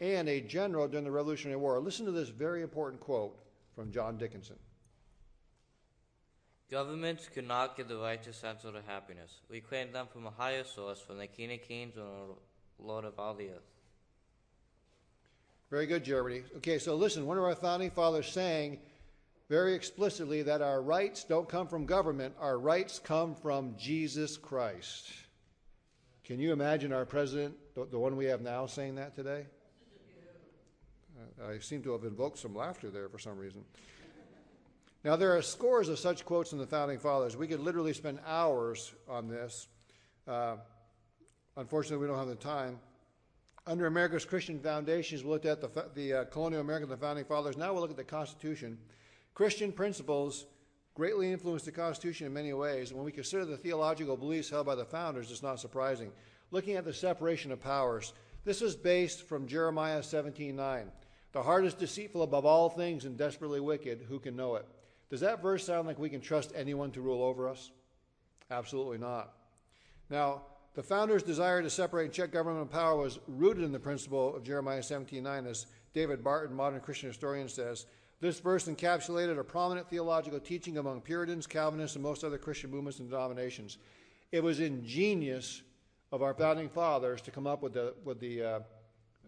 and 0.00 0.26
a 0.26 0.40
general 0.40 0.88
during 0.88 1.04
the 1.04 1.10
Revolutionary 1.10 1.60
War. 1.60 1.78
Listen 1.78 2.06
to 2.06 2.12
this 2.12 2.30
very 2.30 2.62
important 2.62 3.02
quote 3.02 3.38
from 3.76 3.92
John 3.92 4.16
Dickinson. 4.16 4.56
Governments 6.70 7.28
could 7.28 7.46
not 7.46 7.76
give 7.76 7.88
the 7.88 7.98
righteous 7.98 8.38
sense 8.38 8.64
of 8.64 8.74
happiness. 8.86 9.40
We 9.50 9.60
claim 9.60 9.92
them 9.92 10.06
from 10.10 10.26
a 10.26 10.30
higher 10.30 10.64
source, 10.64 11.02
from 11.02 11.18
the 11.18 11.26
King 11.26 11.52
of 11.52 11.60
Kings 11.60 11.98
and 11.98 12.06
the 12.06 12.82
Lord 12.82 13.04
of 13.04 13.18
all 13.18 13.34
the 13.34 13.50
earth. 13.50 13.70
Very 15.70 15.84
good, 15.84 16.04
Jeremy. 16.04 16.44
Okay, 16.56 16.78
so 16.78 16.94
listen, 16.94 17.26
one 17.26 17.36
of 17.36 17.44
our 17.44 17.54
founding 17.54 17.90
fathers 17.90 18.32
saying 18.32 18.78
very 19.52 19.74
explicitly 19.74 20.40
that 20.40 20.62
our 20.62 20.80
rights 20.80 21.24
don't 21.24 21.46
come 21.46 21.66
from 21.66 21.84
government, 21.84 22.34
our 22.40 22.58
rights 22.58 22.98
come 22.98 23.34
from 23.34 23.74
Jesus 23.76 24.38
Christ. 24.38 25.12
Can 26.24 26.38
you 26.38 26.54
imagine 26.54 26.90
our 26.90 27.04
president, 27.04 27.54
the, 27.74 27.98
one 27.98 28.16
we 28.16 28.24
have 28.24 28.40
now, 28.40 28.64
saying 28.64 28.94
that 28.94 29.14
today? 29.14 29.44
I 31.46 31.58
seem 31.58 31.82
to 31.82 31.92
have 31.92 32.04
invoked 32.04 32.38
some 32.38 32.54
laughter 32.56 32.88
there 32.88 33.10
for 33.10 33.18
some 33.18 33.36
reason. 33.36 33.62
Now, 35.04 35.16
there 35.16 35.36
are 35.36 35.42
scores 35.42 35.90
of 35.90 35.98
such 35.98 36.24
quotes 36.24 36.52
in 36.52 36.58
the 36.58 36.66
Founding 36.66 36.98
Fathers. 36.98 37.36
We 37.36 37.46
could 37.46 37.60
literally 37.60 37.92
spend 37.92 38.20
hours 38.26 38.94
on 39.06 39.28
this. 39.28 39.68
Uh, 40.26 40.56
unfortunately, 41.58 41.98
we 41.98 42.06
don't 42.06 42.18
have 42.18 42.26
the 42.26 42.36
time. 42.36 42.78
Under 43.66 43.84
America's 43.84 44.24
Christian 44.24 44.58
foundations, 44.60 45.22
we 45.22 45.28
looked 45.28 45.44
at 45.44 45.60
the, 45.60 45.90
the 45.94 46.14
uh, 46.14 46.24
colonial 46.24 46.62
America, 46.62 46.86
the 46.86 46.96
Founding 46.96 47.26
Fathers. 47.26 47.58
Now 47.58 47.74
we'll 47.74 47.82
look 47.82 47.90
at 47.90 47.98
the 47.98 48.02
Constitution. 48.02 48.78
Christian 49.34 49.72
principles 49.72 50.46
greatly 50.94 51.32
influenced 51.32 51.64
the 51.64 51.72
Constitution 51.72 52.26
in 52.26 52.32
many 52.32 52.52
ways. 52.52 52.90
And 52.90 52.98
when 52.98 53.06
we 53.06 53.12
consider 53.12 53.44
the 53.44 53.56
theological 53.56 54.16
beliefs 54.16 54.50
held 54.50 54.66
by 54.66 54.74
the 54.74 54.84
founders, 54.84 55.30
it's 55.30 55.42
not 55.42 55.60
surprising. 55.60 56.12
Looking 56.50 56.76
at 56.76 56.84
the 56.84 56.92
separation 56.92 57.50
of 57.50 57.62
powers, 57.62 58.12
this 58.44 58.60
is 58.60 58.76
based 58.76 59.26
from 59.26 59.46
Jeremiah 59.46 60.02
17:9. 60.02 60.92
The 61.32 61.42
heart 61.42 61.64
is 61.64 61.72
deceitful 61.72 62.22
above 62.22 62.44
all 62.44 62.68
things 62.68 63.06
and 63.06 63.16
desperately 63.16 63.60
wicked. 63.60 64.02
Who 64.02 64.18
can 64.18 64.36
know 64.36 64.56
it? 64.56 64.66
Does 65.08 65.20
that 65.20 65.40
verse 65.40 65.64
sound 65.64 65.86
like 65.86 65.98
we 65.98 66.10
can 66.10 66.20
trust 66.20 66.52
anyone 66.54 66.90
to 66.92 67.00
rule 67.00 67.22
over 67.22 67.48
us? 67.48 67.70
Absolutely 68.50 68.98
not. 68.98 69.32
Now, 70.10 70.42
the 70.74 70.82
founders' 70.82 71.22
desire 71.22 71.62
to 71.62 71.70
separate 71.70 72.06
and 72.06 72.14
check 72.14 72.32
government 72.32 72.70
power 72.70 72.96
was 72.96 73.18
rooted 73.26 73.64
in 73.64 73.72
the 73.72 73.80
principle 73.80 74.34
of 74.34 74.42
Jeremiah 74.42 74.82
17:9, 74.82 75.46
as 75.46 75.66
David 75.94 76.22
Barton, 76.22 76.54
modern 76.54 76.80
Christian 76.80 77.08
historian, 77.08 77.48
says. 77.48 77.86
This 78.22 78.38
verse 78.38 78.68
encapsulated 78.68 79.36
a 79.36 79.42
prominent 79.42 79.90
theological 79.90 80.38
teaching 80.38 80.78
among 80.78 81.00
Puritans, 81.00 81.48
Calvinists, 81.48 81.96
and 81.96 82.04
most 82.04 82.22
other 82.22 82.38
Christian 82.38 82.70
movements 82.70 83.00
and 83.00 83.10
denominations. 83.10 83.78
It 84.30 84.44
was 84.44 84.60
ingenious 84.60 85.60
of 86.12 86.22
our 86.22 86.32
founding 86.32 86.68
fathers 86.68 87.20
to 87.22 87.32
come 87.32 87.48
up 87.48 87.64
with 87.64 87.72
the, 87.72 87.94
with 88.04 88.20
the 88.20 88.42
uh, 88.44 88.60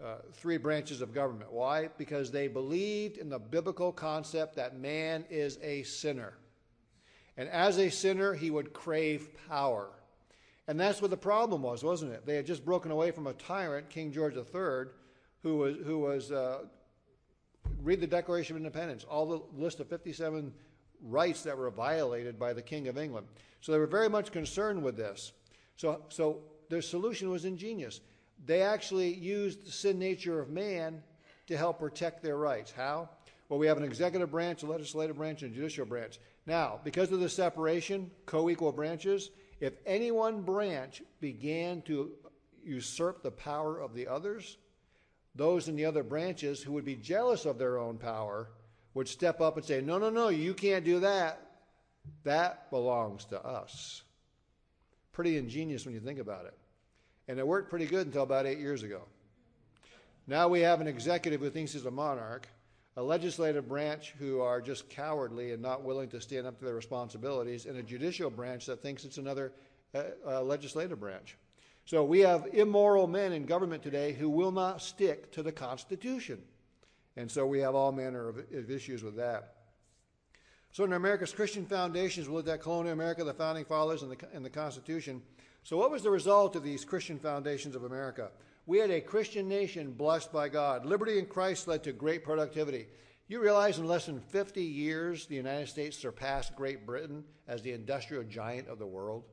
uh, 0.00 0.14
three 0.35 0.59
branches 0.59 1.00
of 1.00 1.12
government. 1.12 1.52
Why? 1.52 1.88
Because 1.98 2.30
they 2.30 2.46
believed 2.46 3.18
in 3.18 3.28
the 3.28 3.40
biblical 3.40 3.90
concept 3.90 4.54
that 4.54 4.78
man 4.78 5.24
is 5.28 5.59
a 5.61 5.83
sinner. 5.83 6.35
And 7.37 7.48
as 7.48 7.78
a 7.78 7.90
sinner, 7.90 8.33
he 8.33 8.52
would 8.52 8.72
crave 8.72 9.26
power. 9.48 9.88
And 10.68 10.78
that's 10.78 11.02
what 11.02 11.11
the 11.11 11.16
problem 11.16 11.62
was, 11.62 11.83
wasn't 11.83 12.12
it? 12.12 12.26
They 12.26 12.37
had 12.37 12.46
just 12.46 12.64
broken 12.64 12.92
away 12.92 13.11
from 13.11 13.26
a 13.26 13.33
tyrant, 13.33 13.90
King 13.90 14.12
George 14.12 14.37
III, 14.37 14.92
who 15.42 15.57
was, 15.57 15.76
who 15.85 15.98
was 15.98 16.30
uh, 16.30 16.59
read 17.84 18.00
the 18.00 18.06
Declaration 18.06 18.56
of 18.56 18.62
Independence, 18.62 19.04
all 19.04 19.26
the 19.26 19.62
list 19.62 19.78
of 19.78 19.88
57 19.88 20.52
rights 21.02 21.42
that 21.42 21.56
were 21.56 21.70
violated 21.70 22.38
by 22.38 22.52
the 22.52 22.62
King 22.62 22.88
of 22.88 22.96
England. 22.98 23.26
So 23.60 23.72
they 23.72 23.78
were 23.78 23.86
very 23.86 24.08
much 24.08 24.32
concerned 24.32 24.82
with 24.82 24.96
this. 24.96 25.32
So, 25.76 26.02
so 26.08 26.40
their 26.70 26.82
solution 26.82 27.30
was 27.30 27.44
ingenious. 27.44 28.00
They 28.46 28.62
actually 28.62 29.14
used 29.14 29.66
the 29.66 29.70
sin 29.70 29.98
nature 29.98 30.40
of 30.40 30.48
man 30.48 31.02
to 31.46 31.56
help 31.56 31.78
protect 31.78 32.22
their 32.22 32.36
rights. 32.36 32.72
How? 32.72 33.10
Well, 33.48 33.58
we 33.58 33.66
have 33.66 33.76
an 33.76 33.84
executive 33.84 34.30
branch, 34.30 34.62
a 34.62 34.66
legislative 34.66 35.16
branch, 35.16 35.42
and 35.42 35.52
a 35.52 35.54
judicial 35.54 35.84
branch. 35.84 36.18
Now, 36.46 36.80
because 36.82 37.12
of 37.12 37.20
the 37.20 37.28
separation, 37.28 38.10
co 38.26 38.48
equal 38.48 38.72
branches, 38.72 39.30
if 39.60 39.74
any 39.86 40.10
one 40.10 40.42
branch 40.42 41.02
began 41.20 41.82
to 41.82 42.12
usurp 42.64 43.22
the 43.22 43.30
power 43.30 43.78
of 43.78 43.94
the 43.94 44.06
others, 44.06 44.56
those 45.34 45.68
in 45.68 45.76
the 45.76 45.84
other 45.84 46.02
branches 46.02 46.62
who 46.62 46.72
would 46.72 46.84
be 46.84 46.96
jealous 46.96 47.44
of 47.44 47.58
their 47.58 47.78
own 47.78 47.98
power 47.98 48.48
would 48.94 49.08
step 49.08 49.40
up 49.40 49.56
and 49.56 49.66
say, 49.66 49.80
No, 49.80 49.98
no, 49.98 50.10
no, 50.10 50.28
you 50.28 50.54
can't 50.54 50.84
do 50.84 51.00
that. 51.00 51.40
That 52.24 52.70
belongs 52.70 53.24
to 53.26 53.44
us. 53.44 54.02
Pretty 55.12 55.36
ingenious 55.36 55.84
when 55.84 55.94
you 55.94 56.00
think 56.00 56.18
about 56.18 56.46
it. 56.46 56.54
And 57.28 57.38
it 57.38 57.46
worked 57.46 57.70
pretty 57.70 57.86
good 57.86 58.06
until 58.06 58.22
about 58.22 58.46
eight 58.46 58.58
years 58.58 58.82
ago. 58.82 59.02
Now 60.26 60.48
we 60.48 60.60
have 60.60 60.80
an 60.80 60.86
executive 60.86 61.40
who 61.40 61.50
thinks 61.50 61.72
he's 61.72 61.86
a 61.86 61.90
monarch, 61.90 62.48
a 62.96 63.02
legislative 63.02 63.68
branch 63.68 64.14
who 64.18 64.40
are 64.40 64.60
just 64.60 64.88
cowardly 64.88 65.52
and 65.52 65.62
not 65.62 65.82
willing 65.82 66.08
to 66.10 66.20
stand 66.20 66.46
up 66.46 66.58
to 66.58 66.64
their 66.64 66.74
responsibilities, 66.74 67.66
and 67.66 67.76
a 67.76 67.82
judicial 67.82 68.30
branch 68.30 68.66
that 68.66 68.82
thinks 68.82 69.04
it's 69.04 69.18
another 69.18 69.52
uh, 69.94 70.02
uh, 70.26 70.42
legislative 70.42 71.00
branch. 71.00 71.36
So 71.86 72.02
we 72.02 72.20
have 72.20 72.48
immoral 72.52 73.06
men 73.06 73.32
in 73.32 73.44
government 73.44 73.82
today 73.82 74.12
who 74.12 74.30
will 74.30 74.52
not 74.52 74.80
stick 74.80 75.30
to 75.32 75.42
the 75.42 75.52
Constitution. 75.52 76.42
And 77.16 77.30
so 77.30 77.46
we 77.46 77.60
have 77.60 77.74
all 77.74 77.92
manner 77.92 78.28
of, 78.28 78.38
of 78.38 78.70
issues 78.70 79.02
with 79.02 79.16
that. 79.16 79.54
So 80.72 80.82
in 80.82 80.94
America's 80.94 81.32
Christian 81.32 81.66
foundations, 81.66 82.28
we 82.28 82.34
looked 82.34 82.48
at 82.48 82.62
colonial 82.62 82.94
America, 82.94 83.22
the 83.22 83.34
founding 83.34 83.64
fathers, 83.64 84.02
and 84.02 84.10
the, 84.10 84.16
and 84.32 84.44
the 84.44 84.50
Constitution. 84.50 85.22
So 85.62 85.76
what 85.76 85.90
was 85.90 86.02
the 86.02 86.10
result 86.10 86.56
of 86.56 86.64
these 86.64 86.84
Christian 86.84 87.18
foundations 87.18 87.76
of 87.76 87.84
America? 87.84 88.30
We 88.66 88.78
had 88.78 88.90
a 88.90 89.00
Christian 89.00 89.46
nation 89.46 89.92
blessed 89.92 90.32
by 90.32 90.48
God. 90.48 90.86
Liberty 90.86 91.18
in 91.18 91.26
Christ 91.26 91.68
led 91.68 91.84
to 91.84 91.92
great 91.92 92.24
productivity. 92.24 92.86
You 93.28 93.40
realize 93.40 93.78
in 93.78 93.86
less 93.86 94.06
than 94.06 94.20
50 94.20 94.62
years, 94.62 95.26
the 95.26 95.36
United 95.36 95.68
States 95.68 95.98
surpassed 95.98 96.56
Great 96.56 96.86
Britain 96.86 97.24
as 97.46 97.62
the 97.62 97.72
industrial 97.72 98.24
giant 98.24 98.68
of 98.68 98.78
the 98.78 98.86
world? 98.86 99.24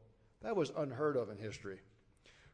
That 0.41 0.55
was 0.55 0.71
unheard 0.77 1.15
of 1.15 1.29
in 1.29 1.37
history 1.37 1.79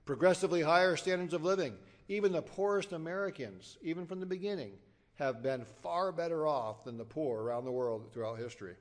progressively 0.08 0.62
higher 0.62 0.96
standards 0.96 1.34
of 1.34 1.43
living. 1.43 1.76
Even 2.08 2.32
the 2.32 2.41
poorest 2.41 2.93
Americans, 2.93 3.78
even 3.82 4.08
from 4.08 4.20
the 4.20 4.26
beginning, 4.26 4.72
have 5.15 5.43
been 5.43 5.65
far 5.84 6.12
better 6.12 6.48
off 6.48 6.84
than 6.86 6.98
the 6.98 7.06
poor 7.06 7.43
around 7.43 7.65
the 7.65 7.72
world 7.72 8.12
throughout 8.12 8.39
history. 8.39 8.76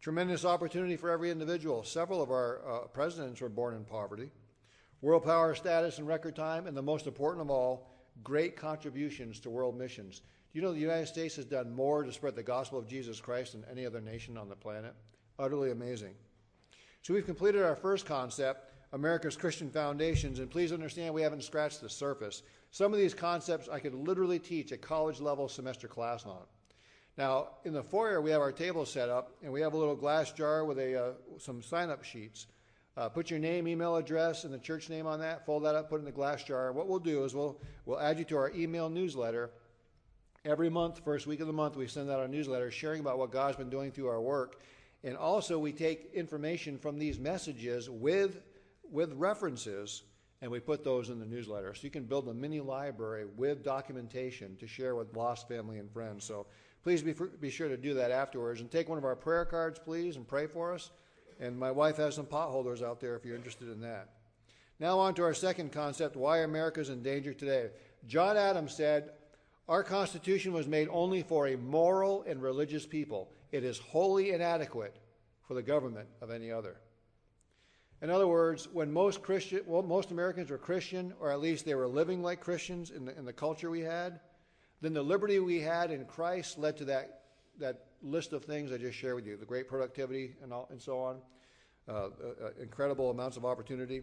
Tremendous 0.00 0.44
opportunity 0.44 0.96
for 0.96 1.10
every 1.10 1.30
individual. 1.30 1.82
Several 1.82 2.22
of 2.22 2.30
our 2.30 2.60
uh, 2.64 2.78
presidents 2.88 3.40
were 3.40 3.48
born 3.48 3.74
in 3.74 3.84
poverty. 3.84 4.30
World 5.00 5.24
power 5.24 5.54
status 5.54 5.98
in 5.98 6.06
record 6.06 6.36
time, 6.36 6.66
and 6.66 6.76
the 6.76 6.82
most 6.82 7.06
important 7.06 7.42
of 7.42 7.50
all, 7.50 7.90
great 8.22 8.56
contributions 8.56 9.40
to 9.40 9.50
world 9.50 9.76
missions. 9.76 10.20
Do 10.52 10.58
you 10.58 10.62
know 10.62 10.72
the 10.72 10.78
United 10.78 11.06
States 11.06 11.36
has 11.36 11.44
done 11.44 11.74
more 11.74 12.04
to 12.04 12.12
spread 12.12 12.36
the 12.36 12.42
gospel 12.42 12.78
of 12.78 12.88
Jesus 12.88 13.20
Christ 13.20 13.52
than 13.52 13.64
any 13.70 13.86
other 13.86 14.00
nation 14.00 14.36
on 14.36 14.48
the 14.48 14.56
planet? 14.56 14.94
Utterly 15.38 15.70
amazing. 15.70 16.14
So 17.02 17.14
we've 17.14 17.26
completed 17.26 17.62
our 17.62 17.76
first 17.76 18.06
concept 18.06 18.67
America's 18.92 19.36
Christian 19.36 19.70
foundations, 19.70 20.38
and 20.38 20.50
please 20.50 20.72
understand 20.72 21.14
we 21.14 21.22
haven't 21.22 21.44
scratched 21.44 21.80
the 21.80 21.90
surface. 21.90 22.42
Some 22.70 22.92
of 22.92 22.98
these 22.98 23.14
concepts 23.14 23.68
I 23.68 23.80
could 23.80 23.94
literally 23.94 24.38
teach 24.38 24.72
a 24.72 24.78
college 24.78 25.20
level 25.20 25.48
semester 25.48 25.88
class 25.88 26.24
on. 26.24 26.42
Now, 27.18 27.48
in 27.64 27.72
the 27.72 27.82
foyer, 27.82 28.20
we 28.20 28.30
have 28.30 28.40
our 28.40 28.52
table 28.52 28.86
set 28.86 29.08
up, 29.08 29.32
and 29.42 29.52
we 29.52 29.60
have 29.60 29.74
a 29.74 29.76
little 29.76 29.96
glass 29.96 30.32
jar 30.32 30.64
with 30.64 30.78
a, 30.78 31.08
uh, 31.08 31.12
some 31.38 31.62
sign 31.62 31.90
up 31.90 32.04
sheets. 32.04 32.46
Uh, 32.96 33.08
put 33.08 33.30
your 33.30 33.38
name, 33.38 33.68
email 33.68 33.96
address, 33.96 34.44
and 34.44 34.54
the 34.54 34.58
church 34.58 34.88
name 34.88 35.06
on 35.06 35.20
that, 35.20 35.44
fold 35.44 35.64
that 35.64 35.74
up, 35.74 35.88
put 35.88 35.96
it 35.96 35.98
in 36.00 36.04
the 36.04 36.12
glass 36.12 36.42
jar. 36.44 36.72
What 36.72 36.88
we'll 36.88 36.98
do 36.98 37.24
is 37.24 37.34
we'll, 37.34 37.60
we'll 37.86 38.00
add 38.00 38.18
you 38.18 38.24
to 38.26 38.36
our 38.36 38.50
email 38.52 38.88
newsletter. 38.88 39.50
Every 40.44 40.70
month, 40.70 41.04
first 41.04 41.26
week 41.26 41.40
of 41.40 41.46
the 41.46 41.52
month, 41.52 41.76
we 41.76 41.86
send 41.88 42.10
out 42.10 42.20
our 42.20 42.28
newsletter 42.28 42.70
sharing 42.70 43.00
about 43.00 43.18
what 43.18 43.30
God's 43.32 43.56
been 43.56 43.70
doing 43.70 43.92
through 43.92 44.08
our 44.08 44.20
work. 44.20 44.60
And 45.04 45.16
also, 45.16 45.58
we 45.58 45.72
take 45.72 46.10
information 46.14 46.78
from 46.78 46.98
these 46.98 47.18
messages 47.18 47.90
with 47.90 48.40
with 48.90 49.12
references, 49.14 50.02
and 50.40 50.50
we 50.50 50.60
put 50.60 50.84
those 50.84 51.10
in 51.10 51.18
the 51.18 51.26
newsletter. 51.26 51.74
So 51.74 51.82
you 51.82 51.90
can 51.90 52.04
build 52.04 52.28
a 52.28 52.34
mini 52.34 52.60
library 52.60 53.26
with 53.36 53.64
documentation 53.64 54.56
to 54.56 54.66
share 54.66 54.94
with 54.94 55.14
lost 55.16 55.48
family 55.48 55.78
and 55.78 55.90
friends. 55.90 56.24
So 56.24 56.46
please 56.82 57.02
be, 57.02 57.14
be 57.40 57.50
sure 57.50 57.68
to 57.68 57.76
do 57.76 57.94
that 57.94 58.10
afterwards. 58.10 58.60
And 58.60 58.70
take 58.70 58.88
one 58.88 58.98
of 58.98 59.04
our 59.04 59.16
prayer 59.16 59.44
cards, 59.44 59.78
please, 59.78 60.16
and 60.16 60.26
pray 60.26 60.46
for 60.46 60.72
us. 60.72 60.90
And 61.40 61.58
my 61.58 61.70
wife 61.70 61.96
has 61.96 62.14
some 62.14 62.26
potholders 62.26 62.82
out 62.82 63.00
there 63.00 63.16
if 63.16 63.24
you're 63.24 63.36
interested 63.36 63.68
in 63.68 63.80
that. 63.80 64.10
Now, 64.80 64.98
on 65.00 65.14
to 65.14 65.24
our 65.24 65.34
second 65.34 65.72
concept 65.72 66.16
why 66.16 66.38
America 66.38 66.80
is 66.80 66.88
in 66.88 67.02
danger 67.02 67.32
today. 67.32 67.70
John 68.06 68.36
Adams 68.36 68.74
said, 68.74 69.10
Our 69.68 69.82
Constitution 69.82 70.52
was 70.52 70.68
made 70.68 70.88
only 70.90 71.22
for 71.22 71.48
a 71.48 71.56
moral 71.56 72.24
and 72.28 72.40
religious 72.40 72.86
people. 72.86 73.32
It 73.50 73.64
is 73.64 73.78
wholly 73.78 74.30
inadequate 74.30 74.96
for 75.42 75.54
the 75.54 75.62
government 75.62 76.08
of 76.20 76.30
any 76.30 76.52
other. 76.52 76.76
In 78.00 78.10
other 78.10 78.28
words, 78.28 78.68
when 78.72 78.92
most 78.92 79.22
Christian, 79.22 79.62
well, 79.66 79.82
most 79.82 80.12
Americans 80.12 80.50
were 80.50 80.58
Christian, 80.58 81.12
or 81.20 81.32
at 81.32 81.40
least 81.40 81.64
they 81.64 81.74
were 81.74 81.88
living 81.88 82.22
like 82.22 82.40
Christians 82.40 82.90
in 82.90 83.04
the, 83.04 83.18
in 83.18 83.24
the 83.24 83.32
culture 83.32 83.70
we 83.70 83.80
had, 83.80 84.20
then 84.80 84.94
the 84.94 85.02
liberty 85.02 85.40
we 85.40 85.60
had 85.60 85.90
in 85.90 86.04
Christ 86.04 86.58
led 86.58 86.76
to 86.76 86.84
that, 86.86 87.22
that 87.58 87.86
list 88.00 88.32
of 88.32 88.44
things 88.44 88.70
I 88.70 88.78
just 88.78 88.96
shared 88.96 89.16
with 89.16 89.26
you 89.26 89.36
the 89.36 89.44
great 89.44 89.68
productivity 89.68 90.34
and, 90.42 90.52
all, 90.52 90.68
and 90.70 90.80
so 90.80 91.00
on, 91.00 91.18
uh, 91.88 91.92
uh, 91.92 92.06
uh 92.44 92.50
incredible 92.60 93.10
amounts 93.10 93.36
of 93.36 93.44
opportunity. 93.44 94.02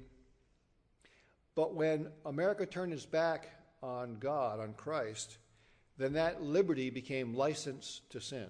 But 1.55 1.73
when 1.73 2.09
America 2.25 2.65
turned 2.65 2.91
its 2.91 3.05
back 3.05 3.49
on 3.81 4.17
God, 4.19 4.59
on 4.59 4.73
Christ, 4.73 5.37
then 5.97 6.13
that 6.13 6.43
liberty 6.43 6.89
became 6.89 7.33
license 7.33 8.01
to 8.09 8.19
sin. 8.19 8.47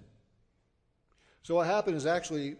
So 1.42 1.54
what 1.54 1.68
happened 1.68 1.96
is 1.96 2.06
actually 2.06 2.56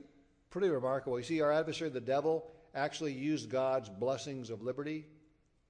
pretty 0.51 0.69
remarkable. 0.69 1.19
You 1.19 1.25
see, 1.25 1.41
our 1.41 1.51
adversary, 1.51 1.91
the 1.91 2.01
devil, 2.01 2.53
actually 2.77 3.13
used 3.13 3.51
God's 3.51 3.89
blessings 3.89 4.51
of 4.51 4.63
liberty 4.63 5.07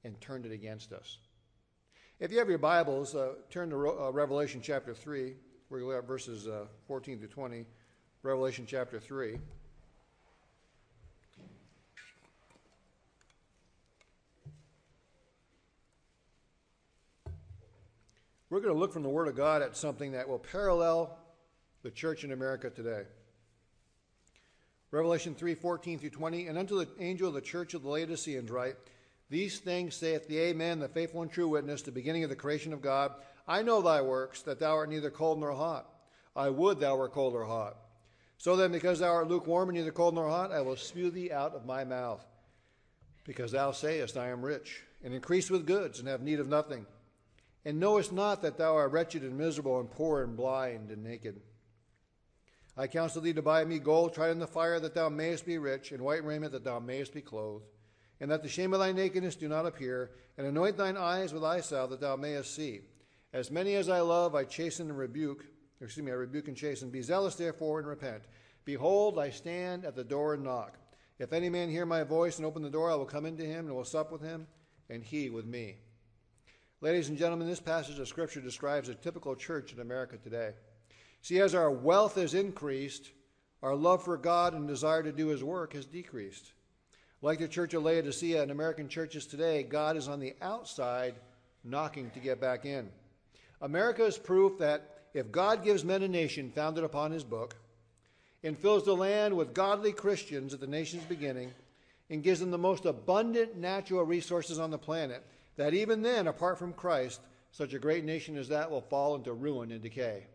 and 0.04 0.20
turned 0.20 0.44
it 0.44 0.52
against 0.52 0.92
us. 0.92 1.18
If 2.18 2.32
you 2.32 2.38
have 2.38 2.48
your 2.48 2.58
Bibles, 2.58 3.14
uh, 3.14 3.34
turn 3.48 3.70
to 3.70 3.76
uh, 3.76 4.10
Revelation 4.10 4.60
chapter 4.60 4.92
3. 4.92 5.34
We're 5.70 5.78
going 5.78 5.90
to 5.90 5.94
look 5.94 6.04
at 6.04 6.08
verses 6.08 6.48
uh, 6.48 6.66
14 6.86 7.20
to 7.20 7.26
20. 7.26 7.64
Revelation 8.22 8.66
chapter 8.66 8.98
3. 8.98 9.38
We're 18.48 18.60
going 18.60 18.72
to 18.72 18.78
look 18.78 18.92
from 18.92 19.02
the 19.02 19.08
Word 19.08 19.28
of 19.28 19.36
God 19.36 19.62
at 19.62 19.76
something 19.76 20.12
that 20.12 20.28
will 20.28 20.38
parallel 20.38 21.18
the 21.82 21.90
church 21.90 22.24
in 22.24 22.32
America 22.32 22.70
today. 22.70 23.02
Revelation 24.90 25.34
3 25.34 25.54
14 25.54 25.98
through 25.98 26.10
20. 26.10 26.46
And 26.46 26.58
unto 26.58 26.78
the 26.78 26.88
angel 26.98 27.28
of 27.28 27.34
the 27.34 27.40
church 27.40 27.74
of 27.74 27.82
the 27.82 27.88
Laodiceans 27.88 28.50
write, 28.50 28.76
These 29.30 29.58
things 29.58 29.94
saith 29.94 30.28
the 30.28 30.38
Amen, 30.38 30.78
the 30.78 30.88
faithful 30.88 31.22
and 31.22 31.30
true 31.30 31.48
witness, 31.48 31.82
the 31.82 31.92
beginning 31.92 32.24
of 32.24 32.30
the 32.30 32.36
creation 32.36 32.72
of 32.72 32.82
God. 32.82 33.12
I 33.48 33.62
know 33.62 33.80
thy 33.80 34.00
works, 34.02 34.42
that 34.42 34.58
thou 34.58 34.74
art 34.74 34.88
neither 34.88 35.10
cold 35.10 35.40
nor 35.40 35.52
hot. 35.52 35.88
I 36.34 36.50
would 36.50 36.80
thou 36.80 36.96
were 36.96 37.08
cold 37.08 37.34
or 37.34 37.44
hot. 37.44 37.76
So 38.38 38.56
then, 38.56 38.72
because 38.72 38.98
thou 38.98 39.12
art 39.12 39.28
lukewarm 39.28 39.70
and 39.70 39.78
neither 39.78 39.92
cold 39.92 40.14
nor 40.14 40.28
hot, 40.28 40.52
I 40.52 40.60
will 40.60 40.76
spew 40.76 41.10
thee 41.10 41.32
out 41.32 41.54
of 41.54 41.64
my 41.64 41.84
mouth. 41.84 42.24
Because 43.24 43.52
thou 43.52 43.72
sayest, 43.72 44.16
I 44.16 44.28
am 44.28 44.44
rich, 44.44 44.82
and 45.02 45.14
increase 45.14 45.50
with 45.50 45.66
goods, 45.66 45.98
and 45.98 46.08
have 46.08 46.22
need 46.22 46.38
of 46.38 46.48
nothing, 46.48 46.86
and 47.64 47.80
knowest 47.80 48.12
not 48.12 48.42
that 48.42 48.58
thou 48.58 48.74
art 48.74 48.92
wretched 48.92 49.22
and 49.22 49.36
miserable, 49.36 49.80
and 49.80 49.90
poor 49.90 50.22
and 50.22 50.36
blind 50.36 50.90
and 50.90 51.02
naked. 51.02 51.40
I 52.76 52.86
counsel 52.86 53.22
thee 53.22 53.32
to 53.32 53.42
buy 53.42 53.64
me 53.64 53.78
gold 53.78 54.14
tried 54.14 54.30
in 54.30 54.38
the 54.38 54.46
fire, 54.46 54.78
that 54.80 54.94
thou 54.94 55.08
mayest 55.08 55.46
be 55.46 55.58
rich, 55.58 55.92
and 55.92 56.02
white 56.02 56.24
raiment, 56.24 56.52
that 56.52 56.64
thou 56.64 56.78
mayest 56.78 57.14
be 57.14 57.22
clothed, 57.22 57.64
and 58.20 58.30
that 58.30 58.42
the 58.42 58.48
shame 58.48 58.72
of 58.74 58.80
thy 58.80 58.92
nakedness 58.92 59.36
do 59.36 59.48
not 59.48 59.66
appear, 59.66 60.10
and 60.36 60.46
anoint 60.46 60.76
thine 60.76 60.96
eyes 60.96 61.32
with 61.32 61.44
eye 61.44 61.60
salve, 61.60 61.90
that 61.90 62.00
thou 62.00 62.16
mayest 62.16 62.54
see. 62.54 62.80
As 63.32 63.50
many 63.50 63.74
as 63.74 63.88
I 63.88 64.00
love, 64.00 64.34
I 64.34 64.44
chasten 64.44 64.88
and 64.88 64.98
rebuke 64.98 65.46
excuse 65.80 66.04
me, 66.04 66.12
I 66.12 66.14
rebuke 66.14 66.48
and 66.48 66.56
chasten. 66.56 66.90
Be 66.90 67.02
zealous, 67.02 67.34
therefore, 67.34 67.78
and 67.78 67.88
repent. 67.88 68.22
Behold, 68.64 69.18
I 69.18 69.30
stand 69.30 69.84
at 69.84 69.94
the 69.94 70.04
door 70.04 70.34
and 70.34 70.44
knock. 70.44 70.78
If 71.18 71.32
any 71.32 71.48
man 71.48 71.70
hear 71.70 71.86
my 71.86 72.02
voice 72.02 72.36
and 72.36 72.46
open 72.46 72.62
the 72.62 72.70
door, 72.70 72.90
I 72.90 72.94
will 72.94 73.06
come 73.06 73.26
into 73.26 73.44
him 73.44 73.66
and 73.66 73.74
will 73.74 73.84
sup 73.84 74.12
with 74.12 74.22
him, 74.22 74.46
and 74.90 75.02
he 75.02 75.30
with 75.30 75.46
me. 75.46 75.76
Ladies 76.80 77.08
and 77.08 77.16
gentlemen, 77.16 77.48
this 77.48 77.60
passage 77.60 77.98
of 77.98 78.08
Scripture 78.08 78.40
describes 78.40 78.88
a 78.88 78.94
typical 78.94 79.34
church 79.34 79.72
in 79.72 79.80
America 79.80 80.18
today. 80.18 80.52
See, 81.26 81.40
as 81.40 81.56
our 81.56 81.72
wealth 81.72 82.14
has 82.14 82.34
increased, 82.34 83.10
our 83.60 83.74
love 83.74 84.04
for 84.04 84.16
God 84.16 84.54
and 84.54 84.68
desire 84.68 85.02
to 85.02 85.10
do 85.10 85.26
His 85.26 85.42
work 85.42 85.72
has 85.72 85.84
decreased. 85.84 86.52
Like 87.20 87.40
the 87.40 87.48
Church 87.48 87.74
of 87.74 87.82
Laodicea 87.82 88.40
and 88.40 88.52
American 88.52 88.88
churches 88.88 89.26
today, 89.26 89.64
God 89.64 89.96
is 89.96 90.06
on 90.06 90.20
the 90.20 90.36
outside 90.40 91.16
knocking 91.64 92.10
to 92.10 92.20
get 92.20 92.40
back 92.40 92.64
in. 92.64 92.88
America 93.60 94.04
is 94.04 94.16
proof 94.16 94.56
that 94.60 95.08
if 95.14 95.32
God 95.32 95.64
gives 95.64 95.84
men 95.84 96.04
a 96.04 96.08
nation 96.08 96.52
founded 96.54 96.84
upon 96.84 97.10
his 97.10 97.24
book, 97.24 97.56
and 98.44 98.56
fills 98.56 98.84
the 98.84 98.94
land 98.94 99.36
with 99.36 99.52
godly 99.52 99.90
Christians 99.90 100.54
at 100.54 100.60
the 100.60 100.68
nation's 100.68 101.06
beginning, 101.06 101.50
and 102.08 102.22
gives 102.22 102.38
them 102.38 102.52
the 102.52 102.56
most 102.56 102.84
abundant 102.84 103.56
natural 103.56 104.04
resources 104.04 104.60
on 104.60 104.70
the 104.70 104.78
planet, 104.78 105.24
that 105.56 105.74
even 105.74 106.02
then, 106.02 106.28
apart 106.28 106.56
from 106.56 106.72
Christ, 106.72 107.20
such 107.50 107.74
a 107.74 107.80
great 107.80 108.04
nation 108.04 108.36
as 108.36 108.46
that 108.46 108.70
will 108.70 108.80
fall 108.80 109.16
into 109.16 109.32
ruin 109.32 109.72
and 109.72 109.82
decay. 109.82 110.26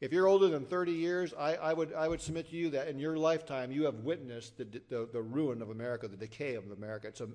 If 0.00 0.12
you're 0.12 0.26
older 0.26 0.48
than 0.48 0.64
30 0.64 0.92
years, 0.92 1.34
I, 1.38 1.54
I, 1.56 1.72
would, 1.74 1.92
I 1.92 2.08
would 2.08 2.22
submit 2.22 2.48
to 2.50 2.56
you 2.56 2.70
that 2.70 2.88
in 2.88 2.98
your 2.98 3.18
lifetime 3.18 3.70
you 3.70 3.84
have 3.84 3.96
witnessed 3.96 4.56
the, 4.56 4.64
the, 4.64 5.08
the 5.12 5.20
ruin 5.20 5.60
of 5.60 5.68
America, 5.68 6.08
the 6.08 6.16
decay 6.16 6.54
of 6.54 6.70
America. 6.70 7.08
It's 7.08 7.20
a, 7.20 7.28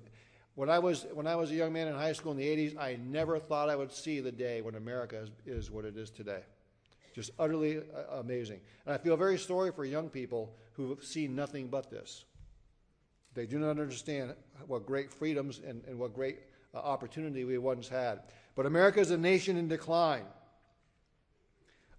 when 0.56 0.68
I 0.68 0.78
was 0.78 1.06
when 1.12 1.26
I 1.26 1.36
was 1.36 1.50
a 1.50 1.54
young 1.54 1.72
man 1.72 1.86
in 1.86 1.94
high 1.94 2.12
school 2.12 2.32
in 2.32 2.38
the 2.38 2.46
80s, 2.46 2.78
I 2.78 2.98
never 3.06 3.38
thought 3.38 3.68
I 3.68 3.76
would 3.76 3.92
see 3.92 4.20
the 4.20 4.32
day 4.32 4.62
when 4.62 4.74
America 4.74 5.18
is, 5.18 5.30
is 5.44 5.70
what 5.70 5.84
it 5.84 5.96
is 5.96 6.10
today. 6.10 6.40
Just 7.14 7.30
utterly 7.38 7.78
uh, 7.78 8.18
amazing. 8.18 8.60
And 8.84 8.94
I 8.94 8.98
feel 8.98 9.16
very 9.16 9.38
sorry 9.38 9.70
for 9.70 9.84
young 9.84 10.08
people 10.08 10.54
who 10.72 10.88
have 10.90 11.04
seen 11.04 11.36
nothing 11.36 11.68
but 11.68 11.90
this. 11.90 12.24
They 13.34 13.46
do 13.46 13.58
not 13.58 13.78
understand 13.78 14.34
what 14.66 14.86
great 14.86 15.12
freedoms 15.12 15.60
and, 15.64 15.82
and 15.86 15.98
what 15.98 16.14
great 16.14 16.38
uh, 16.74 16.78
opportunity 16.78 17.44
we 17.44 17.58
once 17.58 17.86
had. 17.86 18.20
But 18.54 18.64
America 18.64 18.98
is 18.98 19.10
a 19.10 19.18
nation 19.18 19.58
in 19.58 19.68
decline. 19.68 20.24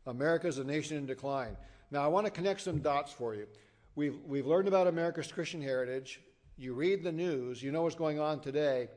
America 0.07 0.47
is 0.47 0.57
a 0.57 0.63
nation 0.63 0.97
in 0.97 1.05
decline. 1.05 1.55
Now, 1.91 2.03
I 2.03 2.07
want 2.07 2.25
to 2.25 2.31
connect 2.31 2.61
some 2.61 2.79
dots 2.79 3.11
for 3.11 3.35
you. 3.35 3.47
We've, 3.95 4.17
we've 4.25 4.47
learned 4.47 4.67
about 4.67 4.87
America's 4.87 5.31
Christian 5.31 5.61
heritage 5.61 6.19
you 6.57 6.73
read 6.73 7.03
the 7.03 7.11
news, 7.11 7.61
you 7.61 7.71
know 7.71 7.83
what's 7.83 7.95
going 7.95 8.19
on 8.19 8.39
today. 8.39 8.89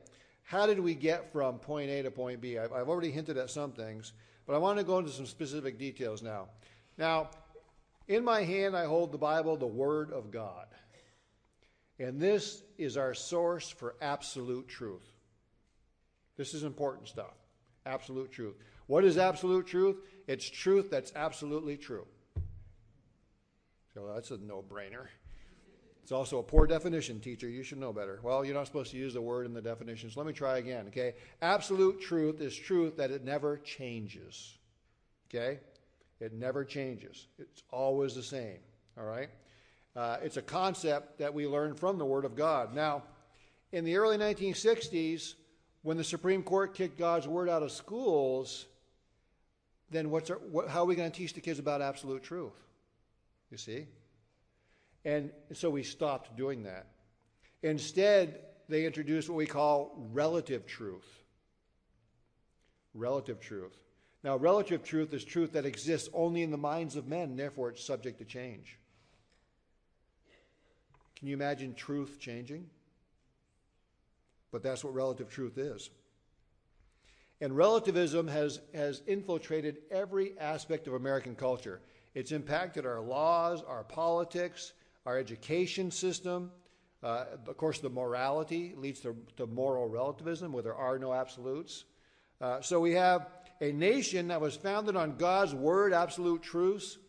How 0.43 0.65
did 0.65 0.79
we 0.79 0.95
get 0.95 1.31
from 1.31 1.59
point 1.59 1.89
A 1.91 2.01
to 2.01 2.11
point 2.11 2.41
B? 2.41 2.57
I've, 2.57 2.73
I've 2.73 2.89
already 2.89 3.11
hinted 3.11 3.37
at 3.37 3.51
some 3.51 3.71
things, 3.71 4.13
but 4.47 4.55
I 4.55 4.57
want 4.57 4.79
to 4.79 4.83
go 4.83 4.97
into 4.97 5.11
some 5.11 5.27
specific 5.27 5.77
details 5.77 6.23
now. 6.23 6.47
Now, 6.97 7.29
in 8.07 8.25
my 8.25 8.43
hand, 8.43 8.75
I 8.75 8.85
hold 8.85 9.11
the 9.11 9.17
Bible, 9.17 9.55
the 9.57 9.67
Word 9.67 10.11
of 10.11 10.31
God. 10.31 10.65
And 11.99 12.19
this 12.19 12.63
is 12.79 12.97
our 12.97 13.13
source 13.13 13.69
for 13.69 13.95
absolute 14.01 14.67
truth. 14.67 15.07
This 16.35 16.55
is 16.55 16.63
important 16.63 17.07
stuff. 17.07 17.35
Absolute 17.85 18.31
truth. 18.31 18.55
What 18.87 19.05
is 19.05 19.19
absolute 19.19 19.67
truth? 19.67 19.97
It's 20.31 20.49
truth 20.49 20.89
that's 20.89 21.11
absolutely 21.13 21.75
true. 21.75 22.07
So 23.93 24.09
that's 24.13 24.31
a 24.31 24.37
no 24.37 24.63
brainer. 24.63 25.07
It's 26.03 26.13
also 26.13 26.39
a 26.39 26.43
poor 26.43 26.65
definition, 26.65 27.19
teacher. 27.19 27.49
You 27.49 27.63
should 27.63 27.79
know 27.79 27.91
better. 27.91 28.21
Well, 28.23 28.45
you're 28.45 28.55
not 28.55 28.65
supposed 28.65 28.91
to 28.91 28.97
use 28.97 29.13
the 29.13 29.21
word 29.21 29.45
in 29.45 29.53
the 29.53 29.61
definitions. 29.61 30.15
Let 30.15 30.25
me 30.25 30.31
try 30.31 30.59
again, 30.59 30.85
okay? 30.87 31.15
Absolute 31.41 31.99
truth 31.99 32.39
is 32.39 32.55
truth 32.55 32.95
that 32.95 33.11
it 33.11 33.25
never 33.25 33.57
changes, 33.57 34.57
okay? 35.29 35.59
It 36.21 36.31
never 36.31 36.63
changes, 36.63 37.27
it's 37.37 37.63
always 37.69 38.15
the 38.15 38.23
same, 38.23 38.59
all 38.97 39.03
right? 39.03 39.29
Uh, 39.97 40.15
it's 40.23 40.37
a 40.37 40.41
concept 40.41 41.19
that 41.19 41.33
we 41.33 41.45
learn 41.45 41.75
from 41.75 41.97
the 41.97 42.05
Word 42.05 42.23
of 42.23 42.37
God. 42.37 42.73
Now, 42.73 43.03
in 43.73 43.83
the 43.83 43.97
early 43.97 44.17
1960s, 44.17 45.33
when 45.81 45.97
the 45.97 46.05
Supreme 46.05 46.41
Court 46.41 46.73
kicked 46.73 46.97
God's 46.97 47.27
Word 47.27 47.49
out 47.49 47.63
of 47.63 47.71
schools, 47.73 48.67
then 49.91 50.09
what's 50.09 50.29
our, 50.29 50.37
what, 50.37 50.69
how 50.69 50.81
are 50.81 50.85
we 50.85 50.95
going 50.95 51.11
to 51.11 51.17
teach 51.17 51.33
the 51.33 51.41
kids 51.41 51.59
about 51.59 51.81
absolute 51.81 52.23
truth? 52.23 52.53
You 53.51 53.57
see? 53.57 53.85
And 55.03 55.31
so 55.53 55.69
we 55.69 55.83
stopped 55.83 56.37
doing 56.37 56.63
that. 56.63 56.87
Instead, 57.61 58.39
they 58.69 58.85
introduced 58.85 59.29
what 59.29 59.35
we 59.35 59.45
call 59.45 60.09
relative 60.13 60.65
truth. 60.65 61.07
Relative 62.93 63.39
truth. 63.39 63.75
Now, 64.23 64.37
relative 64.37 64.83
truth 64.83 65.13
is 65.13 65.25
truth 65.25 65.53
that 65.53 65.65
exists 65.65 66.09
only 66.13 66.43
in 66.43 66.51
the 66.51 66.57
minds 66.57 66.95
of 66.95 67.07
men, 67.07 67.35
therefore 67.35 67.69
it's 67.69 67.83
subject 67.83 68.19
to 68.19 68.25
change. 68.25 68.77
Can 71.17 71.27
you 71.27 71.33
imagine 71.33 71.73
truth 71.73 72.17
changing? 72.19 72.67
But 74.51 74.63
that's 74.63 74.83
what 74.83 74.93
relative 74.93 75.29
truth 75.29 75.57
is. 75.57 75.89
And 77.41 77.57
relativism 77.57 78.27
has, 78.27 78.61
has 78.73 79.01
infiltrated 79.07 79.79
every 79.89 80.37
aspect 80.39 80.87
of 80.87 80.93
American 80.93 81.35
culture. 81.35 81.81
It's 82.13 82.31
impacted 82.31 82.85
our 82.85 83.01
laws, 83.01 83.63
our 83.67 83.83
politics, 83.83 84.73
our 85.07 85.17
education 85.17 85.89
system. 85.89 86.51
Uh, 87.01 87.25
of 87.47 87.57
course, 87.57 87.79
the 87.79 87.89
morality 87.89 88.75
leads 88.77 88.99
to, 88.99 89.17
to, 89.37 89.47
moral 89.47 89.89
relativism, 89.89 90.53
where 90.53 90.61
there 90.61 90.75
are 90.75 90.99
no 90.99 91.13
absolutes. 91.13 91.85
Uh, 92.39 92.61
so 92.61 92.79
we 92.79 92.91
have 92.91 93.27
a 93.59 93.71
nation 93.71 94.27
that 94.27 94.39
was 94.39 94.55
founded 94.55 94.95
on 94.95 95.15
God's 95.15 95.55
word, 95.55 95.93
absolute 95.93 96.43
truths. 96.43 96.99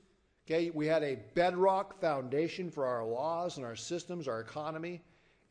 Okay, 0.47 0.71
we 0.71 0.87
had 0.87 1.03
a 1.03 1.19
bedrock 1.35 2.01
foundation 2.01 2.71
for 2.71 2.87
our 2.87 3.05
laws 3.05 3.59
and 3.59 3.67
our 3.67 3.77
systems, 3.77 4.27
our 4.27 4.41
economy, 4.41 5.03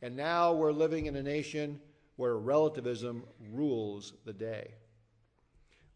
and 0.02 0.16
now 0.16 0.52
we're 0.52 0.72
living 0.72 1.06
in 1.06 1.14
a 1.14 1.22
nation 1.22 1.80
where 2.16 2.36
relativism 2.36 3.24
rules 3.50 4.12
the 4.24 4.32
day. 4.32 4.74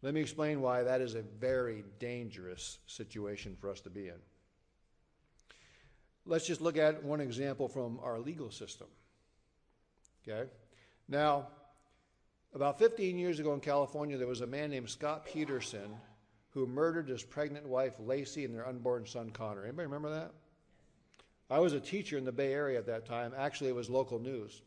Let 0.01 0.13
me 0.13 0.21
explain 0.21 0.61
why 0.61 0.83
that 0.83 1.01
is 1.01 1.15
a 1.15 1.21
very 1.21 1.83
dangerous 1.99 2.79
situation 2.85 3.55
for 3.59 3.69
us 3.69 3.81
to 3.81 3.89
be 3.89 4.07
in. 4.07 4.19
Let's 6.25 6.45
just 6.45 6.61
look 6.61 6.77
at 6.77 7.03
one 7.03 7.21
example 7.21 7.67
from 7.67 7.99
our 8.03 8.19
legal 8.19 8.51
system. 8.51 8.87
Okay? 10.27 10.49
Now, 11.07 11.47
about 12.53 12.79
15 12.79 13.17
years 13.17 13.39
ago 13.39 13.53
in 13.53 13.59
California, 13.59 14.17
there 14.17 14.27
was 14.27 14.41
a 14.41 14.47
man 14.47 14.69
named 14.69 14.89
Scott 14.89 15.25
Peterson 15.25 15.95
who 16.49 16.65
murdered 16.65 17.07
his 17.07 17.23
pregnant 17.23 17.67
wife, 17.67 17.97
Laci, 17.99 18.43
and 18.43 18.53
their 18.53 18.67
unborn 18.67 19.05
son, 19.05 19.29
Conner. 19.29 19.63
Anybody 19.63 19.85
remember 19.85 20.09
that? 20.09 20.31
I 21.49 21.59
was 21.59 21.73
a 21.73 21.79
teacher 21.79 22.17
in 22.17 22.25
the 22.25 22.31
Bay 22.31 22.51
Area 22.51 22.77
at 22.77 22.87
that 22.87 23.05
time. 23.05 23.31
Actually, 23.37 23.69
it 23.69 23.75
was 23.75 23.89
local 23.89 24.19
news. 24.19 24.61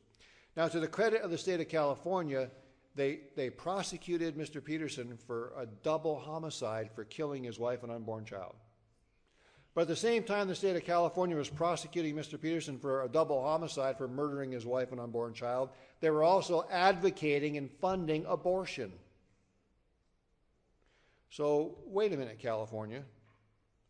Now, 0.56 0.68
to 0.68 0.80
the 0.80 0.88
credit 0.88 1.22
of 1.22 1.30
the 1.30 1.38
state 1.38 1.60
of 1.60 1.68
California, 1.68 2.50
they, 2.94 3.20
they 3.36 3.50
prosecuted 3.50 4.36
Mr. 4.36 4.62
Peterson 4.62 5.16
for 5.26 5.52
a 5.56 5.66
double 5.66 6.18
homicide 6.18 6.90
for 6.94 7.04
killing 7.04 7.44
his 7.44 7.58
wife 7.58 7.82
and 7.82 7.92
unborn 7.92 8.24
child. 8.24 8.54
But 9.74 9.82
at 9.82 9.88
the 9.88 9.96
same 9.96 10.24
time, 10.24 10.48
the 10.48 10.54
state 10.54 10.74
of 10.74 10.84
California 10.84 11.36
was 11.36 11.48
prosecuting 11.48 12.16
Mr. 12.16 12.40
Peterson 12.40 12.78
for 12.78 13.04
a 13.04 13.08
double 13.08 13.40
homicide 13.40 13.96
for 13.96 14.08
murdering 14.08 14.50
his 14.50 14.66
wife 14.66 14.90
and 14.90 15.00
unborn 15.00 15.32
child. 15.32 15.70
They 16.00 16.10
were 16.10 16.24
also 16.24 16.66
advocating 16.70 17.56
and 17.56 17.70
funding 17.80 18.26
abortion. 18.26 18.92
So, 21.30 21.78
wait 21.86 22.12
a 22.12 22.16
minute, 22.16 22.40
California. 22.40 23.04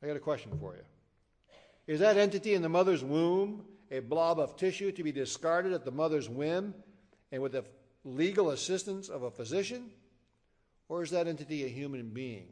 I 0.02 0.06
got 0.06 0.16
a 0.16 0.20
question 0.20 0.52
for 0.60 0.76
you. 0.76 0.82
Is 1.86 2.00
that 2.00 2.18
entity 2.18 2.52
in 2.52 2.60
the 2.60 2.68
mother's 2.68 3.02
womb 3.02 3.64
a 3.90 4.00
blob 4.00 4.38
of 4.38 4.56
tissue 4.56 4.92
to 4.92 5.02
be 5.02 5.12
discarded 5.12 5.72
at 5.72 5.84
the 5.84 5.90
mother's 5.90 6.28
whim 6.28 6.74
and 7.32 7.42
with 7.42 7.52
the 7.52 7.64
legal 8.04 8.50
assistance 8.50 9.08
of 9.08 9.22
a 9.22 9.30
physician? 9.30 9.90
Or 10.88 11.02
is 11.02 11.10
that 11.10 11.28
entity 11.28 11.64
a 11.64 11.68
human 11.68 12.10
being 12.10 12.48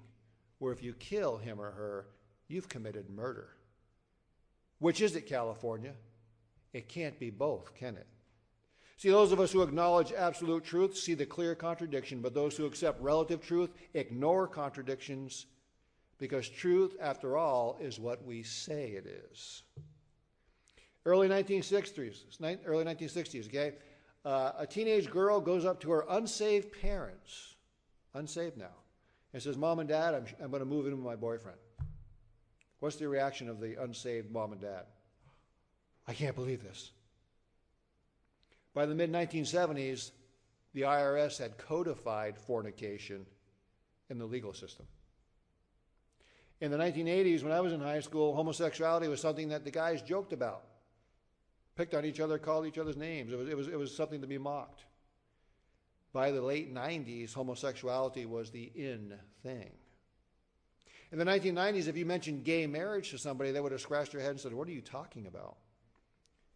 where 0.59 0.73
if 0.73 0.83
you 0.83 0.93
kill 0.95 1.39
him 1.39 1.61
or 1.61 1.71
her, 1.71 2.07
you've 2.49 2.69
committed 2.69 3.11
murder. 3.11 3.49
Which 4.79 5.01
is 5.01 5.17
it, 5.17 5.27
California? 5.27 5.95
It 6.73 6.89
can't 6.89 7.19
be 7.19 7.31
both, 7.31 7.75
can 7.75 7.97
it? 7.97 8.07
See, 8.97 9.11
those 9.11 9.31
of 9.31 9.39
us 9.41 9.53
who 9.53 9.63
acknowledge 9.63 10.13
absolute 10.13 10.65
truth 10.65 10.97
see 10.97 11.15
the 11.15 11.27
clear 11.27 11.55
contradiction, 11.55 12.21
but 12.21 12.35
those 12.35 12.57
who 12.57 12.67
accept 12.67 13.01
relative 13.01 13.41
truth 13.41 13.71
ignore 13.95 14.49
contradictions 14.49 15.47
because 16.19 16.49
truth, 16.49 16.97
after 17.01 17.37
all, 17.37 17.79
is 17.81 18.01
what 18.01 18.25
we 18.25 18.43
say 18.43 18.91
it 18.91 19.07
is. 19.07 19.63
Early 21.09 21.27
1960s, 21.27 22.19
early 22.67 22.85
1960s, 22.85 23.47
okay? 23.47 23.73
Uh, 24.27 24.53
a 24.59 24.67
teenage 24.67 25.11
girl 25.11 25.41
goes 25.41 25.65
up 25.65 25.81
to 25.81 25.91
her 25.91 26.05
unsaved 26.11 26.71
parents, 26.83 27.55
unsaved 28.13 28.59
now, 28.59 28.77
and 29.33 29.43
says, 29.43 29.57
Mom 29.57 29.79
and 29.79 29.89
Dad, 29.89 30.13
I'm, 30.13 30.27
I'm 30.39 30.51
going 30.51 30.61
to 30.61 30.67
move 30.67 30.87
in 30.87 30.93
with 30.93 31.03
my 31.03 31.17
boyfriend. 31.17 31.57
What's 32.81 32.97
the 32.97 33.09
reaction 33.09 33.49
of 33.49 33.59
the 33.59 33.83
unsaved 33.83 34.31
mom 34.31 34.53
and 34.53 34.61
dad? 34.61 34.85
I 36.07 36.13
can't 36.13 36.35
believe 36.35 36.63
this. 36.63 36.91
By 38.75 38.85
the 38.85 38.95
mid 38.95 39.11
1970s, 39.11 40.11
the 40.75 40.83
IRS 40.83 41.39
had 41.39 41.57
codified 41.57 42.37
fornication 42.37 43.25
in 44.11 44.19
the 44.19 44.27
legal 44.27 44.53
system. 44.53 44.85
In 46.61 46.71
the 46.71 46.77
1980s, 46.77 47.43
when 47.43 47.53
I 47.53 47.61
was 47.61 47.73
in 47.73 47.81
high 47.81 48.01
school, 48.01 48.35
homosexuality 48.35 49.09
was 49.09 49.23
something 49.23 49.49
that 49.49 49.65
the 49.65 49.71
guys 49.71 50.03
joked 50.03 50.35
about, 50.35 50.65
picked 51.79 51.95
on 51.95 52.05
each 52.05 52.19
other, 52.19 52.39
called 52.39 52.67
each 52.67 52.77
other's 52.77 52.97
names. 52.97 53.33
It 53.33 53.39
was, 53.39 53.49
it 53.49 53.57
was, 53.57 53.69
it 53.69 53.79
was 53.79 53.95
something 53.95 54.21
to 54.21 54.27
be 54.27 54.37
mocked. 54.37 54.85
By 56.13 56.33
the 56.33 56.43
late 56.43 56.75
90s, 56.75 57.33
homosexuality 57.33 58.27
was 58.27 58.51
the 58.51 58.73
in 58.75 59.15
thing. 59.45 59.71
In 61.13 61.19
the 61.19 61.25
1990s, 61.25 61.87
if 61.87 61.97
you 61.97 62.05
mentioned 62.05 62.45
gay 62.45 62.67
marriage 62.67 63.11
to 63.13 63.19
somebody, 63.19 63.53
they 63.53 63.61
would 63.61 63.73
have 63.73 63.81
scratched 63.81 64.13
their 64.13 64.21
head 64.21 64.33
and 64.33 64.41
said, 64.41 64.53
What 64.53 64.67
are 64.67 64.73
you 64.73 64.81
talking 64.81 65.27
about? 65.27 65.57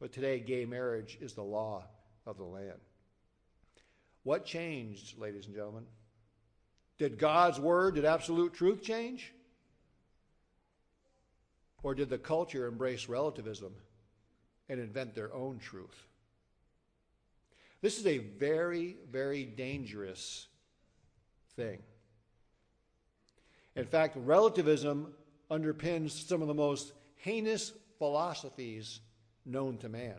But 0.01 0.13
today, 0.13 0.41
gay 0.41 0.65
marriage 0.65 1.17
is 1.21 1.35
the 1.35 1.45
law 1.45 1.85
of 2.27 2.37
the 2.37 2.45
land. 2.45 2.81
What 4.25 4.45
changed, 4.45 5.19
ladies 5.19 5.47
and 5.47 5.55
gentlemen? 5.55 5.85
Did 6.99 7.19
God's 7.19 7.61
word, 7.61 7.95
did 7.95 8.05
absolute 8.05 8.55
truth 8.55 8.83
change? 8.83 9.33
Or 11.85 11.95
did 11.95 12.11
the 12.11 12.19
culture 12.19 12.67
embrace 12.67 13.09
relativism 13.09 13.73
and 14.73 14.81
invent 14.81 15.15
their 15.15 15.33
own 15.35 15.59
truth? 15.59 16.07
This 17.83 17.99
is 17.99 18.07
a 18.07 18.19
very, 18.19 18.97
very 19.11 19.45
dangerous 19.45 20.47
thing. 21.57 21.79
In 23.77 23.85
fact, 23.85 24.17
relativism 24.17 25.13
underpins 25.51 26.27
some 26.27 26.41
of 26.41 26.49
the 26.49 26.55
most 26.55 26.95
heinous 27.17 27.73
philosophies 27.99 29.01
known 29.45 29.77
to 29.79 29.91
man. 29.91 30.17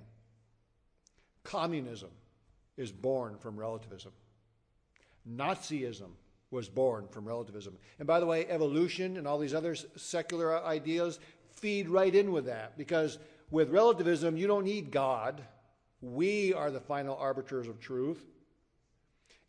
Communism 1.43 2.11
is 2.77 2.91
born 2.91 3.37
from 3.39 3.57
relativism. 3.57 4.11
Nazism 5.27 6.11
was 6.51 6.69
born 6.69 7.07
from 7.09 7.25
relativism. 7.25 7.75
And 7.97 8.07
by 8.07 8.19
the 8.19 8.25
way, 8.27 8.45
evolution 8.47 9.17
and 9.17 9.27
all 9.27 9.39
these 9.39 9.55
other 9.55 9.75
secular 9.95 10.63
ideas 10.63 11.19
feed 11.49 11.89
right 11.89 12.13
in 12.13 12.31
with 12.31 12.45
that 12.45 12.77
because 12.77 13.17
with 13.51 13.69
relativism, 13.69 14.37
you 14.37 14.47
don't 14.47 14.65
need 14.65 14.91
God. 14.91 15.41
We 16.01 16.53
are 16.53 16.71
the 16.71 16.79
final 16.79 17.15
arbiters 17.15 17.67
of 17.67 17.79
truth. 17.79 18.23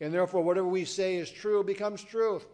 And 0.01 0.13
therefore, 0.13 0.43
whatever 0.43 0.69
we 0.69 0.85
say 0.85 1.17
is 1.17 1.31
true 1.31 1.65
becomes 1.65 2.03
truth. 2.03 2.47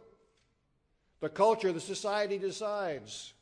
The 1.20 1.28
culture, 1.28 1.72
the 1.72 1.80
society 1.80 2.38
decides. 2.38 3.34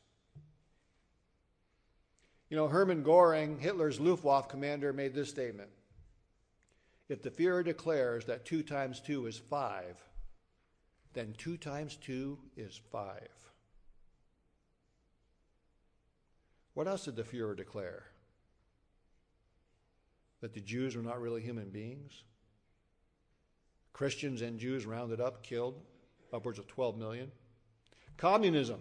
You 2.50 2.56
know, 2.56 2.68
Hermann 2.68 3.02
Goring, 3.02 3.58
Hitler's 3.58 4.00
Luftwaffe 4.00 4.48
commander, 4.48 4.92
made 4.92 5.14
this 5.14 5.28
statement 5.28 5.70
If 7.08 7.22
the 7.22 7.30
Fuhrer 7.30 7.64
declares 7.64 8.24
that 8.26 8.44
two 8.44 8.62
times 8.62 9.00
two 9.00 9.26
is 9.26 9.38
five, 9.38 9.96
then 11.12 11.34
two 11.36 11.56
times 11.56 11.96
two 11.96 12.38
is 12.56 12.80
five. 12.90 13.47
What 16.78 16.86
else 16.86 17.06
did 17.06 17.16
the 17.16 17.24
Fuhrer 17.24 17.56
declare? 17.56 18.04
That 20.42 20.54
the 20.54 20.60
Jews 20.60 20.94
were 20.94 21.02
not 21.02 21.20
really 21.20 21.42
human 21.42 21.70
beings? 21.70 22.22
Christians 23.92 24.42
and 24.42 24.60
Jews 24.60 24.86
rounded 24.86 25.20
up, 25.20 25.42
killed 25.42 25.74
upwards 26.32 26.60
of 26.60 26.68
12 26.68 26.96
million. 26.96 27.32
Communism, 28.16 28.78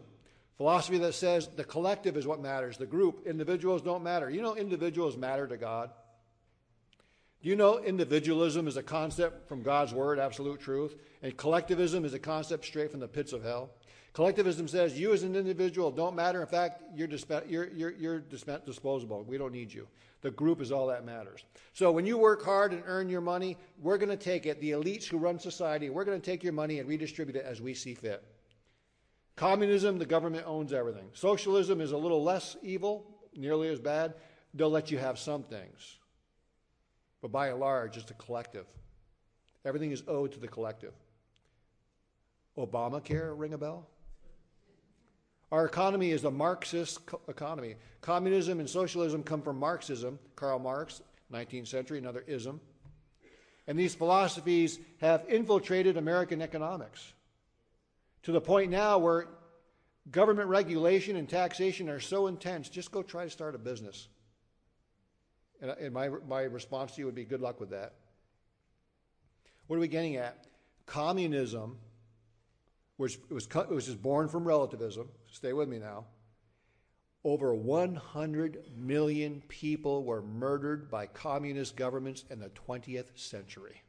philosophy 0.57 0.99
that 0.99 1.15
says 1.15 1.49
the 1.55 1.63
collective 1.63 2.17
is 2.17 2.27
what 2.27 2.39
matters, 2.39 2.77
the 2.77 2.85
group, 2.85 3.25
individuals 3.25 3.81
don't 3.81 4.03
matter. 4.03 4.29
You 4.29 4.43
know, 4.43 4.55
individuals 4.55 5.17
matter 5.17 5.47
to 5.47 5.57
God. 5.57 5.89
Do 7.41 7.49
you 7.49 7.55
know 7.55 7.79
individualism 7.79 8.67
is 8.67 8.77
a 8.77 8.83
concept 8.83 9.49
from 9.49 9.63
God's 9.63 9.91
word, 9.91 10.19
absolute 10.19 10.59
truth, 10.59 10.95
and 11.23 11.35
collectivism 11.35 12.05
is 12.05 12.13
a 12.13 12.19
concept 12.19 12.65
straight 12.65 12.91
from 12.91 12.99
the 12.99 13.07
pits 13.07 13.33
of 13.33 13.41
hell? 13.41 13.71
Collectivism 14.17 14.67
says 14.67 14.99
you 14.99 15.13
as 15.13 15.21
an 15.21 15.35
individual 15.35 15.91
don't 15.91 16.15
matter. 16.15 16.41
In 16.41 16.47
fact, 16.47 16.81
you're, 16.95 17.05
disp- 17.07 17.31
you're, 17.47 17.67
you're, 17.67 17.91
you're 17.91 18.19
disposable. 18.19 19.23
We 19.23 19.37
don't 19.37 19.51
need 19.51 19.71
you. 19.71 19.87
The 20.21 20.31
group 20.31 20.59
is 20.59 20.71
all 20.71 20.87
that 20.87 21.05
matters. 21.05 21.43
So 21.73 21.91
when 21.91 22.03
you 22.03 22.17
work 22.17 22.43
hard 22.43 22.73
and 22.73 22.81
earn 22.87 23.09
your 23.09 23.21
money, 23.21 23.57
we're 23.79 23.99
going 23.99 24.09
to 24.09 24.17
take 24.17 24.47
it, 24.47 24.59
the 24.59 24.71
elites 24.71 25.05
who 25.05 25.19
run 25.19 25.37
society, 25.37 25.91
we're 25.91 26.03
going 26.03 26.19
to 26.19 26.25
take 26.25 26.43
your 26.43 26.51
money 26.51 26.79
and 26.79 26.89
redistribute 26.89 27.35
it 27.35 27.45
as 27.45 27.61
we 27.61 27.75
see 27.75 27.93
fit. 27.93 28.23
Communism, 29.35 29.99
the 29.99 30.05
government 30.07 30.45
owns 30.47 30.73
everything. 30.73 31.09
Socialism 31.13 31.79
is 31.79 31.91
a 31.91 31.97
little 31.97 32.23
less 32.23 32.57
evil, 32.63 33.05
nearly 33.35 33.69
as 33.69 33.79
bad. 33.79 34.15
They'll 34.55 34.71
let 34.71 34.89
you 34.89 34.97
have 34.97 35.19
some 35.19 35.43
things. 35.43 35.99
But 37.21 37.31
by 37.31 37.49
and 37.49 37.59
large, 37.59 37.97
it's 37.97 38.09
a 38.09 38.15
collective. 38.15 38.65
Everything 39.63 39.91
is 39.91 40.01
owed 40.07 40.31
to 40.31 40.39
the 40.39 40.47
collective. 40.47 40.93
Obamacare, 42.57 43.37
ring 43.37 43.53
a 43.53 43.59
bell? 43.59 43.87
Our 45.51 45.65
economy 45.65 46.11
is 46.11 46.23
a 46.25 46.31
Marxist 46.31 47.05
co- 47.05 47.21
economy. 47.27 47.75
Communism 48.01 48.59
and 48.59 48.69
socialism 48.69 49.23
come 49.23 49.41
from 49.41 49.57
Marxism, 49.57 50.19
Karl 50.35 50.59
Marx, 50.59 51.01
19th 51.31 51.67
century, 51.67 51.97
another 51.97 52.23
ism. 52.27 52.59
And 53.65 53.77
these 53.77 53.95
philosophies 53.95 54.79
have 54.99 55.25
infiltrated 55.27 55.97
American 55.97 56.41
economics 56.41 57.13
to 58.23 58.31
the 58.31 58.41
point 58.41 58.71
now 58.71 58.97
where 58.97 59.27
government 60.11 60.49
regulation 60.49 61.15
and 61.15 61.27
taxation 61.29 61.89
are 61.89 61.99
so 61.99 62.27
intense, 62.27 62.69
just 62.69 62.91
go 62.91 63.01
try 63.01 63.23
to 63.23 63.29
start 63.29 63.55
a 63.55 63.57
business. 63.57 64.07
And, 65.61 65.71
and 65.71 65.93
my, 65.93 66.09
my 66.27 66.41
response 66.43 66.93
to 66.93 66.99
you 66.99 67.05
would 67.05 67.15
be 67.15 67.25
good 67.25 67.41
luck 67.41 67.59
with 67.59 67.71
that. 67.71 67.93
What 69.67 69.77
are 69.77 69.79
we 69.79 69.87
getting 69.87 70.15
at? 70.15 70.45
Communism, 70.85 71.77
which 72.95 73.19
was, 73.29 73.47
which 73.69 73.87
is 73.87 73.95
born 73.95 74.29
from 74.29 74.45
relativism, 74.45 75.09
stay 75.31 75.53
with 75.53 75.69
me 75.69 75.79
now. 75.79 76.05
Over 77.23 77.53
100 77.53 78.71
million 78.77 79.41
people 79.47 80.03
were 80.03 80.21
murdered 80.21 80.89
by 80.89 81.07
communist 81.07 81.75
governments 81.75 82.23
in 82.29 82.39
the 82.39 82.49
20th 82.49 83.17
century. 83.17 83.81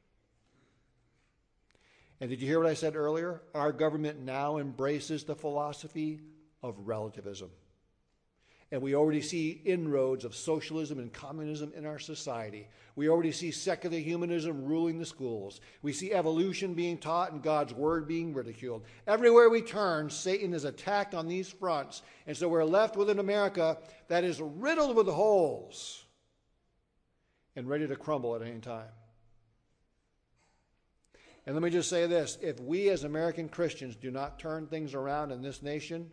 And 2.20 2.30
did 2.30 2.40
you 2.40 2.48
hear 2.48 2.58
what 2.58 2.68
I 2.68 2.74
said 2.74 2.96
earlier? 2.96 3.42
Our 3.54 3.72
government 3.72 4.20
now 4.20 4.58
embraces 4.58 5.24
the 5.24 5.36
philosophy 5.36 6.20
of 6.62 6.74
relativism. 6.78 7.50
And 8.70 8.82
we 8.82 8.94
already 8.94 9.22
see 9.22 9.62
inroads 9.64 10.26
of 10.26 10.34
socialism 10.34 10.98
and 10.98 11.10
communism 11.10 11.72
in 11.74 11.86
our 11.86 11.98
society. 11.98 12.68
We 12.96 13.08
already 13.08 13.32
see 13.32 13.50
secular 13.50 13.98
humanism 13.98 14.64
ruling 14.64 14.98
the 14.98 15.06
schools. 15.06 15.62
We 15.80 15.94
see 15.94 16.12
evolution 16.12 16.74
being 16.74 16.98
taught 16.98 17.32
and 17.32 17.42
God's 17.42 17.72
word 17.72 18.06
being 18.06 18.34
ridiculed. 18.34 18.84
Everywhere 19.06 19.48
we 19.48 19.62
turn, 19.62 20.10
Satan 20.10 20.52
is 20.52 20.64
attacked 20.64 21.14
on 21.14 21.28
these 21.28 21.48
fronts. 21.48 22.02
And 22.26 22.36
so 22.36 22.48
we're 22.48 22.64
left 22.64 22.96
with 22.96 23.08
an 23.08 23.20
America 23.20 23.78
that 24.08 24.24
is 24.24 24.40
riddled 24.40 24.96
with 24.96 25.06
holes 25.06 26.04
and 27.56 27.68
ready 27.68 27.88
to 27.88 27.96
crumble 27.96 28.36
at 28.36 28.42
any 28.42 28.60
time. 28.60 28.88
And 31.46 31.54
let 31.54 31.62
me 31.62 31.70
just 31.70 31.88
say 31.88 32.06
this 32.06 32.36
if 32.42 32.60
we 32.60 32.90
as 32.90 33.04
American 33.04 33.48
Christians 33.48 33.96
do 33.96 34.10
not 34.10 34.38
turn 34.38 34.66
things 34.66 34.92
around 34.92 35.32
in 35.32 35.40
this 35.40 35.62
nation, 35.62 36.10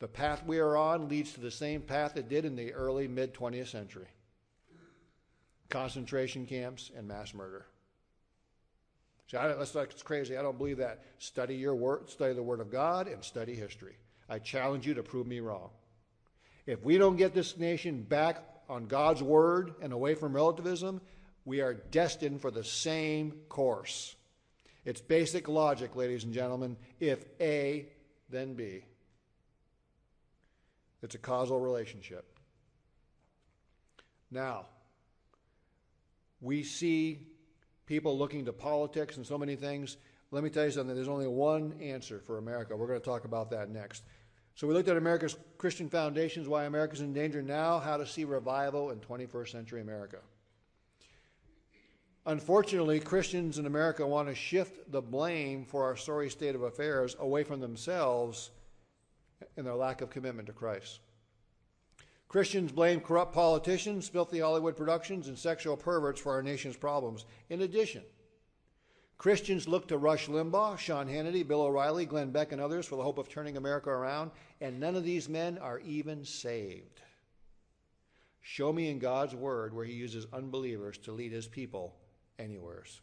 the 0.00 0.08
path 0.08 0.44
we 0.44 0.58
are 0.58 0.76
on 0.76 1.08
leads 1.08 1.32
to 1.34 1.40
the 1.40 1.50
same 1.50 1.82
path 1.82 2.16
it 2.16 2.28
did 2.28 2.44
in 2.44 2.56
the 2.56 2.72
early 2.72 3.06
mid 3.06 3.32
20th 3.32 3.68
century 3.68 4.08
concentration 5.70 6.46
camps 6.46 6.90
and 6.96 7.08
mass 7.08 7.32
murder. 7.32 7.64
See, 9.30 9.36
I, 9.36 9.48
that's, 9.54 9.70
that's 9.70 10.02
crazy. 10.02 10.36
I 10.36 10.42
don't 10.42 10.58
believe 10.58 10.78
that. 10.78 11.04
Study 11.18 11.54
your 11.54 11.74
word, 11.74 12.10
study 12.10 12.34
the 12.34 12.42
Word 12.42 12.60
of 12.60 12.70
God, 12.70 13.06
and 13.06 13.24
study 13.24 13.54
history. 13.54 13.96
I 14.28 14.40
challenge 14.40 14.86
you 14.86 14.94
to 14.94 15.02
prove 15.02 15.26
me 15.26 15.40
wrong. 15.40 15.70
If 16.66 16.84
we 16.84 16.98
don't 16.98 17.16
get 17.16 17.34
this 17.34 17.56
nation 17.56 18.02
back 18.02 18.44
on 18.68 18.86
God's 18.86 19.22
Word 19.22 19.74
and 19.80 19.92
away 19.92 20.14
from 20.14 20.34
relativism, 20.34 21.00
we 21.44 21.60
are 21.60 21.74
destined 21.74 22.40
for 22.40 22.50
the 22.50 22.64
same 22.64 23.32
course. 23.48 24.14
It's 24.84 25.00
basic 25.00 25.48
logic, 25.48 25.94
ladies 25.94 26.24
and 26.24 26.32
gentlemen. 26.32 26.76
If 26.98 27.24
A, 27.40 27.86
then 28.28 28.54
B. 28.54 28.84
It's 31.02 31.14
a 31.14 31.18
causal 31.18 31.58
relationship. 31.58 32.38
Now, 34.30 34.66
we 36.40 36.62
see 36.62 37.26
people 37.86 38.16
looking 38.16 38.44
to 38.44 38.52
politics 38.52 39.16
and 39.16 39.26
so 39.26 39.36
many 39.36 39.56
things. 39.56 39.96
Let 40.30 40.44
me 40.44 40.50
tell 40.50 40.64
you 40.64 40.70
something. 40.70 40.94
There's 40.94 41.08
only 41.08 41.26
one 41.26 41.74
answer 41.80 42.20
for 42.20 42.38
America. 42.38 42.76
We're 42.76 42.86
going 42.86 43.00
to 43.00 43.04
talk 43.04 43.24
about 43.24 43.50
that 43.50 43.68
next. 43.70 44.04
So 44.54 44.66
we 44.66 44.74
looked 44.74 44.88
at 44.88 44.96
America's 44.96 45.36
Christian 45.58 45.88
foundations, 45.88 46.46
why 46.46 46.64
America's 46.64 47.00
in 47.00 47.12
danger 47.12 47.42
now, 47.42 47.78
how 47.78 47.96
to 47.96 48.06
see 48.06 48.24
revival 48.24 48.90
in 48.90 48.98
21st 48.98 49.48
century 49.48 49.80
America. 49.80 50.18
Unfortunately, 52.26 53.00
Christians 53.00 53.58
in 53.58 53.66
America 53.66 54.06
want 54.06 54.28
to 54.28 54.34
shift 54.34 54.92
the 54.92 55.00
blame 55.00 55.64
for 55.64 55.84
our 55.84 55.96
sorry 55.96 56.28
state 56.28 56.54
of 56.54 56.62
affairs 56.62 57.16
away 57.18 57.42
from 57.42 57.60
themselves 57.60 58.50
and 59.56 59.66
their 59.66 59.74
lack 59.74 60.00
of 60.00 60.10
commitment 60.10 60.46
to 60.46 60.52
Christ. 60.52 61.00
Christians 62.28 62.70
blame 62.70 63.00
corrupt 63.00 63.34
politicians, 63.34 64.08
filthy 64.08 64.38
Hollywood 64.38 64.76
productions, 64.76 65.26
and 65.26 65.36
sexual 65.36 65.76
perverts 65.76 66.20
for 66.20 66.32
our 66.32 66.42
nation's 66.42 66.76
problems. 66.76 67.24
In 67.48 67.62
addition, 67.62 68.02
Christians 69.18 69.66
look 69.66 69.88
to 69.88 69.98
Rush 69.98 70.28
Limbaugh, 70.28 70.78
Sean 70.78 71.08
Hannity, 71.08 71.46
Bill 71.46 71.62
O'Reilly, 71.62 72.06
Glenn 72.06 72.30
Beck, 72.30 72.52
and 72.52 72.60
others 72.60 72.86
for 72.86 72.96
the 72.96 73.02
hope 73.02 73.18
of 73.18 73.28
turning 73.28 73.56
America 73.56 73.90
around, 73.90 74.30
and 74.60 74.78
none 74.78 74.94
of 74.94 75.04
these 75.04 75.28
men 75.28 75.58
are 75.58 75.80
even 75.80 76.24
saved. 76.24 77.00
Show 78.40 78.72
me 78.72 78.88
in 78.88 78.98
God's 78.98 79.34
Word 79.34 79.74
where 79.74 79.84
He 79.84 79.92
uses 79.92 80.26
unbelievers 80.32 80.98
to 80.98 81.12
lead 81.12 81.32
His 81.32 81.46
people 81.46 81.96
anywheres. 82.38 83.00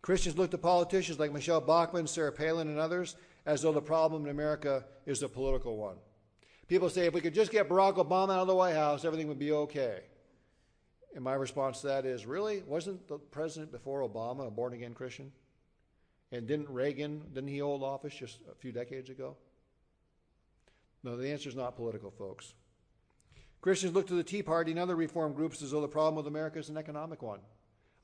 Christians 0.00 0.38
look 0.38 0.50
to 0.52 0.58
politicians 0.58 1.18
like 1.18 1.32
Michelle 1.32 1.60
Bachmann, 1.60 2.06
Sarah 2.06 2.32
Palin, 2.32 2.68
and 2.68 2.78
others 2.78 3.16
as 3.44 3.62
though 3.62 3.72
the 3.72 3.82
problem 3.82 4.24
in 4.24 4.30
America 4.30 4.84
is 5.06 5.22
a 5.22 5.28
political 5.28 5.76
one. 5.76 5.96
People 6.68 6.88
say 6.88 7.06
if 7.06 7.14
we 7.14 7.20
could 7.20 7.34
just 7.34 7.50
get 7.50 7.68
Barack 7.68 7.96
Obama 7.96 8.34
out 8.34 8.42
of 8.42 8.46
the 8.46 8.54
White 8.54 8.74
House, 8.74 9.04
everything 9.04 9.28
would 9.28 9.38
be 9.38 9.52
okay. 9.52 10.00
And 11.14 11.22
my 11.22 11.34
response 11.34 11.80
to 11.82 11.88
that 11.88 12.06
is 12.06 12.24
really? 12.24 12.62
Wasn't 12.66 13.06
the 13.08 13.18
president 13.18 13.72
before 13.72 14.00
Obama 14.00 14.46
a 14.46 14.50
born 14.50 14.72
again 14.72 14.94
Christian? 14.94 15.32
And 16.30 16.46
didn't 16.46 16.70
Reagan, 16.70 17.22
didn't 17.34 17.50
he 17.50 17.58
hold 17.58 17.82
office 17.82 18.14
just 18.14 18.38
a 18.50 18.54
few 18.54 18.72
decades 18.72 19.10
ago? 19.10 19.36
No, 21.02 21.16
the 21.16 21.30
answer 21.30 21.48
is 21.48 21.56
not 21.56 21.76
political, 21.76 22.10
folks. 22.10 22.54
Christians 23.60 23.94
look 23.94 24.06
to 24.06 24.14
the 24.14 24.24
Tea 24.24 24.42
Party 24.42 24.70
and 24.70 24.80
other 24.80 24.96
reform 24.96 25.34
groups 25.34 25.62
as 25.62 25.72
though 25.72 25.80
the 25.80 25.88
problem 25.88 26.16
with 26.16 26.26
America 26.26 26.58
is 26.58 26.68
an 26.68 26.78
economic 26.78 27.22
one. 27.22 27.40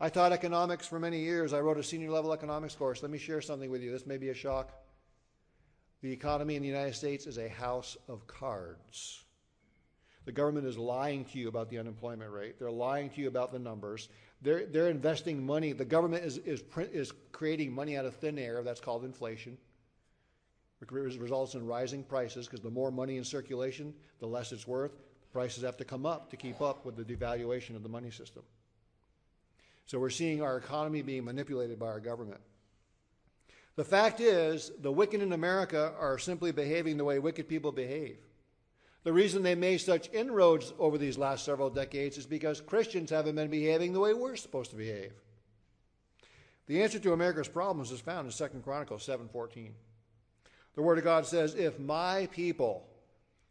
I 0.00 0.08
taught 0.08 0.32
economics 0.32 0.86
for 0.86 1.00
many 1.00 1.20
years. 1.20 1.52
I 1.52 1.60
wrote 1.60 1.78
a 1.78 1.82
senior 1.82 2.10
level 2.10 2.32
economics 2.32 2.74
course. 2.74 3.02
Let 3.02 3.10
me 3.10 3.18
share 3.18 3.40
something 3.40 3.70
with 3.70 3.82
you. 3.82 3.90
This 3.90 4.06
may 4.06 4.18
be 4.18 4.28
a 4.28 4.34
shock. 4.34 4.72
The 6.02 6.12
economy 6.12 6.54
in 6.54 6.62
the 6.62 6.68
United 6.68 6.94
States 6.94 7.26
is 7.26 7.38
a 7.38 7.48
house 7.48 7.96
of 8.08 8.26
cards. 8.26 9.24
The 10.24 10.32
government 10.32 10.66
is 10.66 10.76
lying 10.76 11.24
to 11.26 11.38
you 11.38 11.48
about 11.48 11.70
the 11.70 11.78
unemployment 11.78 12.30
rate. 12.30 12.58
They're 12.58 12.70
lying 12.70 13.10
to 13.10 13.20
you 13.20 13.28
about 13.28 13.50
the 13.50 13.58
numbers. 13.58 14.08
They're, 14.42 14.66
they're 14.66 14.90
investing 14.90 15.44
money. 15.44 15.72
The 15.72 15.84
government 15.84 16.24
is, 16.24 16.38
is, 16.38 16.62
is 16.92 17.12
creating 17.32 17.72
money 17.72 17.96
out 17.96 18.04
of 18.04 18.14
thin 18.16 18.38
air. 18.38 18.62
That's 18.62 18.80
called 18.80 19.04
inflation. 19.04 19.56
It 20.80 20.92
results 20.92 21.54
in 21.54 21.66
rising 21.66 22.04
prices 22.04 22.46
because 22.46 22.60
the 22.60 22.70
more 22.70 22.92
money 22.92 23.16
in 23.16 23.24
circulation, 23.24 23.94
the 24.20 24.26
less 24.26 24.52
it's 24.52 24.66
worth. 24.66 24.92
Prices 25.32 25.64
have 25.64 25.76
to 25.78 25.84
come 25.84 26.06
up 26.06 26.30
to 26.30 26.36
keep 26.36 26.60
up 26.60 26.84
with 26.84 26.96
the 26.96 27.04
devaluation 27.04 27.74
of 27.74 27.82
the 27.82 27.88
money 27.88 28.10
system. 28.10 28.42
So 29.86 29.98
we're 29.98 30.10
seeing 30.10 30.42
our 30.42 30.56
economy 30.56 31.02
being 31.02 31.24
manipulated 31.24 31.78
by 31.78 31.86
our 31.86 32.00
government. 32.00 32.40
The 33.78 33.84
fact 33.84 34.18
is, 34.18 34.72
the 34.80 34.90
wicked 34.90 35.22
in 35.22 35.32
America 35.32 35.94
are 36.00 36.18
simply 36.18 36.50
behaving 36.50 36.96
the 36.96 37.04
way 37.04 37.20
wicked 37.20 37.48
people 37.48 37.70
behave. 37.70 38.18
The 39.04 39.12
reason 39.12 39.44
they 39.44 39.54
made 39.54 39.78
such 39.78 40.12
inroads 40.12 40.72
over 40.80 40.98
these 40.98 41.16
last 41.16 41.44
several 41.44 41.70
decades 41.70 42.18
is 42.18 42.26
because 42.26 42.60
Christians 42.60 43.10
haven't 43.10 43.36
been 43.36 43.50
behaving 43.50 43.92
the 43.92 44.00
way 44.00 44.14
we're 44.14 44.34
supposed 44.34 44.70
to 44.70 44.76
behave. 44.76 45.12
The 46.66 46.82
answer 46.82 46.98
to 46.98 47.12
America's 47.12 47.46
problems 47.46 47.92
is 47.92 48.00
found 48.00 48.26
in 48.26 48.32
2 48.32 48.64
Chronicles 48.64 49.04
7:14. 49.04 49.76
The 50.74 50.82
word 50.82 50.98
of 50.98 51.04
God 51.04 51.24
says, 51.24 51.54
"If 51.54 51.78
my 51.78 52.26
people, 52.32 52.84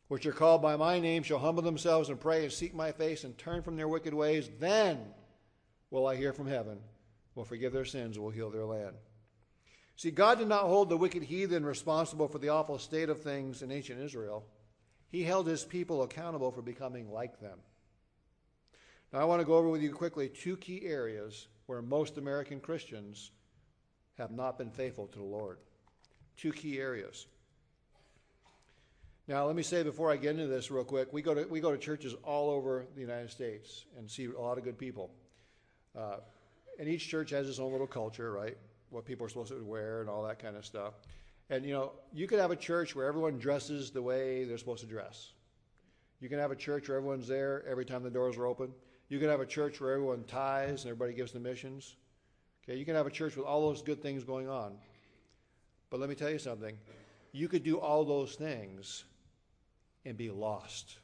which 0.09 0.25
are 0.25 0.33
called 0.33 0.61
by 0.61 0.75
my 0.75 0.99
name, 0.99 1.23
shall 1.23 1.39
humble 1.39 1.63
themselves 1.63 2.09
and 2.09 2.19
pray 2.19 2.43
and 2.43 2.51
seek 2.51 2.73
my 2.73 2.91
face 2.91 3.23
and 3.23 3.37
turn 3.37 3.61
from 3.61 3.77
their 3.77 3.87
wicked 3.87 4.13
ways, 4.13 4.49
then 4.59 5.13
will 5.89 6.05
I 6.05 6.17
hear 6.17 6.33
from 6.33 6.47
heaven, 6.47 6.83
will 7.33 7.45
forgive 7.45 7.71
their 7.71 7.85
sins, 7.85 8.19
will 8.19 8.31
heal 8.31 8.49
their 8.49 8.65
land. 8.65 8.97
See, 9.97 10.11
God 10.11 10.37
did 10.37 10.47
not 10.47 10.65
hold 10.65 10.89
the 10.89 10.97
wicked 10.97 11.23
heathen 11.23 11.65
responsible 11.65 12.27
for 12.27 12.37
the 12.37 12.49
awful 12.49 12.77
state 12.77 13.09
of 13.09 13.23
things 13.23 13.63
in 13.63 13.71
ancient 13.71 13.99
Israel. 13.99 14.45
He 15.09 15.23
held 15.23 15.47
his 15.47 15.65
people 15.65 16.03
accountable 16.03 16.51
for 16.51 16.61
becoming 16.61 17.11
like 17.11 17.39
them. 17.41 17.57
Now, 19.11 19.19
I 19.19 19.25
want 19.25 19.41
to 19.41 19.45
go 19.45 19.55
over 19.55 19.69
with 19.69 19.81
you 19.81 19.91
quickly 19.91 20.29
two 20.29 20.55
key 20.55 20.85
areas 20.85 21.47
where 21.65 21.81
most 21.81 22.19
American 22.19 22.59
Christians 22.59 23.31
have 24.19 24.29
not 24.29 24.59
been 24.59 24.69
faithful 24.69 25.07
to 25.07 25.17
the 25.17 25.25
Lord. 25.25 25.57
Two 26.35 26.51
key 26.51 26.77
areas. 26.77 27.25
Now, 29.27 29.47
let 29.47 29.55
me 29.55 29.63
say 29.63 29.81
before 29.81 30.11
I 30.11 30.17
get 30.17 30.31
into 30.31 30.47
this 30.47 30.69
real 30.69 30.83
quick, 30.83 31.11
we 31.11 31.23
go 31.23 31.33
to, 31.33 31.45
we 31.45 31.59
go 31.59 31.71
to 31.71 31.77
churches 31.77 32.13
all 32.23 32.51
over 32.51 32.85
the 32.93 33.01
United 33.01 33.31
States 33.31 33.85
and 33.97 34.09
see 34.09 34.25
a 34.25 34.39
lot 34.39 34.59
of 34.59 34.63
good 34.63 34.77
people. 34.77 35.09
Uh, 35.97 36.17
and 36.77 36.87
each 36.87 37.09
church 37.09 37.31
has 37.31 37.49
its 37.49 37.57
own 37.57 37.71
little 37.71 37.87
culture, 37.87 38.31
right? 38.31 38.57
What 38.89 39.05
people 39.05 39.25
are 39.25 39.29
supposed 39.29 39.51
to 39.51 39.63
wear 39.63 40.01
and 40.01 40.09
all 40.09 40.23
that 40.23 40.39
kind 40.39 40.55
of 40.55 40.65
stuff. 40.65 40.93
And 41.49 41.65
you 41.65 41.73
know, 41.73 41.91
you 42.13 42.27
could 42.27 42.39
have 42.39 42.51
a 42.51 42.55
church 42.55 42.95
where 42.95 43.05
everyone 43.05 43.37
dresses 43.37 43.91
the 43.91 44.01
way 44.01 44.43
they're 44.43 44.57
supposed 44.57 44.81
to 44.81 44.87
dress. 44.87 45.31
You 46.19 46.29
can 46.29 46.39
have 46.39 46.51
a 46.51 46.55
church 46.55 46.89
where 46.89 46.97
everyone's 46.97 47.27
there 47.27 47.63
every 47.67 47.85
time 47.85 48.03
the 48.03 48.09
doors 48.09 48.37
are 48.37 48.45
open. 48.45 48.71
You 49.09 49.19
can 49.19 49.29
have 49.29 49.39
a 49.39 49.45
church 49.45 49.79
where 49.79 49.93
everyone 49.93 50.23
tithes 50.25 50.83
and 50.83 50.91
everybody 50.91 51.13
gives 51.13 51.31
the 51.31 51.39
missions. 51.39 51.95
Okay, 52.63 52.77
you 52.77 52.85
can 52.85 52.95
have 52.95 53.07
a 53.07 53.11
church 53.11 53.35
with 53.37 53.45
all 53.45 53.61
those 53.61 53.81
good 53.81 54.01
things 54.01 54.23
going 54.23 54.49
on. 54.49 54.73
But 55.89 55.99
let 55.99 56.09
me 56.09 56.15
tell 56.15 56.29
you 56.29 56.39
something. 56.39 56.77
You 57.31 57.47
could 57.47 57.63
do 57.63 57.79
all 57.79 58.03
those 58.03 58.35
things 58.35 59.05
and 60.05 60.17
be 60.17 60.29
lost. 60.29 60.97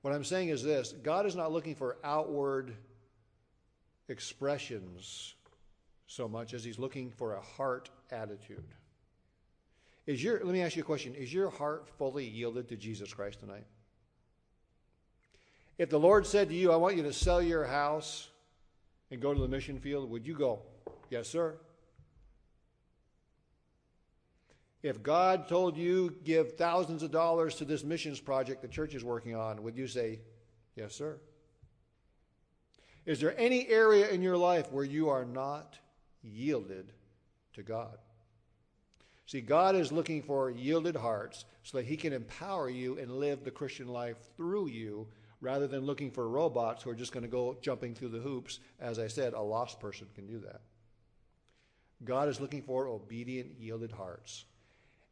What 0.00 0.12
I'm 0.12 0.24
saying 0.24 0.48
is 0.48 0.62
this 0.62 0.92
God 0.92 1.26
is 1.26 1.36
not 1.36 1.52
looking 1.52 1.74
for 1.76 1.96
outward 2.02 2.74
expressions 4.08 5.34
so 6.06 6.28
much 6.28 6.54
as 6.54 6.64
He's 6.64 6.78
looking 6.78 7.10
for 7.10 7.34
a 7.34 7.40
heart 7.40 7.90
attitude. 8.10 8.74
Is 10.06 10.22
your, 10.22 10.44
let 10.44 10.52
me 10.52 10.62
ask 10.62 10.76
you 10.76 10.82
a 10.82 10.86
question. 10.86 11.14
Is 11.14 11.32
your 11.32 11.50
heart 11.50 11.88
fully 11.96 12.26
yielded 12.26 12.68
to 12.68 12.76
Jesus 12.76 13.14
Christ 13.14 13.40
tonight? 13.40 13.66
If 15.78 15.90
the 15.90 15.98
Lord 15.98 16.26
said 16.26 16.48
to 16.48 16.54
you, 16.54 16.72
I 16.72 16.76
want 16.76 16.96
you 16.96 17.02
to 17.04 17.12
sell 17.12 17.40
your 17.40 17.64
house 17.64 18.28
and 19.10 19.20
go 19.20 19.32
to 19.32 19.40
the 19.40 19.48
mission 19.48 19.78
field, 19.78 20.10
would 20.10 20.26
you 20.26 20.34
go? 20.34 20.60
Yes, 21.08 21.28
sir. 21.28 21.56
If 24.82 25.02
God 25.02 25.48
told 25.48 25.76
you 25.76 26.16
give 26.24 26.56
thousands 26.56 27.02
of 27.04 27.12
dollars 27.12 27.54
to 27.56 27.64
this 27.64 27.84
missions 27.84 28.18
project 28.18 28.62
the 28.62 28.68
church 28.68 28.94
is 28.94 29.04
working 29.04 29.36
on, 29.36 29.62
would 29.62 29.76
you 29.76 29.86
say, 29.86 30.20
Yes, 30.74 30.94
sir? 30.94 31.18
Is 33.04 33.20
there 33.20 33.38
any 33.38 33.68
area 33.68 34.08
in 34.08 34.22
your 34.22 34.36
life 34.36 34.70
where 34.70 34.84
you 34.84 35.08
are 35.08 35.24
not 35.24 35.78
yielded 36.22 36.92
to 37.54 37.62
God? 37.62 37.98
See, 39.26 39.40
God 39.40 39.74
is 39.74 39.92
looking 39.92 40.22
for 40.22 40.50
yielded 40.50 40.96
hearts 40.96 41.44
so 41.62 41.78
that 41.78 41.86
He 41.86 41.96
can 41.96 42.12
empower 42.12 42.68
you 42.68 42.98
and 42.98 43.18
live 43.18 43.44
the 43.44 43.50
Christian 43.50 43.88
life 43.88 44.16
through 44.36 44.68
you 44.68 45.08
rather 45.40 45.66
than 45.66 45.84
looking 45.84 46.10
for 46.10 46.28
robots 46.28 46.82
who 46.82 46.90
are 46.90 46.94
just 46.94 47.12
going 47.12 47.24
to 47.24 47.28
go 47.28 47.56
jumping 47.60 47.94
through 47.94 48.10
the 48.10 48.18
hoops. 48.18 48.60
As 48.78 48.98
I 48.98 49.08
said, 49.08 49.32
a 49.32 49.40
lost 49.40 49.80
person 49.80 50.06
can 50.14 50.26
do 50.26 50.38
that. 50.40 50.60
God 52.04 52.28
is 52.28 52.40
looking 52.40 52.62
for 52.62 52.86
obedient, 52.86 53.58
yielded 53.58 53.92
hearts. 53.92 54.44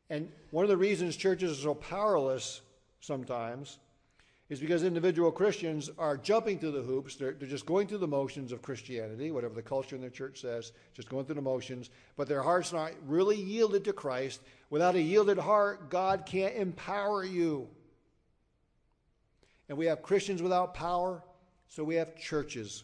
And 0.09 0.31
one 0.51 0.65
of 0.65 0.69
the 0.69 0.77
reasons 0.77 1.17
churches 1.17 1.59
are 1.59 1.63
so 1.63 1.75
powerless 1.75 2.63
sometimes 3.01 3.79
is 4.51 4.59
because 4.59 4.83
individual 4.83 5.31
Christians 5.31 5.91
are 5.97 6.17
jumping 6.17 6.59
through 6.59 6.73
the 6.73 6.83
hoops. 6.83 7.15
They're, 7.15 7.33
they're, 7.33 7.49
just 7.49 7.67
going 7.67 7.87
through 7.87 7.99
the 7.99 8.09
motions 8.09 8.51
of 8.51 8.63
Christianity, 8.63 9.31
whatever 9.31 9.55
the 9.55 9.63
culture 9.63 9.95
in 9.95 10.03
their 10.03 10.11
church 10.11 10.41
says, 10.41 10.73
just 10.93 11.09
going 11.09 11.25
through 11.25 11.37
the 11.37 11.41
motions, 11.41 11.89
but 12.17 12.29
their 12.29 12.43
heart's 12.43 12.73
are 12.73 12.91
not 12.91 12.93
really 13.07 13.37
yielded 13.37 13.85
to 13.85 13.93
Christ. 13.93 14.41
Without 14.69 14.97
a 14.97 15.01
yielded 15.01 15.39
heart, 15.39 15.89
God 15.89 16.27
can't 16.27 16.57
empower 16.57 17.25
you. 17.25 17.69
And 19.69 19.79
we 19.79 19.87
have 19.87 20.03
Christians 20.03 20.43
without 20.43 20.75
power, 20.75 21.23
so 21.69 21.85
we 21.85 21.95
have 21.95 22.17
churches 22.17 22.83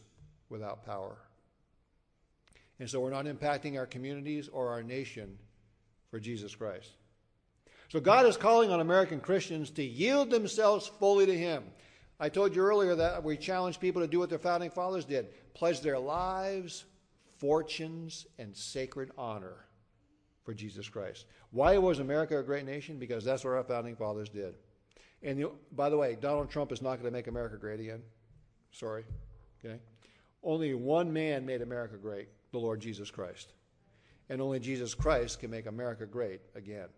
without 0.48 0.86
power. 0.86 1.16
And 2.78 2.88
so 2.88 3.00
we're 3.00 3.10
not 3.10 3.24
impacting 3.24 3.76
our 3.76 3.86
communities 3.86 4.48
or 4.48 4.68
our 4.68 4.84
nation 4.84 5.36
for 6.12 6.20
Jesus 6.20 6.54
Christ. 6.54 6.90
So 7.88 8.00
God 8.00 8.26
is 8.26 8.36
calling 8.36 8.70
on 8.70 8.80
American 8.80 9.20
Christians 9.20 9.70
to 9.72 9.84
yield 9.84 10.30
themselves 10.30 10.86
fully 10.86 11.26
to 11.26 11.36
Him. 11.36 11.64
I 12.18 12.28
told 12.28 12.56
you 12.56 12.62
earlier 12.62 12.94
that 12.94 13.22
we 13.22 13.36
challenge 13.36 13.78
people 13.78 14.02
to 14.02 14.08
do 14.08 14.18
what 14.18 14.30
their 14.30 14.38
founding 14.38 14.70
fathers 14.70 15.04
did 15.04 15.28
pledge 15.54 15.80
their 15.80 15.98
lives, 15.98 16.84
fortunes, 17.38 18.26
and 18.38 18.54
sacred 18.56 19.10
honor 19.16 19.66
for 20.44 20.54
Jesus 20.54 20.88
Christ. 20.88 21.26
Why 21.50 21.78
was 21.78 21.98
America 21.98 22.38
a 22.38 22.42
great 22.42 22.66
nation? 22.66 22.98
Because 22.98 23.24
that's 23.24 23.44
what 23.44 23.54
our 23.54 23.64
founding 23.64 23.96
fathers 23.96 24.28
did. 24.28 24.54
And 25.22 25.38
you, 25.38 25.52
by 25.72 25.88
the 25.88 25.96
way, 25.96 26.16
Donald 26.20 26.50
Trump 26.50 26.72
is 26.72 26.82
not 26.82 27.00
going 27.00 27.04
to 27.04 27.10
make 27.10 27.26
America 27.26 27.56
great 27.56 27.80
again. 27.80 28.02
Sorry. 28.70 29.04
Okay? 29.64 29.78
Only 30.42 30.74
one 30.74 31.12
man 31.12 31.46
made 31.46 31.62
America 31.62 31.96
great, 31.96 32.28
the 32.52 32.58
Lord 32.58 32.80
Jesus 32.80 33.10
Christ. 33.10 33.52
And 34.28 34.40
only 34.40 34.60
Jesus 34.60 34.94
Christ 34.94 35.40
can 35.40 35.50
make 35.50 35.66
America 35.66 36.06
great 36.06 36.40
again. 36.54 36.88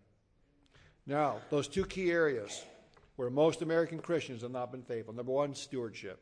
Now, 1.05 1.37
those 1.49 1.67
two 1.67 1.85
key 1.85 2.11
areas 2.11 2.63
where 3.15 3.29
most 3.29 3.61
American 3.61 3.99
Christians 3.99 4.43
have 4.43 4.51
not 4.51 4.71
been 4.71 4.83
faithful. 4.83 5.13
Number 5.13 5.31
one, 5.31 5.55
stewardship. 5.55 6.21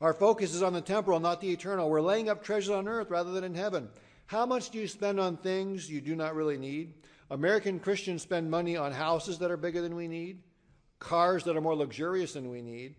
Our 0.00 0.12
focus 0.12 0.54
is 0.54 0.62
on 0.62 0.72
the 0.72 0.80
temporal, 0.80 1.20
not 1.20 1.40
the 1.40 1.50
eternal. 1.50 1.88
We're 1.88 2.00
laying 2.00 2.28
up 2.28 2.42
treasures 2.42 2.70
on 2.70 2.88
earth 2.88 3.10
rather 3.10 3.30
than 3.30 3.44
in 3.44 3.54
heaven. 3.54 3.88
How 4.26 4.46
much 4.46 4.70
do 4.70 4.78
you 4.78 4.88
spend 4.88 5.20
on 5.20 5.36
things 5.36 5.90
you 5.90 6.00
do 6.00 6.16
not 6.16 6.34
really 6.34 6.58
need? 6.58 6.94
American 7.30 7.78
Christians 7.78 8.22
spend 8.22 8.50
money 8.50 8.76
on 8.76 8.92
houses 8.92 9.38
that 9.38 9.50
are 9.50 9.56
bigger 9.56 9.80
than 9.80 9.94
we 9.94 10.08
need, 10.08 10.42
cars 10.98 11.44
that 11.44 11.56
are 11.56 11.60
more 11.60 11.76
luxurious 11.76 12.34
than 12.34 12.50
we 12.50 12.62
need, 12.62 12.96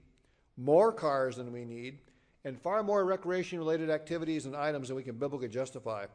more 0.58 0.92
cars 0.92 1.36
than 1.36 1.52
we 1.52 1.66
need, 1.66 2.00
and 2.46 2.60
far 2.62 2.84
more 2.84 3.06
recreation 3.06 3.60
related 3.60 3.90
activities 3.90 4.46
and 4.46 4.56
items 4.56 4.88
than 4.88 4.98
we 4.98 5.04
can 5.04 5.18
biblically 5.18 5.50
justify. 5.50 6.06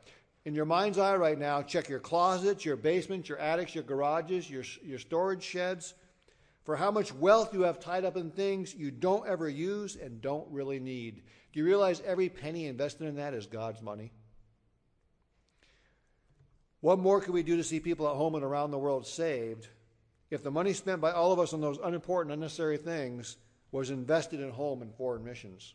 In 0.49 0.55
your 0.55 0.65
mind's 0.65 0.97
eye 0.97 1.15
right 1.15 1.39
now, 1.39 1.61
check 1.61 1.91
your 1.91 1.99
closets, 1.99 2.65
your 2.65 2.77
basements, 2.77 3.29
your 3.29 3.37
attics, 3.37 3.75
your 3.75 3.85
garages, 3.85 4.49
your, 4.49 4.65
your 4.83 4.99
storage 4.99 5.43
sheds 5.43 5.93
for 6.65 6.75
how 6.75 6.91
much 6.91 7.13
wealth 7.13 7.53
you 7.53 7.65
have 7.65 7.79
tied 7.79 8.07
up 8.07 8.17
in 8.17 8.31
things 8.31 8.75
you 8.75 8.91
don't 8.91 9.29
ever 9.29 9.47
use 9.47 9.95
and 9.95 10.23
don't 10.23 10.51
really 10.51 10.81
need. 10.81 11.21
Do 11.53 11.61
you 11.61 11.67
realize 11.67 12.01
every 12.01 12.31
penny 12.31 12.65
invested 12.65 13.09
in 13.09 13.17
that 13.17 13.35
is 13.35 13.45
God's 13.45 13.83
money? 13.83 14.11
What 16.81 16.99
more 16.99 17.21
could 17.21 17.35
we 17.35 17.43
do 17.43 17.59
to 17.59 17.63
see 17.63 17.79
people 17.79 18.09
at 18.09 18.17
home 18.17 18.35
and 18.35 18.43
around 18.43 18.71
the 18.71 18.79
world 18.79 19.07
saved 19.07 19.69
if 20.31 20.43
the 20.43 20.51
money 20.51 20.73
spent 20.73 21.03
by 21.03 21.13
all 21.13 21.31
of 21.31 21.39
us 21.39 21.53
on 21.53 21.61
those 21.61 21.79
unimportant, 21.85 22.33
unnecessary 22.33 22.79
things 22.79 23.37
was 23.71 23.91
invested 23.91 24.41
in 24.41 24.49
home 24.49 24.81
and 24.81 24.95
foreign 24.95 25.27
missions? 25.27 25.75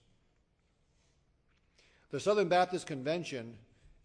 The 2.10 2.20
Southern 2.20 2.48
Baptist 2.50 2.88
Convention 2.88 3.56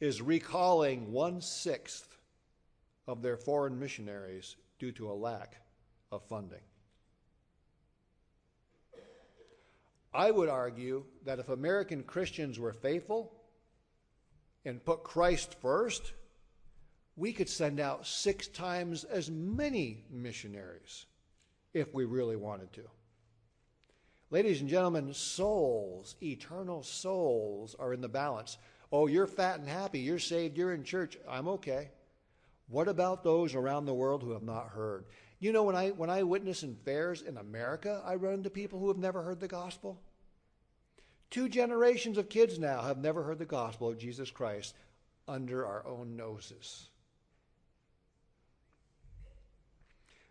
is 0.00 0.22
recalling 0.22 1.12
one 1.12 1.40
sixth 1.40 2.16
of 3.06 3.22
their 3.22 3.36
foreign 3.36 3.78
missionaries 3.78 4.56
due 4.78 4.92
to 4.92 5.10
a 5.10 5.12
lack 5.12 5.56
of 6.12 6.22
funding. 6.24 6.60
I 10.14 10.30
would 10.30 10.48
argue 10.48 11.04
that 11.24 11.38
if 11.38 11.48
American 11.48 12.02
Christians 12.02 12.58
were 12.58 12.72
faithful 12.72 13.32
and 14.64 14.84
put 14.84 15.04
Christ 15.04 15.56
first, 15.60 16.12
we 17.16 17.32
could 17.32 17.48
send 17.48 17.80
out 17.80 18.06
six 18.06 18.46
times 18.48 19.04
as 19.04 19.30
many 19.30 20.04
missionaries 20.10 21.06
if 21.74 21.92
we 21.92 22.04
really 22.04 22.36
wanted 22.36 22.72
to. 22.74 22.84
Ladies 24.30 24.60
and 24.60 24.68
gentlemen, 24.68 25.12
souls, 25.14 26.16
eternal 26.22 26.82
souls, 26.82 27.74
are 27.78 27.92
in 27.92 28.00
the 28.00 28.08
balance. 28.08 28.58
Oh, 28.90 29.06
you're 29.06 29.26
fat 29.26 29.60
and 29.60 29.68
happy, 29.68 30.00
you're 30.00 30.18
saved, 30.18 30.56
you're 30.56 30.72
in 30.72 30.84
church, 30.84 31.18
I'm 31.28 31.48
okay. 31.48 31.90
What 32.68 32.88
about 32.88 33.24
those 33.24 33.54
around 33.54 33.86
the 33.86 33.94
world 33.94 34.22
who 34.22 34.32
have 34.32 34.42
not 34.42 34.68
heard? 34.68 35.04
You 35.40 35.52
know, 35.52 35.62
when 35.62 35.76
I, 35.76 35.90
when 35.90 36.10
I 36.10 36.22
witness 36.22 36.62
in 36.62 36.74
fairs 36.74 37.22
in 37.22 37.36
America, 37.36 38.02
I 38.04 38.16
run 38.16 38.34
into 38.34 38.50
people 38.50 38.78
who 38.78 38.88
have 38.88 38.98
never 38.98 39.22
heard 39.22 39.40
the 39.40 39.48
gospel. 39.48 40.00
Two 41.30 41.48
generations 41.48 42.18
of 42.18 42.28
kids 42.28 42.58
now 42.58 42.82
have 42.82 42.98
never 42.98 43.22
heard 43.22 43.38
the 43.38 43.44
gospel 43.44 43.88
of 43.88 43.98
Jesus 43.98 44.30
Christ 44.30 44.74
under 45.26 45.66
our 45.66 45.86
own 45.86 46.16
noses. 46.16 46.88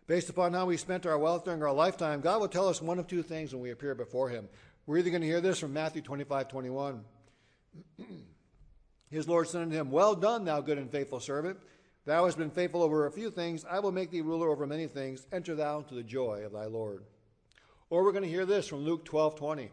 Based 0.06 0.30
upon 0.30 0.54
how 0.54 0.66
we 0.66 0.76
spent 0.76 1.06
our 1.06 1.18
wealth 1.18 1.44
during 1.44 1.62
our 1.62 1.72
lifetime, 1.72 2.20
God 2.20 2.40
will 2.40 2.48
tell 2.48 2.68
us 2.68 2.82
one 2.82 2.98
of 2.98 3.06
two 3.06 3.22
things 3.22 3.52
when 3.52 3.62
we 3.62 3.70
appear 3.70 3.94
before 3.94 4.28
Him. 4.28 4.48
We're 4.86 4.98
either 4.98 5.10
going 5.10 5.22
to 5.22 5.28
hear 5.28 5.40
this 5.40 5.58
from 5.58 5.72
Matthew 5.72 6.02
25 6.02 6.48
21. 6.48 7.04
His 9.10 9.28
Lord 9.28 9.48
said 9.48 9.62
unto 9.62 9.76
him, 9.76 9.90
Well 9.90 10.14
done, 10.14 10.44
thou 10.44 10.60
good 10.60 10.78
and 10.78 10.90
faithful 10.90 11.20
servant. 11.20 11.58
Thou 12.04 12.24
hast 12.24 12.38
been 12.38 12.50
faithful 12.50 12.82
over 12.82 13.06
a 13.06 13.12
few 13.12 13.30
things. 13.30 13.64
I 13.68 13.80
will 13.80 13.92
make 13.92 14.10
thee 14.10 14.20
ruler 14.20 14.50
over 14.50 14.66
many 14.66 14.86
things. 14.86 15.26
Enter 15.32 15.54
thou 15.54 15.78
into 15.78 15.94
the 15.94 16.02
joy 16.02 16.42
of 16.44 16.52
thy 16.52 16.64
Lord. 16.66 17.04
Or 17.90 18.02
we're 18.02 18.12
going 18.12 18.24
to 18.24 18.30
hear 18.30 18.46
this 18.46 18.66
from 18.66 18.84
Luke 18.84 19.04
12 19.04 19.36
20. 19.36 19.70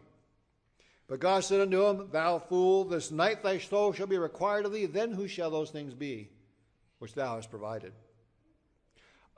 But 1.08 1.20
God 1.20 1.44
said 1.44 1.60
unto 1.60 1.86
him, 1.86 2.08
Thou 2.10 2.38
fool, 2.38 2.84
this 2.84 3.10
night 3.10 3.42
thy 3.42 3.58
soul 3.58 3.92
shall 3.92 4.06
be 4.06 4.18
required 4.18 4.66
of 4.66 4.72
thee. 4.72 4.86
Then 4.86 5.12
who 5.12 5.28
shall 5.28 5.50
those 5.50 5.70
things 5.70 5.94
be 5.94 6.30
which 6.98 7.14
thou 7.14 7.36
hast 7.36 7.50
provided? 7.50 7.92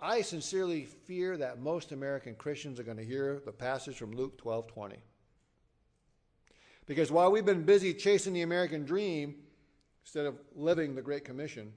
I 0.01 0.23
sincerely 0.23 0.85
fear 0.85 1.37
that 1.37 1.61
most 1.61 1.91
American 1.91 2.37
Christians 2.37 2.79
are 2.79 2.85
going 2.85 2.97
to 2.99 3.05
hear 3.05 3.43
the 3.45 3.53
passage 3.53 3.97
from 3.97 4.13
Luke 4.13 4.39
12 4.39 4.69
20. 4.69 4.97
Because 6.87 7.11
while 7.11 7.31
we've 7.31 7.45
been 7.45 7.65
busy 7.65 7.93
chasing 7.93 8.33
the 8.33 8.43
American 8.43 8.85
dream 8.85 9.35
instead 10.09 10.25
of 10.25 10.39
living 10.57 10.95
the 10.95 11.03
Great 11.03 11.23
Commission, 11.23 11.71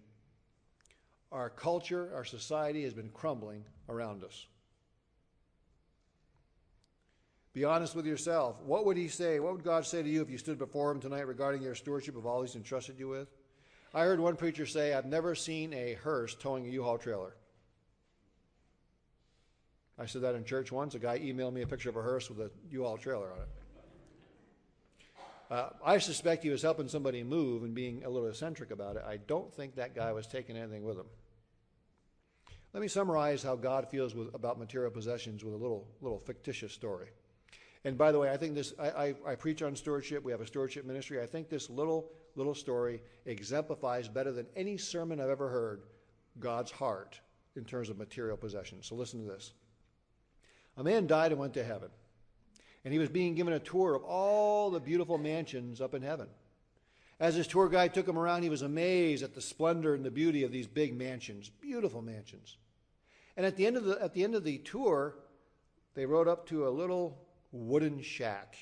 our 1.33 1.49
culture, 1.49 2.13
our 2.15 2.23
society 2.23 2.83
has 2.83 2.93
been 2.93 3.09
crumbling 3.09 3.65
around 3.89 4.23
us. 4.23 4.47
Be 7.51 7.65
honest 7.65 7.93
with 7.93 8.05
yourself. 8.05 8.55
What 8.61 8.85
would 8.85 8.95
he 8.95 9.09
say? 9.09 9.41
What 9.41 9.51
would 9.51 9.65
God 9.65 9.85
say 9.85 10.01
to 10.01 10.07
you 10.07 10.21
if 10.21 10.29
you 10.29 10.37
stood 10.37 10.57
before 10.57 10.91
him 10.91 11.01
tonight 11.01 11.27
regarding 11.27 11.61
your 11.61 11.75
stewardship 11.75 12.15
of 12.15 12.25
all 12.25 12.41
he's 12.41 12.55
entrusted 12.55 12.97
you 12.97 13.09
with? 13.09 13.27
I 13.93 14.03
heard 14.03 14.21
one 14.21 14.37
preacher 14.37 14.65
say, 14.65 14.93
I've 14.93 15.05
never 15.05 15.35
seen 15.35 15.73
a 15.73 15.95
hearse 15.95 16.33
towing 16.33 16.65
a 16.65 16.69
U-Haul 16.69 16.99
trailer. 16.99 17.35
I 19.99 20.05
said 20.05 20.21
that 20.21 20.35
in 20.35 20.45
church 20.45 20.71
once. 20.71 20.95
A 20.95 20.99
guy 20.99 21.19
emailed 21.19 21.51
me 21.51 21.63
a 21.63 21.67
picture 21.67 21.89
of 21.89 21.97
a 21.97 22.01
hearse 22.01 22.29
with 22.29 22.39
a 22.39 22.49
U-Haul 22.69 22.97
trailer 22.97 23.29
on 23.29 23.39
it. 23.39 23.60
Uh, 25.51 25.69
I 25.85 25.97
suspect 25.97 26.43
he 26.43 26.49
was 26.49 26.61
helping 26.61 26.87
somebody 26.87 27.23
move 27.23 27.63
and 27.63 27.75
being 27.75 28.05
a 28.05 28.09
little 28.09 28.29
eccentric 28.29 28.71
about 28.71 28.95
it. 28.95 29.03
I 29.05 29.17
don't 29.17 29.53
think 29.53 29.75
that 29.75 29.93
guy 29.93 30.13
was 30.13 30.25
taking 30.25 30.55
anything 30.55 30.85
with 30.85 30.97
him. 30.97 31.07
Let 32.73 32.79
me 32.79 32.87
summarize 32.87 33.43
how 33.43 33.57
God 33.57 33.89
feels 33.89 34.15
with, 34.15 34.33
about 34.33 34.57
material 34.57 34.91
possessions 34.91 35.43
with 35.43 35.53
a 35.53 35.57
little, 35.57 35.89
little 35.99 36.19
fictitious 36.19 36.71
story. 36.71 37.09
And 37.83 37.97
by 37.97 38.13
the 38.13 38.19
way, 38.19 38.31
I 38.31 38.37
think 38.37 38.55
this, 38.55 38.73
I, 38.79 38.89
I, 38.89 39.15
I, 39.27 39.35
preach 39.35 39.61
on 39.61 39.75
stewardship. 39.75 40.23
We 40.23 40.31
have 40.31 40.39
a 40.39 40.47
stewardship 40.47 40.85
ministry. 40.85 41.21
I 41.21 41.25
think 41.25 41.49
this 41.49 41.69
little, 41.69 42.13
little 42.37 42.55
story 42.55 43.01
exemplifies 43.25 44.07
better 44.07 44.31
than 44.31 44.45
any 44.55 44.77
sermon 44.77 45.19
I've 45.19 45.29
ever 45.29 45.49
heard 45.49 45.81
God's 46.39 46.71
heart 46.71 47.19
in 47.57 47.65
terms 47.65 47.89
of 47.89 47.97
material 47.97 48.37
possessions. 48.37 48.87
So 48.87 48.95
listen 48.95 49.25
to 49.25 49.29
this. 49.29 49.51
A 50.77 50.83
man 50.83 51.07
died 51.07 51.33
and 51.33 51.41
went 51.41 51.55
to 51.55 51.63
heaven. 51.63 51.89
And 52.83 52.93
he 52.93 52.99
was 52.99 53.09
being 53.09 53.35
given 53.35 53.53
a 53.53 53.59
tour 53.59 53.95
of 53.95 54.03
all 54.03 54.71
the 54.71 54.79
beautiful 54.79 55.17
mansions 55.17 55.81
up 55.81 55.93
in 55.93 56.01
heaven. 56.01 56.27
As 57.19 57.35
his 57.35 57.45
tour 57.45 57.69
guide 57.69 57.93
took 57.93 58.07
him 58.07 58.17
around, 58.17 58.41
he 58.41 58.49
was 58.49 58.63
amazed 58.63 59.23
at 59.23 59.35
the 59.35 59.41
splendor 59.41 59.93
and 59.93 60.03
the 60.03 60.09
beauty 60.09 60.43
of 60.43 60.51
these 60.51 60.65
big 60.65 60.97
mansions, 60.97 61.49
beautiful 61.49 62.01
mansions. 62.01 62.57
And 63.37 63.45
at 63.45 63.55
the 63.55 63.67
end 63.67 63.77
of 63.77 63.83
the, 63.83 64.01
at 64.01 64.13
the, 64.13 64.23
end 64.23 64.33
of 64.33 64.43
the 64.43 64.57
tour, 64.57 65.15
they 65.93 66.07
rode 66.07 66.27
up 66.27 66.47
to 66.47 66.67
a 66.67 66.69
little 66.69 67.21
wooden 67.51 68.01
shack. 68.01 68.55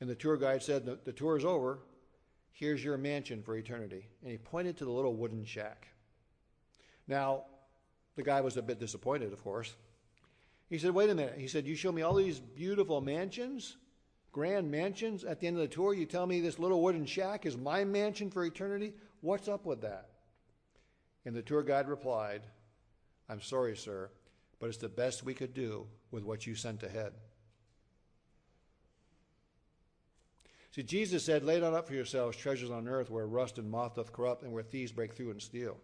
And 0.00 0.10
the 0.10 0.14
tour 0.14 0.36
guide 0.36 0.62
said, 0.62 0.84
the, 0.84 0.98
the 1.04 1.12
tour 1.12 1.38
is 1.38 1.44
over. 1.44 1.78
Here's 2.52 2.84
your 2.84 2.98
mansion 2.98 3.42
for 3.42 3.56
eternity. 3.56 4.06
And 4.22 4.30
he 4.30 4.36
pointed 4.36 4.76
to 4.78 4.84
the 4.84 4.90
little 4.90 5.14
wooden 5.14 5.44
shack. 5.44 5.88
Now, 7.08 7.44
the 8.14 8.22
guy 8.22 8.42
was 8.42 8.56
a 8.58 8.62
bit 8.62 8.78
disappointed, 8.78 9.32
of 9.32 9.42
course. 9.42 9.74
He 10.72 10.78
said, 10.78 10.94
Wait 10.94 11.10
a 11.10 11.14
minute. 11.14 11.34
He 11.36 11.48
said, 11.48 11.66
You 11.66 11.74
show 11.74 11.92
me 11.92 12.00
all 12.00 12.14
these 12.14 12.40
beautiful 12.40 13.02
mansions, 13.02 13.76
grand 14.32 14.70
mansions. 14.70 15.22
At 15.22 15.38
the 15.38 15.46
end 15.46 15.56
of 15.56 15.62
the 15.62 15.68
tour, 15.68 15.92
you 15.92 16.06
tell 16.06 16.26
me 16.26 16.40
this 16.40 16.58
little 16.58 16.80
wooden 16.80 17.04
shack 17.04 17.44
is 17.44 17.58
my 17.58 17.84
mansion 17.84 18.30
for 18.30 18.42
eternity? 18.42 18.94
What's 19.20 19.48
up 19.48 19.66
with 19.66 19.82
that? 19.82 20.08
And 21.26 21.36
the 21.36 21.42
tour 21.42 21.62
guide 21.62 21.88
replied, 21.88 22.46
I'm 23.28 23.42
sorry, 23.42 23.76
sir, 23.76 24.08
but 24.60 24.68
it's 24.68 24.78
the 24.78 24.88
best 24.88 25.24
we 25.24 25.34
could 25.34 25.52
do 25.52 25.86
with 26.10 26.24
what 26.24 26.46
you 26.46 26.54
sent 26.54 26.82
ahead. 26.82 27.12
See, 30.70 30.82
Jesus 30.82 31.22
said, 31.22 31.44
Lay 31.44 31.60
not 31.60 31.74
up 31.74 31.86
for 31.86 31.94
yourselves 31.94 32.34
treasures 32.34 32.70
on 32.70 32.88
earth 32.88 33.10
where 33.10 33.26
rust 33.26 33.58
and 33.58 33.70
moth 33.70 33.96
doth 33.96 34.14
corrupt 34.14 34.42
and 34.42 34.50
where 34.50 34.62
thieves 34.62 34.90
break 34.90 35.12
through 35.12 35.32
and 35.32 35.42
steal. 35.42 35.76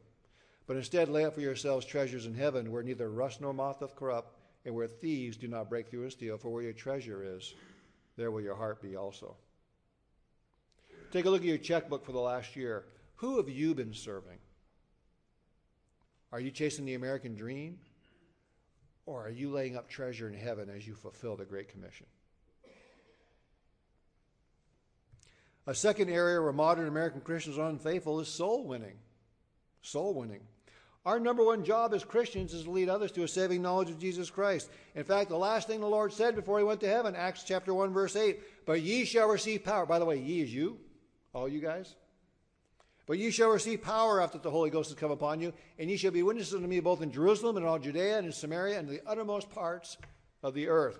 But 0.66 0.78
instead 0.78 1.11
lay 1.11 1.26
up 1.26 1.34
for 1.34 1.43
yourselves 1.43 1.84
treasures 1.84 2.24
in 2.24 2.34
heaven 2.34 2.72
where 2.72 2.82
neither 2.82 3.11
rust 3.11 3.43
nor 3.43 3.53
moth 3.53 3.80
doth 3.80 3.95
corrupt 3.95 4.38
and 4.68 4.76
where 4.76 4.86
thieves 4.86 5.38
do 5.38 5.48
not 5.48 5.70
break 5.70 5.88
through 5.88 6.02
and 6.02 6.12
steal. 6.12 6.36
For 6.36 6.50
where 6.50 6.62
your 6.62 6.74
treasure 6.74 7.24
is, 7.24 7.54
there 8.18 8.30
will 8.30 8.42
your 8.42 8.54
heart 8.54 8.82
be 8.82 8.96
also. 8.96 9.34
Take 11.10 11.24
a 11.24 11.30
look 11.30 11.40
at 11.40 11.46
your 11.46 11.56
checkbook 11.56 12.04
for 12.04 12.12
the 12.12 12.18
last 12.18 12.54
year. 12.54 12.84
Who 13.16 13.38
have 13.38 13.48
you 13.48 13.74
been 13.74 13.94
serving? 13.94 14.38
Are 16.32 16.38
you 16.38 16.50
chasing 16.50 16.84
the 16.84 16.94
American 16.94 17.34
dream? 17.34 17.78
Or 19.06 19.26
are 19.26 19.30
you 19.30 19.50
laying 19.50 19.74
up 19.74 19.88
treasure 19.88 20.28
in 20.28 20.34
heaven 20.34 20.68
as 20.68 20.86
you 20.86 20.94
fulfill 20.94 21.34
the 21.34 21.46
Great 21.46 21.70
Commission? 21.70 22.06
A 25.66 25.74
second 25.74 26.10
area 26.10 26.42
where 26.42 26.52
modern 26.52 26.88
American 26.88 27.22
Christians 27.22 27.56
are 27.56 27.70
unfaithful 27.70 28.20
is 28.20 28.28
soul 28.28 28.66
winning. 28.66 28.98
Soul 29.80 30.12
winning. 30.12 30.42
Our 31.09 31.18
number 31.18 31.42
one 31.42 31.64
job 31.64 31.94
as 31.94 32.04
Christians 32.04 32.52
is 32.52 32.64
to 32.64 32.70
lead 32.70 32.90
others 32.90 33.12
to 33.12 33.22
a 33.22 33.28
saving 33.28 33.62
knowledge 33.62 33.88
of 33.88 33.98
Jesus 33.98 34.28
Christ. 34.28 34.68
In 34.94 35.04
fact, 35.04 35.30
the 35.30 35.38
last 35.38 35.66
thing 35.66 35.80
the 35.80 35.86
Lord 35.86 36.12
said 36.12 36.34
before 36.34 36.59
he 36.59 36.66
went 36.66 36.80
to 36.80 36.86
heaven, 36.86 37.16
Acts 37.16 37.44
chapter 37.44 37.72
1, 37.72 37.94
verse 37.94 38.14
8, 38.14 38.66
but 38.66 38.82
ye 38.82 39.06
shall 39.06 39.26
receive 39.26 39.64
power. 39.64 39.86
By 39.86 39.98
the 39.98 40.04
way, 40.04 40.18
ye 40.18 40.42
is 40.42 40.52
you, 40.52 40.76
all 41.32 41.48
you 41.48 41.61
guys. 41.61 41.94
But 43.06 43.16
ye 43.16 43.30
shall 43.30 43.48
receive 43.48 43.80
power 43.80 44.20
after 44.20 44.36
the 44.36 44.50
Holy 44.50 44.68
Ghost 44.68 44.90
has 44.90 44.98
come 44.98 45.11
upon 45.11 45.40
you, 45.40 45.54
and 45.78 45.88
ye 45.88 45.96
shall 45.96 46.11
be 46.11 46.22
witnesses 46.22 46.52
unto 46.52 46.66
me 46.66 46.78
both 46.78 47.00
in 47.00 47.11
Jerusalem 47.11 47.56
and 47.56 47.64
all 47.64 47.78
Judea 47.78 48.18
and 48.18 48.26
in 48.26 48.32
Samaria 48.32 48.78
and 48.78 48.86
the 48.86 49.00
uttermost 49.06 49.48
parts 49.48 49.96
of 50.42 50.52
the 50.52 50.68
earth. 50.68 50.98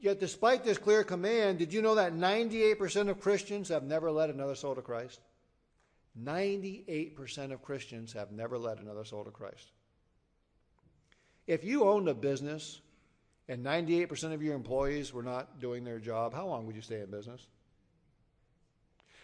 Yet, 0.00 0.20
despite 0.20 0.62
this 0.62 0.78
clear 0.78 1.02
command, 1.02 1.58
did 1.58 1.72
you 1.72 1.82
know 1.82 1.96
that 1.96 2.14
98% 2.14 3.08
of 3.08 3.20
Christians 3.20 3.68
have 3.70 3.82
never 3.82 4.12
led 4.12 4.30
another 4.30 4.54
soul 4.54 4.76
to 4.76 4.80
Christ? 4.80 5.18
98% 6.22 7.52
of 7.52 7.62
Christians 7.62 8.12
have 8.12 8.32
never 8.32 8.58
led 8.58 8.78
another 8.78 9.04
soul 9.04 9.24
to 9.24 9.30
Christ. 9.30 9.72
If 11.46 11.64
you 11.64 11.84
owned 11.84 12.08
a 12.08 12.14
business 12.14 12.80
and 13.48 13.64
98% 13.64 14.34
of 14.34 14.42
your 14.42 14.54
employees 14.54 15.12
were 15.12 15.22
not 15.22 15.60
doing 15.60 15.84
their 15.84 15.98
job, 15.98 16.34
how 16.34 16.46
long 16.46 16.66
would 16.66 16.76
you 16.76 16.82
stay 16.82 17.00
in 17.00 17.10
business? 17.10 17.46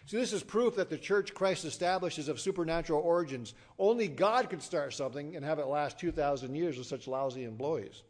See, 0.07 0.19
this 0.19 0.33
is 0.33 0.43
proof 0.43 0.77
that 0.77 0.91
the 0.91 0.99
church 0.99 1.33
Christ 1.33 1.65
established 1.65 2.19
is 2.19 2.29
of 2.29 2.39
supernatural 2.39 3.01
origins. 3.01 3.55
Only 3.79 4.07
God 4.07 4.51
could 4.51 4.63
start 4.63 4.93
something 4.93 5.35
and 5.35 5.45
have 5.45 5.59
it 5.59 5.67
last 5.67 5.99
2,000 5.99 6.55
years 6.55 6.77
with 6.77 6.87
such 6.87 7.09
lousy 7.09 7.45
employees. 7.45 8.03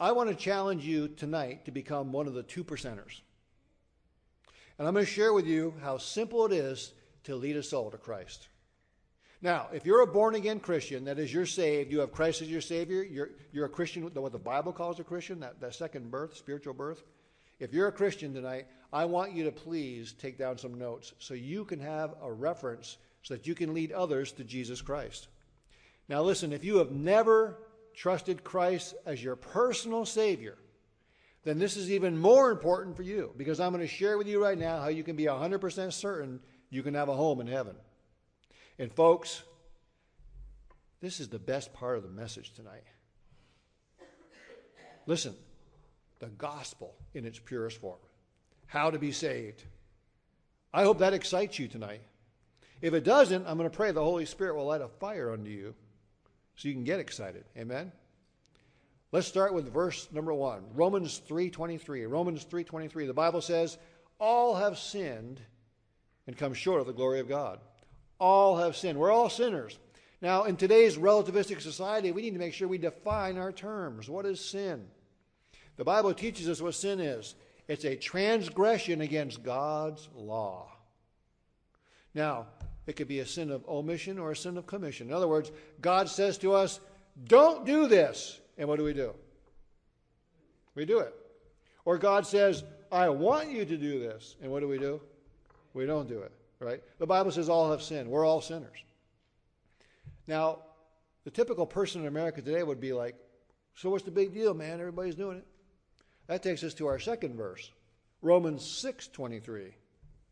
I 0.00 0.10
want 0.10 0.28
to 0.28 0.34
challenge 0.34 0.84
you 0.84 1.08
tonight 1.08 1.64
to 1.66 1.70
become 1.70 2.10
one 2.10 2.26
of 2.26 2.34
the 2.34 2.42
two 2.42 2.64
percenters. 2.64 3.20
And 4.78 4.88
I'm 4.88 4.94
going 4.94 5.06
to 5.06 5.10
share 5.10 5.32
with 5.32 5.46
you 5.46 5.74
how 5.82 5.98
simple 5.98 6.46
it 6.46 6.52
is 6.52 6.92
to 7.24 7.36
lead 7.36 7.56
a 7.56 7.62
soul 7.62 7.90
to 7.90 7.96
Christ. 7.96 8.48
Now, 9.40 9.68
if 9.72 9.84
you're 9.84 10.00
a 10.00 10.06
born 10.06 10.34
again 10.34 10.58
Christian, 10.58 11.04
that 11.04 11.18
is, 11.18 11.32
you're 11.32 11.44
saved, 11.44 11.92
you 11.92 12.00
have 12.00 12.12
Christ 12.12 12.40
as 12.40 12.50
your 12.50 12.62
Savior, 12.62 13.02
you're, 13.02 13.30
you're 13.52 13.66
a 13.66 13.68
Christian, 13.68 14.02
what 14.02 14.32
the 14.32 14.38
Bible 14.38 14.72
calls 14.72 14.98
a 15.00 15.04
Christian, 15.04 15.40
that, 15.40 15.60
that 15.60 15.74
second 15.74 16.10
birth, 16.10 16.36
spiritual 16.36 16.72
birth. 16.72 17.02
If 17.60 17.72
you're 17.72 17.88
a 17.88 17.92
Christian 17.92 18.32
tonight, 18.32 18.66
I 18.92 19.04
want 19.04 19.32
you 19.32 19.44
to 19.44 19.52
please 19.52 20.12
take 20.12 20.38
down 20.38 20.56
some 20.56 20.74
notes 20.74 21.12
so 21.18 21.34
you 21.34 21.64
can 21.64 21.78
have 21.80 22.14
a 22.22 22.32
reference 22.32 22.96
so 23.22 23.34
that 23.34 23.46
you 23.46 23.54
can 23.54 23.74
lead 23.74 23.92
others 23.92 24.32
to 24.32 24.44
Jesus 24.44 24.80
Christ. 24.80 25.28
Now, 26.08 26.22
listen, 26.22 26.52
if 26.52 26.64
you 26.64 26.78
have 26.78 26.90
never 26.90 27.58
trusted 27.94 28.44
Christ 28.44 28.94
as 29.06 29.22
your 29.22 29.36
personal 29.36 30.04
Savior, 30.04 30.56
then 31.44 31.58
this 31.58 31.76
is 31.76 31.90
even 31.90 32.16
more 32.16 32.50
important 32.50 32.96
for 32.96 33.02
you 33.02 33.32
because 33.36 33.60
I'm 33.60 33.72
going 33.72 33.82
to 33.82 33.88
share 33.88 34.16
with 34.16 34.26
you 34.26 34.42
right 34.42 34.58
now 34.58 34.80
how 34.80 34.88
you 34.88 35.02
can 35.02 35.14
be 35.14 35.24
100% 35.24 35.92
certain 35.92 36.40
you 36.70 36.82
can 36.82 36.94
have 36.94 37.08
a 37.08 37.14
home 37.14 37.40
in 37.40 37.46
heaven. 37.46 37.76
And, 38.78 38.92
folks, 38.92 39.42
this 41.00 41.20
is 41.20 41.28
the 41.28 41.38
best 41.38 41.72
part 41.74 41.96
of 41.96 42.02
the 42.02 42.08
message 42.08 42.52
tonight. 42.54 42.82
Listen, 45.06 45.34
the 46.18 46.28
gospel 46.28 46.94
in 47.12 47.26
its 47.26 47.38
purest 47.38 47.78
form. 47.78 47.98
How 48.66 48.90
to 48.90 48.98
be 48.98 49.12
saved. 49.12 49.62
I 50.72 50.82
hope 50.82 50.98
that 50.98 51.12
excites 51.12 51.58
you 51.58 51.68
tonight. 51.68 52.00
If 52.80 52.94
it 52.94 53.04
doesn't, 53.04 53.46
I'm 53.46 53.58
going 53.58 53.70
to 53.70 53.76
pray 53.76 53.92
the 53.92 54.02
Holy 54.02 54.24
Spirit 54.24 54.56
will 54.56 54.66
light 54.66 54.80
a 54.80 54.88
fire 54.88 55.30
under 55.30 55.50
you 55.50 55.74
so 56.56 56.68
you 56.68 56.74
can 56.74 56.84
get 56.84 57.00
excited. 57.00 57.44
Amen? 57.56 57.92
Let's 59.14 59.28
start 59.28 59.54
with 59.54 59.72
verse 59.72 60.08
number 60.10 60.34
1. 60.34 60.74
Romans 60.74 61.18
3:23. 61.18 62.04
Romans 62.04 62.42
3:23. 62.42 63.06
The 63.06 63.14
Bible 63.14 63.40
says, 63.40 63.78
"All 64.18 64.56
have 64.56 64.76
sinned 64.76 65.40
and 66.26 66.36
come 66.36 66.52
short 66.52 66.80
of 66.80 66.88
the 66.88 66.92
glory 66.92 67.20
of 67.20 67.28
God." 67.28 67.60
All 68.18 68.56
have 68.56 68.76
sinned. 68.76 68.98
We're 68.98 69.12
all 69.12 69.30
sinners. 69.30 69.78
Now, 70.20 70.42
in 70.42 70.56
today's 70.56 70.96
relativistic 70.96 71.60
society, 71.60 72.10
we 72.10 72.22
need 72.22 72.32
to 72.32 72.40
make 72.40 72.54
sure 72.54 72.66
we 72.66 72.76
define 72.76 73.38
our 73.38 73.52
terms. 73.52 74.10
What 74.10 74.26
is 74.26 74.40
sin? 74.40 74.90
The 75.76 75.84
Bible 75.84 76.12
teaches 76.12 76.48
us 76.48 76.60
what 76.60 76.74
sin 76.74 76.98
is. 76.98 77.36
It's 77.68 77.84
a 77.84 77.94
transgression 77.94 79.00
against 79.00 79.44
God's 79.44 80.08
law. 80.12 80.76
Now, 82.14 82.48
it 82.88 82.96
could 82.96 83.06
be 83.06 83.20
a 83.20 83.26
sin 83.26 83.52
of 83.52 83.64
omission 83.68 84.18
or 84.18 84.32
a 84.32 84.36
sin 84.36 84.56
of 84.56 84.66
commission. 84.66 85.06
In 85.06 85.14
other 85.14 85.28
words, 85.28 85.52
God 85.80 86.08
says 86.08 86.36
to 86.38 86.52
us, 86.52 86.80
Don't 87.28 87.64
do 87.64 87.86
this. 87.86 88.40
And 88.56 88.68
what 88.68 88.78
do 88.78 88.84
we 88.84 88.92
do? 88.92 89.14
We 90.74 90.84
do 90.84 91.00
it. 91.00 91.14
Or 91.84 91.98
God 91.98 92.26
says, 92.26 92.64
I 92.90 93.08
want 93.08 93.50
you 93.50 93.64
to 93.64 93.76
do 93.76 93.98
this. 93.98 94.36
And 94.42 94.50
what 94.50 94.60
do 94.60 94.68
we 94.68 94.78
do? 94.78 95.00
We 95.72 95.86
don't 95.86 96.08
do 96.08 96.20
it, 96.20 96.32
right? 96.60 96.80
The 96.98 97.06
Bible 97.06 97.30
says 97.30 97.48
all 97.48 97.70
have 97.70 97.82
sinned. 97.82 98.08
We're 98.08 98.24
all 98.24 98.40
sinners. 98.40 98.78
Now, 100.26 100.60
the 101.24 101.30
typical 101.30 101.66
person 101.66 102.02
in 102.02 102.06
America 102.06 102.40
today 102.40 102.62
would 102.62 102.80
be 102.80 102.92
like, 102.92 103.16
So 103.74 103.90
what's 103.90 104.04
the 104.04 104.10
big 104.10 104.32
deal, 104.32 104.54
man? 104.54 104.80
Everybody's 104.80 105.16
doing 105.16 105.38
it. 105.38 105.46
That 106.26 106.42
takes 106.42 106.62
us 106.62 106.74
to 106.74 106.86
our 106.86 106.98
second 106.98 107.36
verse, 107.36 107.70
Romans 108.22 108.62
6:23. 108.62 109.74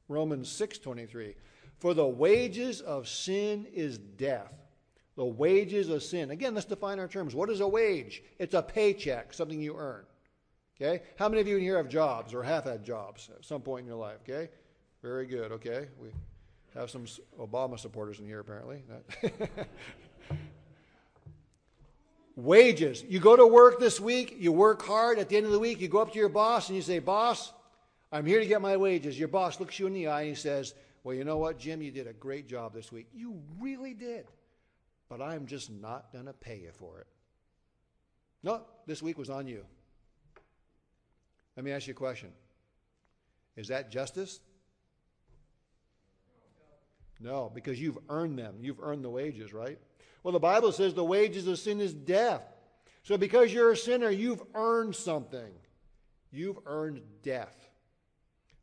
Romans 0.09 0.49
6:23. 0.49 1.35
For 1.79 1.95
the 1.95 2.07
wages 2.07 2.81
of 2.81 3.09
sin 3.09 3.67
is 3.73 3.99
death. 3.99 4.62
The 5.17 5.25
wages 5.25 5.89
of 5.91 6.03
sin. 6.03 6.31
Again, 6.31 6.55
let's 6.55 6.67
define 6.67 6.99
our 6.99 7.09
terms. 7.09 7.35
What 7.35 7.51
is 7.51 7.61
a 7.61 7.69
wage? 7.69 8.23
It's 8.39 8.55
a 8.55 8.63
paycheck, 8.63 9.35
something 9.35 9.61
you 9.61 9.77
earn. 9.77 10.05
Okay? 10.81 11.03
How 11.17 11.29
many 11.29 11.41
of 11.41 11.47
you 11.47 11.57
in 11.57 11.63
here 11.63 11.77
have 11.77 11.89
jobs 11.89 12.33
or 12.33 12.43
have 12.43 12.65
had 12.65 12.83
jobs 12.83 13.29
at 13.37 13.45
some 13.45 13.61
point 13.61 13.83
in 13.83 13.87
your 13.89 13.97
life? 13.97 14.19
Okay? 14.29 14.49
Very 15.03 15.27
good. 15.27 15.53
Okay? 15.53 15.89
We 16.01 16.09
have 16.75 16.91
some 16.91 17.05
Obama 17.39 17.79
supporters 17.79 18.21
in 18.21 18.27
here, 18.27 18.41
apparently. 18.41 18.83
Wages. 22.37 23.05
You 23.07 23.21
go 23.21 23.37
to 23.37 23.47
work 23.47 23.79
this 23.79 24.01
week, 24.01 24.37
you 24.39 24.53
work 24.53 24.81
hard. 24.81 25.19
At 25.19 25.29
the 25.29 25.37
end 25.37 25.45
of 25.45 25.53
the 25.53 25.59
week, 25.59 25.81
you 25.81 25.89
go 25.89 26.01
up 26.01 26.13
to 26.13 26.19
your 26.19 26.31
boss 26.31 26.69
and 26.69 26.77
you 26.77 26.83
say, 26.83 26.99
Boss, 26.99 27.53
I'm 28.11 28.25
here 28.25 28.41
to 28.41 28.47
get 28.47 28.63
my 28.63 28.79
wages. 28.79 29.19
Your 29.19 29.29
boss 29.29 29.61
looks 29.61 29.79
you 29.79 29.87
in 29.87 29.93
the 29.93 30.07
eye 30.07 30.23
and 30.23 30.31
he 30.31 30.35
says, 30.35 30.73
Well, 31.05 31.15
you 31.15 31.25
know 31.25 31.37
what, 31.37 31.59
Jim? 31.59 31.83
You 31.83 31.91
did 31.91 32.07
a 32.07 32.15
great 32.15 32.49
job 32.49 32.73
this 32.73 32.91
week. 32.91 33.09
You 33.13 33.39
really 33.61 33.93
did 33.93 34.25
but 35.13 35.21
I'm 35.21 35.45
just 35.45 35.71
not 35.71 36.11
going 36.11 36.25
to 36.25 36.33
pay 36.33 36.61
you 36.61 36.71
for 36.73 36.99
it. 37.01 37.07
No, 38.43 38.63
this 38.87 39.03
week 39.03 39.19
was 39.19 39.29
on 39.29 39.47
you. 39.47 39.63
Let 41.55 41.67
me 41.67 41.71
ask 41.71 41.87
you 41.87 41.91
a 41.91 41.95
question 41.95 42.31
Is 43.55 43.69
that 43.69 43.91
justice? 43.91 44.41
No, 47.21 47.53
because 47.55 47.79
you've 47.79 47.99
earned 48.09 48.39
them. 48.39 48.55
You've 48.59 48.81
earned 48.81 49.05
the 49.05 49.11
wages, 49.11 49.53
right? 49.53 49.79
Well, 50.23 50.33
the 50.33 50.41
Bible 50.41 50.73
says 50.73 50.95
the 50.95 51.05
wages 51.05 51.47
of 51.47 51.59
sin 51.59 51.79
is 51.83 51.93
death. 51.93 52.43
So 53.03 53.19
because 53.19 53.53
you're 53.53 53.73
a 53.73 53.77
sinner, 53.77 54.09
you've 54.09 54.43
earned 54.55 54.97
something. 54.97 55.53
You've 56.31 56.59
earned 56.65 57.03
death. 57.23 57.69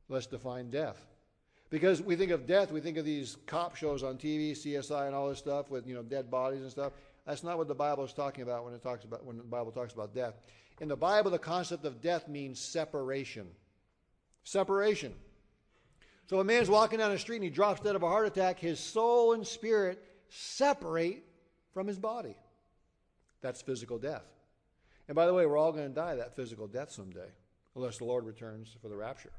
Let's 0.10 0.26
define 0.26 0.72
death. 0.72 0.98
Because 1.70 2.02
we 2.02 2.16
think 2.16 2.32
of 2.32 2.48
death, 2.48 2.72
we 2.72 2.82
think 2.82 2.98
of 2.98 3.06
these 3.06 3.38
cop 3.46 3.76
shows 3.76 4.02
on 4.02 4.18
TV, 4.18 4.52
CSI, 4.52 5.06
and 5.06 5.16
all 5.16 5.30
this 5.30 5.38
stuff 5.38 5.70
with 5.70 5.88
you 5.88 5.94
know 5.94 6.02
dead 6.02 6.32
bodies 6.32 6.62
and 6.62 6.72
stuff. 6.72 6.94
That's 7.26 7.44
not 7.44 7.58
what 7.58 7.68
the 7.68 7.76
Bible 7.76 8.04
is 8.04 8.14
talking 8.14 8.42
about 8.42 8.66
when 8.66 8.74
it 8.74 8.82
talks 8.82 9.06
about 9.06 9.24
when 9.24 9.38
the 9.38 9.44
Bible 9.44 9.72
talks 9.72 9.94
about 9.94 10.16
death. 10.16 10.34
In 10.80 10.88
the 10.88 10.96
Bible, 10.96 11.30
the 11.30 11.38
concept 11.38 11.86
of 11.86 12.02
death 12.02 12.28
means 12.28 12.60
separation. 12.60 13.48
Separation. 14.44 15.14
So 16.28 16.40
a 16.40 16.44
man's 16.44 16.70
walking 16.70 17.00
down 17.00 17.12
the 17.12 17.20
street 17.20 17.38
and 17.38 17.44
he 17.44 17.50
drops 17.50 17.82
dead 17.82 17.96
of 17.96 18.04
a 18.04 18.08
heart 18.08 18.28
attack, 18.28 18.60
his 18.60 18.80
soul 18.80 19.34
and 19.34 19.46
spirit 19.46 20.04
separate 20.30 21.24
from 21.74 21.88
his 21.88 22.00
body. 22.00 22.38
That's 23.42 23.62
physical 23.62 23.98
death. 23.98 24.24
And 25.08 25.16
by 25.16 25.26
the 25.26 25.34
way, 25.34 25.46
we're 25.46 25.58
all 25.58 25.72
going 25.72 25.88
to 25.88 25.94
die 25.94 26.16
that 26.16 26.36
physical 26.36 26.68
death 26.68 26.92
someday, 26.92 27.30
unless 27.76 27.98
the 27.98 28.06
Lord 28.06 28.26
returns 28.26 28.76
for 28.80 28.90
the 28.90 28.96
rapture. 28.96 29.32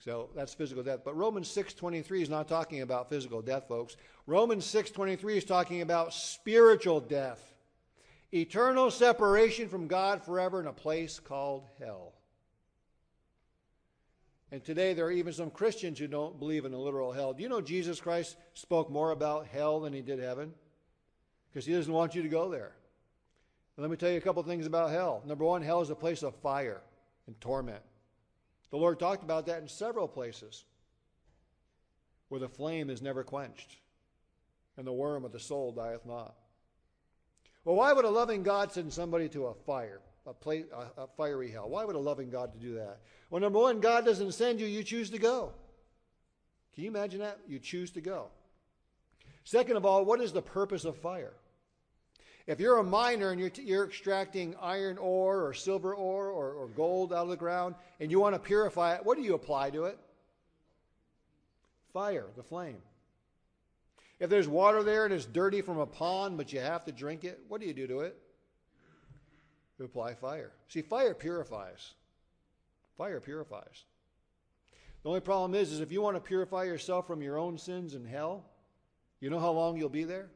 So 0.00 0.30
that's 0.34 0.54
physical 0.54 0.82
death. 0.82 1.00
But 1.04 1.16
Romans 1.16 1.48
6:23 1.48 2.22
is 2.22 2.30
not 2.30 2.48
talking 2.48 2.80
about 2.80 3.10
physical 3.10 3.42
death, 3.42 3.68
folks. 3.68 3.96
Romans 4.26 4.64
6:23 4.64 5.36
is 5.36 5.44
talking 5.44 5.82
about 5.82 6.14
spiritual 6.14 7.00
death. 7.00 7.54
Eternal 8.32 8.90
separation 8.90 9.68
from 9.68 9.88
God 9.88 10.22
forever 10.22 10.58
in 10.58 10.66
a 10.66 10.72
place 10.72 11.20
called 11.20 11.66
hell. 11.78 12.14
And 14.50 14.64
today 14.64 14.94
there 14.94 15.06
are 15.06 15.12
even 15.12 15.34
some 15.34 15.50
Christians 15.50 15.98
who 15.98 16.06
don't 16.06 16.38
believe 16.38 16.64
in 16.64 16.72
a 16.72 16.78
literal 16.78 17.12
hell. 17.12 17.34
Do 17.34 17.42
you 17.42 17.48
know 17.48 17.60
Jesus 17.60 18.00
Christ 18.00 18.36
spoke 18.54 18.90
more 18.90 19.10
about 19.10 19.46
hell 19.46 19.80
than 19.80 19.92
he 19.92 20.00
did 20.00 20.18
heaven? 20.18 20.54
Because 21.48 21.66
he 21.66 21.74
doesn't 21.74 21.92
want 21.92 22.14
you 22.14 22.22
to 22.22 22.28
go 22.28 22.48
there. 22.48 22.72
And 23.76 23.82
let 23.82 23.90
me 23.90 23.96
tell 23.96 24.10
you 24.10 24.18
a 24.18 24.22
couple 24.22 24.42
things 24.44 24.66
about 24.66 24.90
hell. 24.90 25.22
Number 25.26 25.44
one, 25.44 25.62
hell 25.62 25.82
is 25.82 25.90
a 25.90 25.94
place 25.94 26.22
of 26.22 26.34
fire 26.36 26.80
and 27.26 27.38
torment. 27.40 27.82
The 28.70 28.76
Lord 28.76 28.98
talked 28.98 29.22
about 29.22 29.46
that 29.46 29.62
in 29.62 29.68
several 29.68 30.08
places 30.08 30.64
where 32.28 32.40
the 32.40 32.48
flame 32.48 32.88
is 32.90 33.02
never 33.02 33.24
quenched 33.24 33.76
and 34.76 34.86
the 34.86 34.92
worm 34.92 35.24
of 35.24 35.32
the 35.32 35.40
soul 35.40 35.72
dieth 35.72 36.06
not. 36.06 36.34
Well, 37.64 37.76
why 37.76 37.92
would 37.92 38.04
a 38.04 38.10
loving 38.10 38.42
God 38.42 38.72
send 38.72 38.92
somebody 38.92 39.28
to 39.30 39.46
a 39.46 39.54
fire, 39.54 40.00
a, 40.26 40.30
a, 40.30 41.02
a 41.02 41.06
fiery 41.16 41.50
hell? 41.50 41.68
Why 41.68 41.84
would 41.84 41.96
a 41.96 42.00
loving 42.00 42.30
God 42.30 42.58
do 42.58 42.74
that? 42.74 43.00
Well, 43.28 43.40
number 43.40 43.58
one, 43.58 43.80
God 43.80 44.04
doesn't 44.04 44.32
send 44.32 44.60
you, 44.60 44.66
you 44.66 44.82
choose 44.82 45.10
to 45.10 45.18
go. 45.18 45.52
Can 46.74 46.84
you 46.84 46.90
imagine 46.90 47.20
that? 47.20 47.40
You 47.46 47.58
choose 47.58 47.90
to 47.92 48.00
go. 48.00 48.28
Second 49.44 49.76
of 49.76 49.84
all, 49.84 50.04
what 50.04 50.20
is 50.20 50.32
the 50.32 50.42
purpose 50.42 50.84
of 50.84 50.96
fire? 50.96 51.34
If 52.46 52.60
you're 52.60 52.78
a 52.78 52.84
miner 52.84 53.30
and 53.30 53.40
you're, 53.40 53.50
t- 53.50 53.62
you're 53.62 53.84
extracting 53.84 54.54
iron 54.60 54.98
ore 54.98 55.46
or 55.46 55.54
silver 55.54 55.94
ore 55.94 56.28
or, 56.28 56.52
or 56.52 56.68
gold 56.68 57.12
out 57.12 57.24
of 57.24 57.28
the 57.28 57.36
ground 57.36 57.74
and 58.00 58.10
you 58.10 58.18
want 58.18 58.34
to 58.34 58.40
purify 58.40 58.94
it, 58.94 59.04
what 59.04 59.16
do 59.16 59.22
you 59.22 59.34
apply 59.34 59.70
to 59.70 59.84
it? 59.84 59.98
Fire, 61.92 62.26
the 62.36 62.42
flame. 62.42 62.78
If 64.18 64.30
there's 64.30 64.48
water 64.48 64.82
there 64.82 65.04
and 65.04 65.14
it's 65.14 65.26
dirty 65.26 65.62
from 65.62 65.78
a 65.78 65.86
pond, 65.86 66.36
but 66.36 66.52
you 66.52 66.60
have 66.60 66.84
to 66.84 66.92
drink 66.92 67.24
it, 67.24 67.40
what 67.48 67.60
do 67.60 67.66
you 67.66 67.72
do 67.72 67.86
to 67.86 68.00
it? 68.00 68.16
You 69.78 69.86
apply 69.86 70.14
fire. 70.14 70.52
See, 70.68 70.82
fire 70.82 71.14
purifies. 71.14 71.94
Fire 72.98 73.18
purifies. 73.18 73.84
The 75.02 75.08
only 75.08 75.22
problem 75.22 75.54
is, 75.54 75.72
is 75.72 75.80
if 75.80 75.90
you 75.90 76.02
want 76.02 76.16
to 76.16 76.20
purify 76.20 76.64
yourself 76.64 77.06
from 77.06 77.22
your 77.22 77.38
own 77.38 77.56
sins 77.56 77.94
in 77.94 78.04
hell, 78.04 78.44
you 79.20 79.30
know 79.30 79.40
how 79.40 79.52
long 79.52 79.78
you'll 79.78 79.88
be 79.88 80.04
there? 80.04 80.28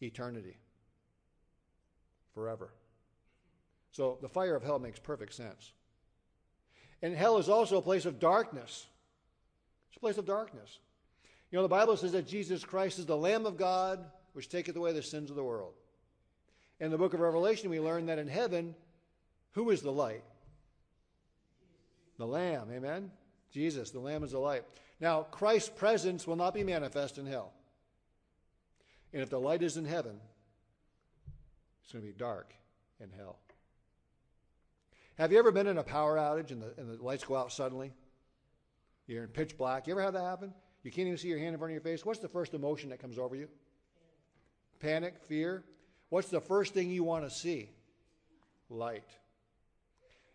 Eternity 0.00 0.56
forever. 2.34 2.70
So 3.90 4.18
the 4.22 4.28
fire 4.28 4.54
of 4.54 4.62
hell 4.62 4.78
makes 4.78 4.98
perfect 4.98 5.34
sense. 5.34 5.72
And 7.02 7.14
hell 7.14 7.38
is 7.38 7.48
also 7.48 7.78
a 7.78 7.82
place 7.82 8.06
of 8.06 8.18
darkness. 8.20 8.86
It's 9.88 9.96
a 9.96 10.00
place 10.00 10.18
of 10.18 10.26
darkness. 10.26 10.78
You 11.50 11.56
know, 11.56 11.62
the 11.62 11.68
Bible 11.68 11.96
says 11.96 12.12
that 12.12 12.26
Jesus 12.26 12.64
Christ 12.64 12.98
is 12.98 13.06
the 13.06 13.16
Lamb 13.16 13.46
of 13.46 13.56
God 13.56 14.04
which 14.34 14.48
taketh 14.48 14.76
away 14.76 14.92
the 14.92 15.02
sins 15.02 15.30
of 15.30 15.36
the 15.36 15.42
world. 15.42 15.74
In 16.80 16.90
the 16.90 16.98
book 16.98 17.14
of 17.14 17.20
Revelation, 17.20 17.70
we 17.70 17.80
learn 17.80 18.06
that 18.06 18.18
in 18.18 18.28
heaven, 18.28 18.74
who 19.52 19.70
is 19.70 19.82
the 19.82 19.90
light? 19.90 20.22
The 22.18 22.26
Lamb, 22.26 22.68
amen? 22.72 23.10
Jesus, 23.50 23.90
the 23.90 23.98
Lamb 23.98 24.22
is 24.22 24.32
the 24.32 24.38
light. 24.38 24.64
Now, 25.00 25.22
Christ's 25.22 25.70
presence 25.70 26.26
will 26.26 26.36
not 26.36 26.54
be 26.54 26.62
manifest 26.62 27.18
in 27.18 27.26
hell. 27.26 27.52
And 29.12 29.22
if 29.22 29.30
the 29.30 29.40
light 29.40 29.62
is 29.62 29.76
in 29.76 29.84
heaven, 29.84 30.20
it's 31.82 31.92
going 31.92 32.04
to 32.04 32.10
be 32.10 32.16
dark 32.16 32.52
in 33.00 33.10
hell. 33.10 33.38
Have 35.16 35.32
you 35.32 35.38
ever 35.38 35.50
been 35.50 35.66
in 35.66 35.78
a 35.78 35.82
power 35.82 36.16
outage 36.16 36.50
and 36.50 36.62
the, 36.62 36.74
and 36.76 36.98
the 36.98 37.02
lights 37.02 37.24
go 37.24 37.36
out 37.36 37.52
suddenly? 37.52 37.92
You're 39.06 39.24
in 39.24 39.30
pitch 39.30 39.56
black. 39.56 39.86
You 39.86 39.94
ever 39.94 40.02
had 40.02 40.14
that 40.14 40.22
happen? 40.22 40.52
You 40.82 40.92
can't 40.92 41.06
even 41.06 41.18
see 41.18 41.28
your 41.28 41.38
hand 41.38 41.54
in 41.54 41.58
front 41.58 41.70
of 41.70 41.74
your 41.74 41.80
face. 41.80 42.04
What's 42.04 42.20
the 42.20 42.28
first 42.28 42.54
emotion 42.54 42.90
that 42.90 43.00
comes 43.00 43.18
over 43.18 43.34
you? 43.34 43.48
Panic, 44.80 45.14
fear. 45.26 45.64
What's 46.10 46.28
the 46.28 46.40
first 46.40 46.72
thing 46.72 46.90
you 46.90 47.04
want 47.04 47.24
to 47.24 47.30
see? 47.30 47.70
Light. 48.70 49.08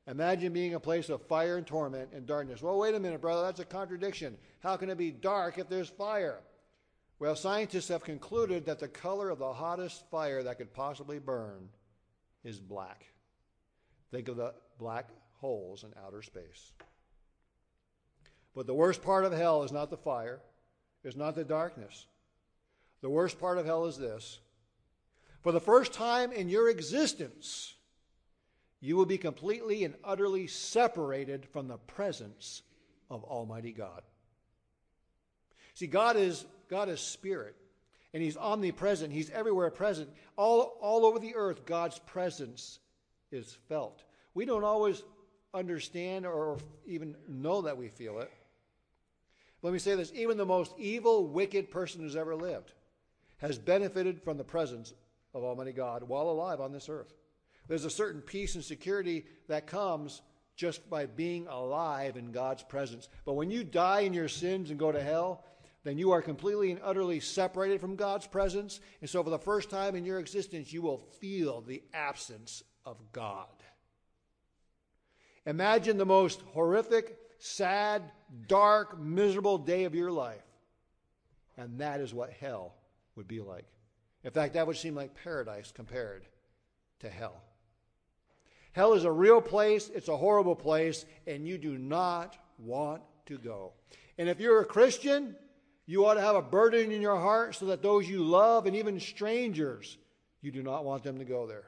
Imagine 0.06 0.52
being 0.52 0.74
a 0.74 0.80
place 0.80 1.08
of 1.10 1.22
fire 1.28 1.56
and 1.56 1.66
torment 1.66 2.10
and 2.14 2.26
darkness. 2.26 2.62
Well, 2.62 2.78
wait 2.78 2.94
a 2.94 3.00
minute, 3.00 3.22
brother. 3.22 3.44
That's 3.44 3.62
a 3.62 3.66
contradiction. 3.66 4.38
How 4.60 4.76
can 4.76 4.90
it 4.90 4.98
be 4.98 5.12
dark 5.12 5.58
if 5.58 5.70
there's 5.70 5.88
fire? 5.88 6.42
Well, 7.24 7.38
scientists 7.38 7.88
have 7.88 8.04
concluded 8.04 8.66
that 8.66 8.80
the 8.80 8.90
color 8.90 9.30
of 9.30 9.40
the 9.40 9.54
hottest 9.54 10.04
fire 10.12 10.44
that 10.44 10.58
could 10.58 10.74
possibly 10.74 11.20
burn 11.20 11.70
is 12.44 12.60
black. 12.60 13.06
Think 14.12 14.28
of 14.28 14.36
the 14.36 14.54
black 14.78 15.08
holes 15.36 15.86
in 15.86 15.94
outer 16.06 16.22
space. 16.22 16.74
But 18.54 18.68
the 18.68 18.74
worst 18.74 19.02
part 19.02 19.24
of 19.24 19.32
hell 19.32 19.64
is 19.64 19.72
not 19.72 19.90
the 19.90 19.96
fire, 19.96 20.42
it's 21.06 21.16
not 21.16 21.34
the 21.34 21.46
darkness. 21.46 22.08
The 23.00 23.10
worst 23.10 23.40
part 23.40 23.58
of 23.58 23.66
hell 23.66 23.86
is 23.86 23.98
this. 23.98 24.40
For 25.44 25.54
the 25.54 25.62
first 25.62 25.94
time 25.94 26.34
in 26.34 26.50
your 26.50 26.70
existence, 26.70 27.74
you 28.82 28.98
will 28.98 29.06
be 29.06 29.18
completely 29.18 29.86
and 29.86 29.96
utterly 30.04 30.48
separated 30.48 31.46
from 31.46 31.70
the 31.70 31.78
presence 31.78 32.64
of 33.10 33.24
Almighty 33.24 33.72
God. 33.72 34.02
See, 35.74 35.88
God 35.88 36.18
is 36.18 36.46
God 36.74 36.90
is 36.90 37.00
spirit, 37.00 37.56
and 38.16 38.24
He's 38.24 38.36
omnipresent. 38.36 39.14
He's 39.14 39.30
everywhere 39.30 39.70
present. 39.70 40.10
All, 40.36 40.76
all 40.82 41.06
over 41.06 41.20
the 41.20 41.36
earth, 41.36 41.68
God's 41.68 42.00
presence 42.00 42.80
is 43.32 43.56
felt. 43.70 44.04
We 44.34 44.46
don't 44.46 44.64
always 44.64 45.04
understand 45.54 46.26
or 46.26 46.58
even 46.88 47.16
know 47.28 47.62
that 47.62 47.78
we 47.78 47.90
feel 47.90 48.18
it. 48.22 48.32
Let 49.62 49.72
me 49.72 49.78
say 49.78 49.94
this 49.94 50.12
even 50.16 50.36
the 50.36 50.48
most 50.48 50.74
evil, 50.80 51.28
wicked 51.28 51.70
person 51.70 52.02
who's 52.02 52.16
ever 52.16 52.36
lived 52.36 52.74
has 53.38 53.60
benefited 53.60 54.24
from 54.24 54.38
the 54.38 54.44
presence 54.44 54.96
of 55.36 55.44
Almighty 55.44 55.74
God 55.74 56.02
while 56.02 56.28
alive 56.28 56.60
on 56.60 56.72
this 56.72 56.90
earth. 56.90 57.14
There's 57.68 57.86
a 57.86 57.90
certain 57.92 58.22
peace 58.22 58.56
and 58.56 58.64
security 58.64 59.26
that 59.48 59.68
comes 59.68 60.24
just 60.56 60.90
by 60.90 61.06
being 61.06 61.46
alive 61.46 62.18
in 62.18 62.32
God's 62.32 62.64
presence. 62.64 63.10
But 63.26 63.34
when 63.34 63.52
you 63.52 63.64
die 63.64 64.02
in 64.02 64.14
your 64.14 64.28
sins 64.28 64.72
and 64.72 64.80
go 64.80 64.92
to 64.92 65.04
hell, 65.04 65.44
then 65.84 65.98
you 65.98 66.12
are 66.12 66.22
completely 66.22 66.72
and 66.72 66.80
utterly 66.84 67.20
separated 67.20 67.82
from 67.82 67.96
God's 67.96 68.26
presence. 68.26 68.80
And 69.02 69.10
so, 69.10 69.24
for 69.24 69.30
the 69.30 69.38
first 69.38 69.70
time 69.70 69.96
in 69.96 70.06
your 70.06 70.20
existence, 70.20 70.72
you 70.72 70.82
will 70.82 70.98
feel 70.98 71.62
the 71.62 71.84
absence 71.94 72.64
of 72.86 72.98
God. 73.12 73.48
Imagine 75.46 75.98
the 75.98 76.06
most 76.06 76.42
horrific, 76.54 77.18
sad, 77.38 78.02
dark, 78.48 78.98
miserable 78.98 79.58
day 79.58 79.84
of 79.84 79.94
your 79.94 80.12
life. 80.12 80.46
And 81.58 81.80
that 81.80 82.00
is 82.00 82.14
what 82.14 82.32
hell 82.32 82.74
would 83.16 83.28
be 83.28 83.42
like. 83.42 83.66
In 84.24 84.32
fact, 84.32 84.54
that 84.54 84.66
would 84.66 84.78
seem 84.78 84.96
like 84.96 85.22
paradise 85.22 85.72
compared 85.74 86.26
to 87.00 87.10
hell. 87.10 87.42
Hell 88.72 88.94
is 88.94 89.04
a 89.04 89.12
real 89.12 89.42
place, 89.42 89.92
it's 89.94 90.08
a 90.08 90.18
horrible 90.18 90.56
place, 90.56 91.06
and 91.28 91.46
you 91.46 91.58
do 91.58 91.78
not 91.78 92.38
want 92.58 93.04
to 93.26 93.38
go. 93.38 93.74
And 94.18 94.30
if 94.30 94.40
you're 94.40 94.62
a 94.62 94.66
Christian, 94.66 95.36
you 95.86 96.06
ought 96.06 96.14
to 96.16 96.22
have 96.22 96.36
a 96.36 96.42
burden 96.42 96.92
in 96.92 97.02
your 97.02 97.20
heart 97.20 97.56
so 97.56 97.66
that 97.68 97.82
those 97.82 98.08
you 98.08 98.24
love 98.24 98.66
and 98.66 98.76
even 98.76 99.00
strangers, 99.00 99.98
you 100.42 100.52
do 100.52 100.64
not 100.64 100.86
want 100.86 101.04
them 101.04 101.20
to 101.20 101.26
go 101.26 101.46
there. 101.48 101.66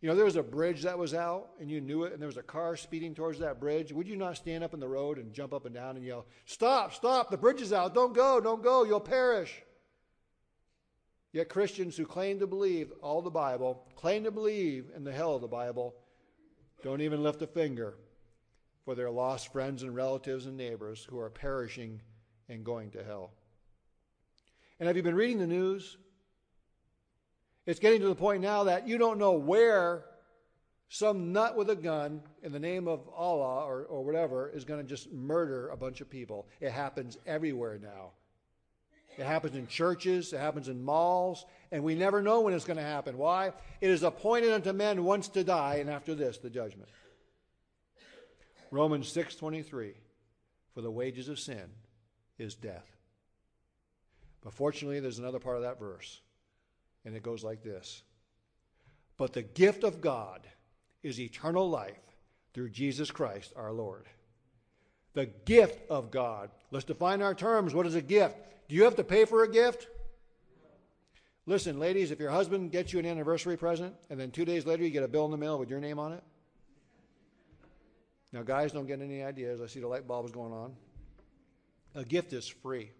You 0.00 0.10
know, 0.10 0.16
there 0.16 0.24
was 0.24 0.36
a 0.36 0.42
bridge 0.42 0.82
that 0.82 0.98
was 0.98 1.14
out 1.14 1.50
and 1.60 1.70
you 1.70 1.80
knew 1.80 2.04
it, 2.04 2.12
and 2.12 2.20
there 2.20 2.26
was 2.26 2.36
a 2.36 2.42
car 2.42 2.76
speeding 2.76 3.14
towards 3.14 3.38
that 3.38 3.58
bridge. 3.58 3.92
Would 3.92 4.08
you 4.08 4.16
not 4.16 4.36
stand 4.36 4.62
up 4.62 4.74
in 4.74 4.80
the 4.80 4.88
road 4.88 5.18
and 5.18 5.32
jump 5.32 5.54
up 5.54 5.64
and 5.64 5.74
down 5.74 5.96
and 5.96 6.04
yell, 6.04 6.26
Stop, 6.44 6.92
stop, 6.92 7.30
the 7.30 7.38
bridge 7.38 7.62
is 7.62 7.72
out, 7.72 7.94
don't 7.94 8.12
go, 8.12 8.40
don't 8.40 8.62
go, 8.62 8.84
you'll 8.84 9.00
perish? 9.00 9.62
Yet 11.32 11.48
Christians 11.48 11.96
who 11.96 12.06
claim 12.06 12.38
to 12.40 12.46
believe 12.46 12.92
all 13.02 13.22
the 13.22 13.30
Bible, 13.30 13.86
claim 13.96 14.24
to 14.24 14.30
believe 14.30 14.90
in 14.94 15.04
the 15.04 15.12
hell 15.12 15.34
of 15.34 15.40
the 15.40 15.48
Bible, 15.48 15.94
don't 16.82 17.00
even 17.00 17.22
lift 17.22 17.40
a 17.42 17.46
finger 17.46 17.94
for 18.84 18.94
their 18.94 19.10
lost 19.10 19.50
friends 19.52 19.82
and 19.82 19.96
relatives 19.96 20.44
and 20.46 20.56
neighbors 20.56 21.06
who 21.08 21.18
are 21.18 21.30
perishing 21.30 22.02
and 22.48 22.64
going 22.64 22.90
to 22.92 23.02
hell. 23.02 23.30
And 24.78 24.86
have 24.86 24.96
you 24.96 25.02
been 25.02 25.14
reading 25.14 25.38
the 25.38 25.46
news? 25.46 25.96
It's 27.66 27.80
getting 27.80 28.00
to 28.00 28.08
the 28.08 28.14
point 28.14 28.42
now 28.42 28.64
that 28.64 28.86
you 28.86 28.98
don't 28.98 29.18
know 29.18 29.32
where 29.32 30.04
some 30.88 31.32
nut 31.32 31.56
with 31.56 31.70
a 31.70 31.76
gun 31.76 32.22
in 32.42 32.52
the 32.52 32.58
name 32.58 32.86
of 32.86 33.08
Allah 33.08 33.64
or, 33.64 33.84
or 33.84 34.04
whatever 34.04 34.50
is 34.50 34.64
going 34.64 34.80
to 34.80 34.86
just 34.86 35.10
murder 35.12 35.68
a 35.70 35.76
bunch 35.76 36.00
of 36.00 36.10
people. 36.10 36.46
It 36.60 36.70
happens 36.70 37.16
everywhere 37.26 37.78
now. 37.82 38.10
It 39.16 39.24
happens 39.24 39.54
in 39.54 39.68
churches, 39.68 40.32
it 40.32 40.40
happens 40.40 40.68
in 40.68 40.82
malls, 40.82 41.46
and 41.70 41.84
we 41.84 41.94
never 41.94 42.20
know 42.20 42.40
when 42.40 42.52
it's 42.52 42.64
going 42.64 42.78
to 42.78 42.82
happen. 42.82 43.16
Why? 43.16 43.52
It 43.80 43.90
is 43.90 44.02
appointed 44.02 44.52
unto 44.52 44.72
men 44.72 45.04
once 45.04 45.28
to 45.28 45.44
die, 45.44 45.76
and 45.76 45.88
after 45.88 46.16
this, 46.16 46.38
the 46.38 46.50
judgment. 46.50 46.88
Romans 48.72 49.12
6:23 49.12 49.94
For 50.74 50.80
the 50.80 50.90
wages 50.90 51.28
of 51.28 51.38
sin 51.38 51.70
is 52.38 52.54
death. 52.54 52.86
But 54.42 54.52
fortunately, 54.52 55.00
there's 55.00 55.18
another 55.18 55.38
part 55.38 55.56
of 55.56 55.62
that 55.62 55.78
verse, 55.78 56.20
and 57.04 57.16
it 57.16 57.22
goes 57.22 57.42
like 57.42 57.62
this 57.62 58.02
But 59.16 59.32
the 59.32 59.42
gift 59.42 59.84
of 59.84 60.00
God 60.00 60.46
is 61.02 61.20
eternal 61.20 61.68
life 61.68 62.00
through 62.52 62.70
Jesus 62.70 63.10
Christ 63.10 63.52
our 63.56 63.72
Lord. 63.72 64.06
The 65.14 65.26
gift 65.26 65.88
of 65.90 66.10
God. 66.10 66.50
Let's 66.70 66.84
define 66.84 67.22
our 67.22 67.34
terms. 67.34 67.74
What 67.74 67.86
is 67.86 67.94
a 67.94 68.02
gift? 68.02 68.36
Do 68.68 68.74
you 68.74 68.84
have 68.84 68.96
to 68.96 69.04
pay 69.04 69.24
for 69.24 69.44
a 69.44 69.50
gift? 69.50 69.86
Listen, 71.46 71.78
ladies, 71.78 72.10
if 72.10 72.18
your 72.18 72.30
husband 72.30 72.72
gets 72.72 72.92
you 72.92 72.98
an 72.98 73.06
anniversary 73.06 73.56
present 73.56 73.94
and 74.08 74.18
then 74.18 74.30
two 74.30 74.44
days 74.44 74.64
later 74.64 74.82
you 74.82 74.90
get 74.90 75.02
a 75.02 75.08
bill 75.08 75.26
in 75.26 75.30
the 75.30 75.36
mail 75.36 75.58
with 75.58 75.68
your 75.68 75.80
name 75.80 75.98
on 75.98 76.12
it. 76.12 76.22
Now, 78.32 78.42
guys, 78.42 78.72
don't 78.72 78.86
get 78.86 79.00
any 79.00 79.22
ideas. 79.22 79.60
I 79.60 79.66
see 79.66 79.80
the 79.80 79.86
light 79.86 80.08
bulbs 80.08 80.32
going 80.32 80.52
on. 80.52 80.74
A 81.94 82.04
gift 82.04 82.32
is 82.32 82.46
free. 82.46 82.90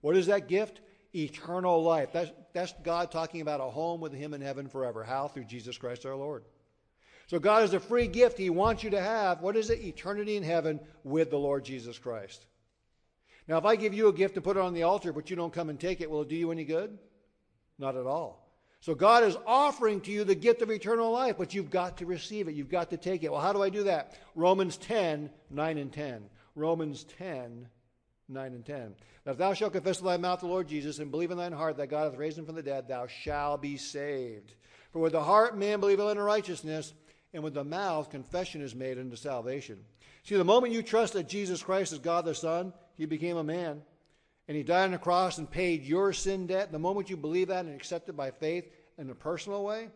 What 0.00 0.16
is 0.16 0.26
that 0.26 0.48
gift? 0.48 0.80
Eternal 1.14 1.82
life. 1.82 2.10
That's, 2.12 2.30
that's 2.52 2.72
God 2.84 3.10
talking 3.10 3.40
about 3.40 3.60
a 3.60 3.64
home 3.64 4.00
with 4.00 4.12
Him 4.12 4.32
in 4.32 4.40
heaven 4.40 4.68
forever. 4.68 5.02
How? 5.04 5.28
Through 5.28 5.44
Jesus 5.44 5.76
Christ 5.76 6.06
our 6.06 6.14
Lord. 6.14 6.44
So 7.26 7.38
God 7.38 7.64
is 7.64 7.74
a 7.74 7.80
free 7.80 8.06
gift 8.06 8.38
He 8.38 8.50
wants 8.50 8.82
you 8.82 8.90
to 8.90 9.00
have. 9.00 9.40
What 9.40 9.56
is 9.56 9.70
it? 9.70 9.80
Eternity 9.80 10.36
in 10.36 10.42
heaven 10.42 10.80
with 11.04 11.30
the 11.30 11.38
Lord 11.38 11.64
Jesus 11.64 11.98
Christ. 11.98 12.46
Now, 13.48 13.58
if 13.58 13.64
I 13.64 13.76
give 13.76 13.94
you 13.94 14.08
a 14.08 14.12
gift 14.12 14.36
and 14.36 14.44
put 14.44 14.56
it 14.56 14.62
on 14.62 14.74
the 14.74 14.84
altar, 14.84 15.12
but 15.12 15.28
you 15.28 15.36
don't 15.36 15.52
come 15.52 15.70
and 15.70 15.80
take 15.80 16.00
it, 16.00 16.10
will 16.10 16.22
it 16.22 16.28
do 16.28 16.36
you 16.36 16.52
any 16.52 16.64
good? 16.64 16.96
Not 17.78 17.96
at 17.96 18.06
all. 18.06 18.46
So 18.80 18.94
God 18.94 19.24
is 19.24 19.36
offering 19.46 20.00
to 20.02 20.10
you 20.10 20.24
the 20.24 20.34
gift 20.34 20.62
of 20.62 20.70
eternal 20.70 21.10
life, 21.10 21.36
but 21.36 21.52
you've 21.52 21.70
got 21.70 21.98
to 21.98 22.06
receive 22.06 22.48
it. 22.48 22.54
You've 22.54 22.70
got 22.70 22.90
to 22.90 22.96
take 22.96 23.22
it. 23.22 23.30
Well, 23.30 23.40
how 23.40 23.52
do 23.52 23.62
I 23.62 23.68
do 23.68 23.84
that? 23.84 24.18
Romans 24.34 24.76
10, 24.78 25.30
9 25.50 25.78
and 25.78 25.92
10. 25.92 26.22
Romans 26.54 27.04
10, 27.18 27.68
9 28.30 28.52
and 28.52 28.64
10. 28.64 28.94
That 29.24 29.32
if 29.32 29.38
thou 29.38 29.54
shalt 29.54 29.72
confess 29.72 30.00
with 30.00 30.10
thy 30.10 30.16
mouth 30.16 30.40
the 30.40 30.46
Lord 30.46 30.68
Jesus 30.68 30.98
and 30.98 31.10
believe 31.10 31.30
in 31.30 31.38
thine 31.38 31.52
heart 31.52 31.76
that 31.76 31.88
God 31.88 32.10
hath 32.10 32.18
raised 32.18 32.38
him 32.38 32.46
from 32.46 32.54
the 32.54 32.62
dead, 32.62 32.88
thou 32.88 33.06
shalt 33.06 33.62
be 33.62 33.76
saved. 33.76 34.54
For 34.92 35.00
with 35.00 35.12
the 35.12 35.22
heart 35.22 35.56
man 35.56 35.80
believeth 35.80 36.06
unto 36.06 36.22
righteousness, 36.22 36.94
and 37.32 37.42
with 37.42 37.54
the 37.54 37.64
mouth 37.64 38.10
confession 38.10 38.60
is 38.60 38.74
made 38.74 38.98
unto 38.98 39.16
salvation. 39.16 39.84
See, 40.24 40.36
the 40.36 40.44
moment 40.44 40.72
you 40.72 40.82
trust 40.82 41.12
that 41.14 41.28
Jesus 41.28 41.62
Christ 41.62 41.92
is 41.92 41.98
God 41.98 42.24
the 42.24 42.34
Son, 42.34 42.72
he 42.96 43.06
became 43.06 43.36
a 43.36 43.44
man, 43.44 43.82
and 44.48 44.56
he 44.56 44.62
died 44.62 44.84
on 44.84 44.90
the 44.90 44.98
cross 44.98 45.38
and 45.38 45.50
paid 45.50 45.84
your 45.84 46.12
sin 46.12 46.46
debt, 46.46 46.72
the 46.72 46.78
moment 46.78 47.08
you 47.08 47.16
believe 47.16 47.48
that 47.48 47.64
and 47.64 47.74
accept 47.74 48.08
it 48.08 48.16
by 48.16 48.30
faith 48.30 48.68
in 48.98 49.08
a 49.10 49.14
personal 49.14 49.64
way, 49.64 49.88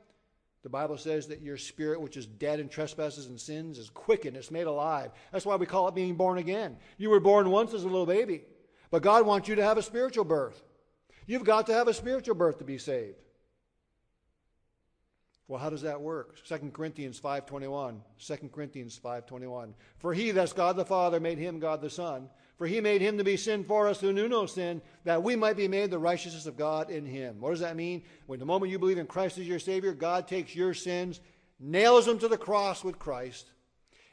the 0.64 0.70
Bible 0.70 0.96
says 0.96 1.26
that 1.26 1.42
your 1.42 1.58
spirit, 1.58 2.00
which 2.00 2.16
is 2.16 2.24
dead 2.24 2.58
in 2.58 2.70
trespasses 2.70 3.26
and 3.26 3.38
sins, 3.38 3.78
is 3.78 3.90
quickened, 3.90 4.34
it's 4.34 4.50
made 4.50 4.66
alive. 4.66 5.10
That's 5.30 5.44
why 5.44 5.56
we 5.56 5.66
call 5.66 5.88
it 5.88 5.94
being 5.94 6.14
born 6.14 6.38
again. 6.38 6.78
You 6.96 7.10
were 7.10 7.20
born 7.20 7.50
once 7.50 7.74
as 7.74 7.84
a 7.84 7.88
little 7.88 8.06
baby, 8.06 8.44
but 8.90 9.02
God 9.02 9.26
wants 9.26 9.46
you 9.46 9.56
to 9.56 9.62
have 9.62 9.76
a 9.76 9.82
spiritual 9.82 10.24
birth. 10.24 10.62
You've 11.26 11.44
got 11.44 11.66
to 11.66 11.74
have 11.74 11.86
a 11.86 11.92
spiritual 11.92 12.34
birth 12.34 12.58
to 12.58 12.64
be 12.64 12.78
saved. 12.78 13.18
Well, 15.48 15.60
how 15.60 15.68
does 15.68 15.82
that 15.82 16.00
work? 16.00 16.42
2 16.46 16.70
Corinthians 16.72 17.20
5.21. 17.20 18.00
2 18.18 18.48
Corinthians 18.48 18.98
5.21. 19.04 19.74
For 19.98 20.14
he, 20.14 20.30
that's 20.30 20.54
God 20.54 20.76
the 20.76 20.86
Father, 20.86 21.20
made 21.20 21.36
him 21.36 21.60
God 21.60 21.82
the 21.82 21.90
Son. 21.90 22.30
For 22.56 22.66
he 22.66 22.80
made 22.80 23.00
him 23.00 23.18
to 23.18 23.24
be 23.24 23.36
sin 23.36 23.64
for 23.64 23.88
us 23.88 24.00
who 24.00 24.12
knew 24.12 24.28
no 24.28 24.46
sin, 24.46 24.80
that 25.04 25.22
we 25.22 25.34
might 25.34 25.56
be 25.56 25.66
made 25.66 25.90
the 25.90 25.98
righteousness 25.98 26.46
of 26.46 26.56
God 26.56 26.90
in 26.90 27.04
him. 27.04 27.40
What 27.40 27.50
does 27.50 27.60
that 27.60 27.76
mean? 27.76 28.02
When 28.26 28.38
the 28.38 28.44
moment 28.44 28.70
you 28.70 28.78
believe 28.78 28.98
in 28.98 29.06
Christ 29.06 29.38
as 29.38 29.48
your 29.48 29.58
Savior, 29.58 29.92
God 29.92 30.28
takes 30.28 30.54
your 30.54 30.72
sins, 30.72 31.20
nails 31.58 32.06
them 32.06 32.18
to 32.20 32.28
the 32.28 32.38
cross 32.38 32.84
with 32.84 32.98
Christ, 32.98 33.50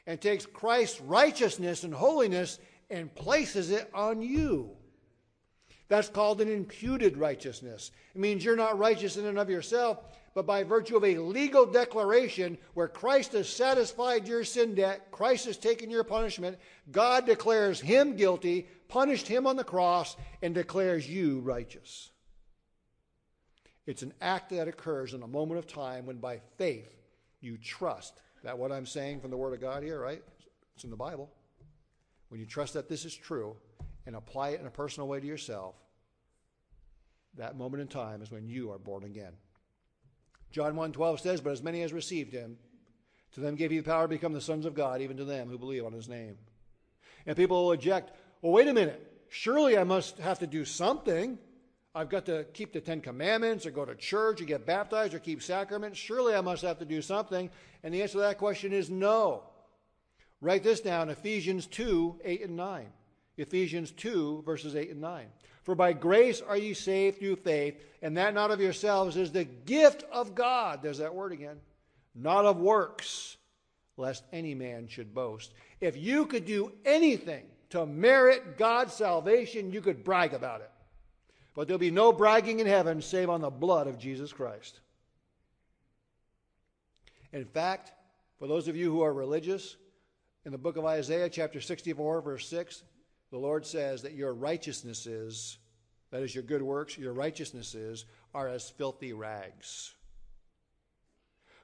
and 0.06 0.20
takes 0.20 0.44
Christ's 0.44 1.00
righteousness 1.00 1.84
and 1.84 1.94
holiness 1.94 2.58
and 2.90 3.14
places 3.14 3.70
it 3.70 3.88
on 3.94 4.20
you. 4.20 4.76
That's 5.88 6.08
called 6.08 6.40
an 6.40 6.50
imputed 6.50 7.16
righteousness. 7.16 7.90
It 8.14 8.20
means 8.20 8.44
you're 8.44 8.56
not 8.56 8.78
righteous 8.78 9.16
in 9.16 9.26
and 9.26 9.38
of 9.38 9.50
yourself, 9.50 9.98
but 10.34 10.46
by 10.46 10.64
virtue 10.64 10.96
of 10.96 11.04
a 11.04 11.18
legal 11.18 11.66
declaration 11.66 12.56
where 12.74 12.88
Christ 12.88 13.32
has 13.32 13.48
satisfied 13.48 14.26
your 14.26 14.44
sin 14.44 14.74
debt, 14.74 15.10
Christ 15.10 15.44
has 15.46 15.58
taken 15.58 15.90
your 15.90 16.04
punishment, 16.04 16.58
God 16.90 17.26
declares 17.26 17.80
him 17.80 18.16
guilty, 18.16 18.66
punished 18.88 19.28
him 19.28 19.46
on 19.46 19.56
the 19.56 19.64
cross, 19.64 20.16
and 20.40 20.54
declares 20.54 21.08
you 21.08 21.40
righteous. 21.40 22.10
It's 23.86 24.02
an 24.02 24.14
act 24.20 24.50
that 24.50 24.68
occurs 24.68 25.12
in 25.12 25.22
a 25.22 25.28
moment 25.28 25.58
of 25.58 25.66
time 25.66 26.06
when 26.06 26.18
by 26.18 26.40
faith 26.56 26.94
you 27.40 27.58
trust 27.58 28.14
that 28.44 28.58
what 28.58 28.72
I'm 28.72 28.86
saying 28.86 29.20
from 29.20 29.30
the 29.30 29.36
Word 29.36 29.54
of 29.54 29.60
God 29.60 29.82
here, 29.82 30.00
right? 30.00 30.22
It's 30.74 30.84
in 30.84 30.90
the 30.90 30.96
Bible. 30.96 31.30
When 32.28 32.40
you 32.40 32.46
trust 32.46 32.74
that 32.74 32.88
this 32.88 33.04
is 33.04 33.14
true 33.14 33.56
and 34.06 34.16
apply 34.16 34.50
it 34.50 34.60
in 34.60 34.66
a 34.66 34.70
personal 34.70 35.08
way 35.08 35.20
to 35.20 35.26
yourself, 35.26 35.74
that 37.36 37.56
moment 37.56 37.80
in 37.80 37.88
time 37.88 38.22
is 38.22 38.30
when 38.30 38.46
you 38.46 38.70
are 38.72 38.78
born 38.78 39.04
again. 39.04 39.32
John 40.50 40.74
1.12 40.74 41.20
says, 41.20 41.40
But 41.40 41.52
as 41.52 41.62
many 41.62 41.82
as 41.82 41.92
received 41.92 42.32
him, 42.32 42.58
to 43.32 43.40
them 43.40 43.54
gave 43.54 43.70
he 43.70 43.78
the 43.78 43.84
power 43.84 44.04
to 44.04 44.08
become 44.08 44.34
the 44.34 44.40
sons 44.40 44.66
of 44.66 44.74
God, 44.74 45.00
even 45.00 45.16
to 45.16 45.24
them 45.24 45.48
who 45.48 45.58
believe 45.58 45.84
on 45.84 45.92
his 45.92 46.08
name. 46.08 46.36
And 47.26 47.36
people 47.36 47.64
will 47.64 47.72
object, 47.72 48.12
well, 48.42 48.52
wait 48.52 48.68
a 48.68 48.74
minute. 48.74 49.08
Surely 49.30 49.78
I 49.78 49.84
must 49.84 50.18
have 50.18 50.40
to 50.40 50.46
do 50.46 50.64
something. 50.64 51.38
I've 51.94 52.10
got 52.10 52.26
to 52.26 52.44
keep 52.52 52.72
the 52.72 52.80
Ten 52.80 53.00
Commandments 53.00 53.64
or 53.64 53.70
go 53.70 53.84
to 53.84 53.94
church 53.94 54.42
or 54.42 54.44
get 54.44 54.66
baptized 54.66 55.14
or 55.14 55.18
keep 55.18 55.42
sacraments. 55.42 55.98
Surely 55.98 56.34
I 56.34 56.42
must 56.42 56.62
have 56.62 56.78
to 56.80 56.84
do 56.84 57.00
something. 57.00 57.50
And 57.82 57.94
the 57.94 58.02
answer 58.02 58.14
to 58.14 58.18
that 58.20 58.38
question 58.38 58.72
is 58.72 58.90
no. 58.90 59.44
Write 60.40 60.64
this 60.64 60.80
down 60.80 61.08
Ephesians 61.08 61.66
2 61.66 62.20
8 62.24 62.42
and 62.42 62.56
9. 62.56 62.86
Ephesians 63.42 63.90
2, 63.92 64.42
verses 64.46 64.74
8 64.74 64.90
and 64.90 65.00
9. 65.00 65.26
For 65.62 65.74
by 65.74 65.92
grace 65.92 66.40
are 66.40 66.56
ye 66.56 66.74
saved 66.74 67.18
through 67.18 67.36
faith, 67.36 67.80
and 68.00 68.16
that 68.16 68.34
not 68.34 68.50
of 68.50 68.60
yourselves 68.60 69.16
is 69.16 69.30
the 69.30 69.44
gift 69.44 70.04
of 70.10 70.34
God. 70.34 70.82
There's 70.82 70.98
that 70.98 71.14
word 71.14 71.32
again. 71.32 71.60
Not 72.14 72.44
of 72.44 72.58
works, 72.58 73.36
lest 73.96 74.24
any 74.32 74.54
man 74.54 74.88
should 74.88 75.14
boast. 75.14 75.52
If 75.80 75.96
you 75.96 76.26
could 76.26 76.46
do 76.46 76.72
anything 76.84 77.44
to 77.70 77.86
merit 77.86 78.58
God's 78.58 78.94
salvation, 78.94 79.72
you 79.72 79.80
could 79.80 80.04
brag 80.04 80.34
about 80.34 80.60
it. 80.60 80.70
But 81.54 81.68
there'll 81.68 81.78
be 81.78 81.90
no 81.90 82.12
bragging 82.12 82.60
in 82.60 82.66
heaven 82.66 83.02
save 83.02 83.30
on 83.30 83.40
the 83.40 83.50
blood 83.50 83.86
of 83.86 83.98
Jesus 83.98 84.32
Christ. 84.32 84.80
In 87.32 87.44
fact, 87.44 87.92
for 88.38 88.46
those 88.46 88.68
of 88.68 88.76
you 88.76 88.90
who 88.90 89.02
are 89.02 89.12
religious, 89.12 89.76
in 90.44 90.52
the 90.52 90.58
book 90.58 90.76
of 90.76 90.84
Isaiah, 90.84 91.28
chapter 91.28 91.60
64, 91.60 92.20
verse 92.20 92.48
6, 92.48 92.82
the 93.32 93.38
Lord 93.38 93.64
says 93.64 94.02
that 94.02 94.12
your 94.12 94.34
righteousnesses, 94.34 95.56
that 96.10 96.22
is 96.22 96.34
your 96.34 96.44
good 96.44 96.60
works, 96.60 96.98
your 96.98 97.14
righteousnesses 97.14 98.04
are 98.34 98.46
as 98.46 98.68
filthy 98.68 99.14
rags. 99.14 99.94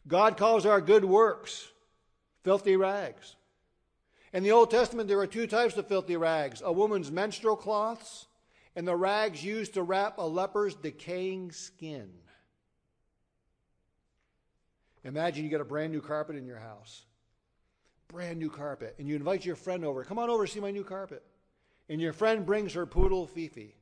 God 0.07 0.39
calls 0.39 0.65
our 0.65 0.81
good 0.81 1.05
works 1.05 1.69
filthy 2.43 2.77
rags. 2.77 3.37
In 4.33 4.43
the 4.43 4.53
Old 4.53 4.71
Testament, 4.71 5.09
there 5.09 5.21
are 5.21 5.27
two 5.27 5.47
types 5.47 5.77
of 5.77 5.87
filthy 5.87 6.17
rags 6.17 6.63
a 6.65 6.73
woman's 6.73 7.13
menstrual 7.13 7.57
cloths 7.57 8.27
and 8.75 8.89
the 8.89 8.97
rags 8.97 9.45
used 9.45 9.75
to 9.75 9.83
wrap 9.83 10.17
a 10.17 10.27
leper's 10.27 10.75
decaying 10.75 11.53
skin. 11.53 12.09
Imagine 15.05 15.45
you 15.45 15.51
get 15.51 15.61
a 15.61 15.67
brand 15.67 15.93
new 15.93 16.01
carpet 16.01 16.37
in 16.37 16.47
your 16.47 16.59
house. 16.59 17.05
Brand 18.09 18.39
new 18.39 18.49
carpet. 18.49 18.95
And 18.99 19.07
you 19.07 19.17
invite 19.17 19.45
your 19.45 19.57
friend 19.57 19.85
over. 19.85 20.03
Come 20.03 20.19
on 20.19 20.31
over, 20.31 20.47
see 20.47 20.61
my 20.61 20.71
new 20.71 20.85
carpet 20.85 21.23
and 21.89 22.01
your 22.01 22.13
friend 22.13 22.45
brings 22.45 22.75
her 22.75 22.87
poodle 22.87 23.27
Fifi. 23.27 23.75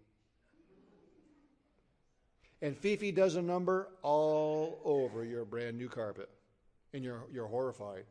And 2.63 2.77
Fifi 2.77 3.13
does 3.13 3.37
a 3.37 3.43
number 3.43 3.89
all 4.03 4.81
over 4.85 5.25
your 5.25 5.45
brand 5.45 5.77
new 5.77 5.89
carpet, 5.89 6.31
and 6.93 7.05
you're, 7.05 7.25
you're 7.33 7.47
horrified. 7.47 8.05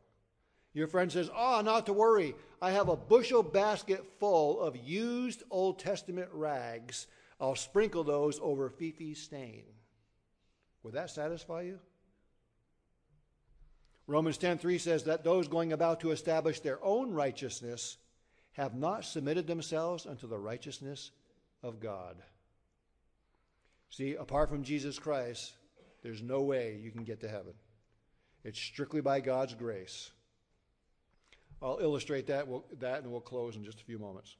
Your 0.73 0.87
friend 0.87 1.11
says, 1.11 1.29
Oh, 1.35 1.61
not 1.63 1.85
to 1.85 1.93
worry. 1.93 2.35
I 2.61 2.71
have 2.71 2.89
a 2.89 2.97
bushel 2.97 3.41
basket 3.41 4.05
full 4.19 4.59
of 4.59 4.75
used 4.75 5.43
Old 5.49 5.79
Testament 5.79 6.29
rags. 6.33 7.07
I'll 7.39 7.55
sprinkle 7.55 8.03
those 8.03 8.39
over 8.41 8.69
Fifi's 8.69 9.21
stain. 9.21 9.63
Would 10.83 10.93
that 10.93 11.09
satisfy 11.09 11.61
you? 11.61 11.79
Romans 14.07 14.37
10:3 14.37 14.79
says 14.79 15.05
that 15.05 15.23
those 15.23 15.47
going 15.47 15.73
about 15.73 16.01
to 16.01 16.11
establish 16.11 16.59
their 16.59 16.83
own 16.83 17.11
righteousness 17.11 17.97
have 18.55 18.73
not 18.73 19.05
submitted 19.05 19.47
themselves 19.47 20.05
unto 20.05 20.27
the 20.27 20.37
righteousness 20.37 21.11
of 21.61 21.79
God. 21.79 22.15
See, 23.89 24.15
apart 24.15 24.49
from 24.49 24.63
Jesus 24.63 24.97
Christ, 24.97 25.53
there's 26.03 26.21
no 26.21 26.41
way 26.41 26.79
you 26.81 26.91
can 26.91 27.03
get 27.03 27.19
to 27.21 27.29
heaven. 27.29 27.53
It's 28.43 28.59
strictly 28.59 29.01
by 29.01 29.19
God's 29.19 29.53
grace. 29.53 30.11
I'll 31.61 31.79
illustrate 31.81 32.27
that, 32.27 32.47
we'll, 32.47 32.65
that 32.79 33.03
and 33.03 33.11
we'll 33.11 33.21
close 33.21 33.55
in 33.55 33.63
just 33.63 33.81
a 33.81 33.85
few 33.85 33.99
moments. 33.99 34.35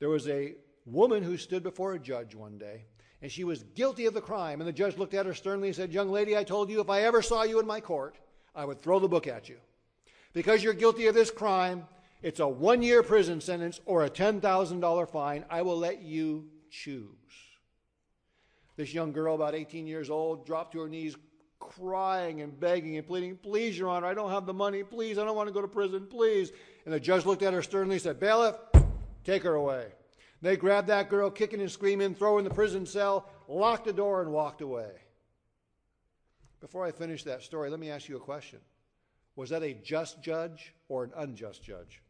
There 0.00 0.08
was 0.08 0.28
a 0.28 0.54
woman 0.84 1.22
who 1.22 1.36
stood 1.36 1.62
before 1.62 1.94
a 1.94 1.98
judge 1.98 2.34
one 2.34 2.58
day, 2.58 2.84
and 3.22 3.30
she 3.30 3.44
was 3.44 3.62
guilty 3.74 4.06
of 4.06 4.14
the 4.14 4.20
crime. 4.20 4.60
And 4.60 4.68
the 4.68 4.72
judge 4.72 4.98
looked 4.98 5.14
at 5.14 5.26
her 5.26 5.34
sternly 5.34 5.68
and 5.68 5.76
said, 5.76 5.92
Young 5.92 6.10
lady, 6.10 6.36
I 6.36 6.44
told 6.44 6.70
you 6.70 6.80
if 6.80 6.90
I 6.90 7.02
ever 7.02 7.22
saw 7.22 7.44
you 7.44 7.60
in 7.60 7.66
my 7.66 7.80
court, 7.80 8.18
I 8.54 8.64
would 8.64 8.82
throw 8.82 8.98
the 8.98 9.08
book 9.08 9.26
at 9.26 9.48
you. 9.48 9.56
Because 10.32 10.62
you're 10.62 10.74
guilty 10.74 11.06
of 11.06 11.14
this 11.14 11.30
crime, 11.30 11.86
it's 12.22 12.40
a 12.40 12.48
one 12.48 12.82
year 12.82 13.02
prison 13.02 13.40
sentence 13.40 13.80
or 13.84 14.04
a 14.04 14.10
$10,000 14.10 15.10
fine. 15.10 15.44
I 15.50 15.62
will 15.62 15.78
let 15.78 16.02
you 16.02 16.46
choose. 16.70 17.08
This 18.76 18.92
young 18.92 19.12
girl, 19.12 19.34
about 19.34 19.54
18 19.54 19.86
years 19.86 20.10
old, 20.10 20.46
dropped 20.46 20.72
to 20.72 20.80
her 20.80 20.88
knees, 20.88 21.16
crying 21.58 22.42
and 22.42 22.58
begging 22.58 22.96
and 22.96 23.06
pleading, 23.06 23.36
Please, 23.36 23.78
Your 23.78 23.88
Honor, 23.88 24.06
I 24.06 24.14
don't 24.14 24.30
have 24.30 24.46
the 24.46 24.54
money. 24.54 24.82
Please, 24.82 25.18
I 25.18 25.24
don't 25.24 25.36
want 25.36 25.48
to 25.48 25.52
go 25.52 25.62
to 25.62 25.68
prison. 25.68 26.06
Please. 26.06 26.52
And 26.84 26.92
the 26.92 27.00
judge 27.00 27.24
looked 27.24 27.42
at 27.42 27.54
her 27.54 27.62
sternly 27.62 27.96
and 27.96 28.02
said, 28.02 28.20
Bailiff, 28.20 28.56
take 29.24 29.42
her 29.42 29.54
away. 29.54 29.86
They 30.42 30.56
grabbed 30.56 30.88
that 30.88 31.08
girl, 31.08 31.30
kicking 31.30 31.60
and 31.60 31.70
screaming, 31.70 32.14
throw 32.14 32.34
her 32.34 32.38
in 32.38 32.44
the 32.44 32.50
prison 32.50 32.84
cell, 32.86 33.30
locked 33.48 33.86
the 33.86 33.92
door, 33.92 34.20
and 34.20 34.30
walked 34.30 34.60
away. 34.60 34.90
Before 36.60 36.84
I 36.84 36.92
finish 36.92 37.24
that 37.24 37.42
story, 37.42 37.70
let 37.70 37.80
me 37.80 37.90
ask 37.90 38.08
you 38.08 38.16
a 38.16 38.20
question 38.20 38.60
Was 39.34 39.50
that 39.50 39.62
a 39.62 39.72
just 39.72 40.22
judge 40.22 40.74
or 40.88 41.04
an 41.04 41.12
unjust 41.16 41.62
judge? 41.62 42.02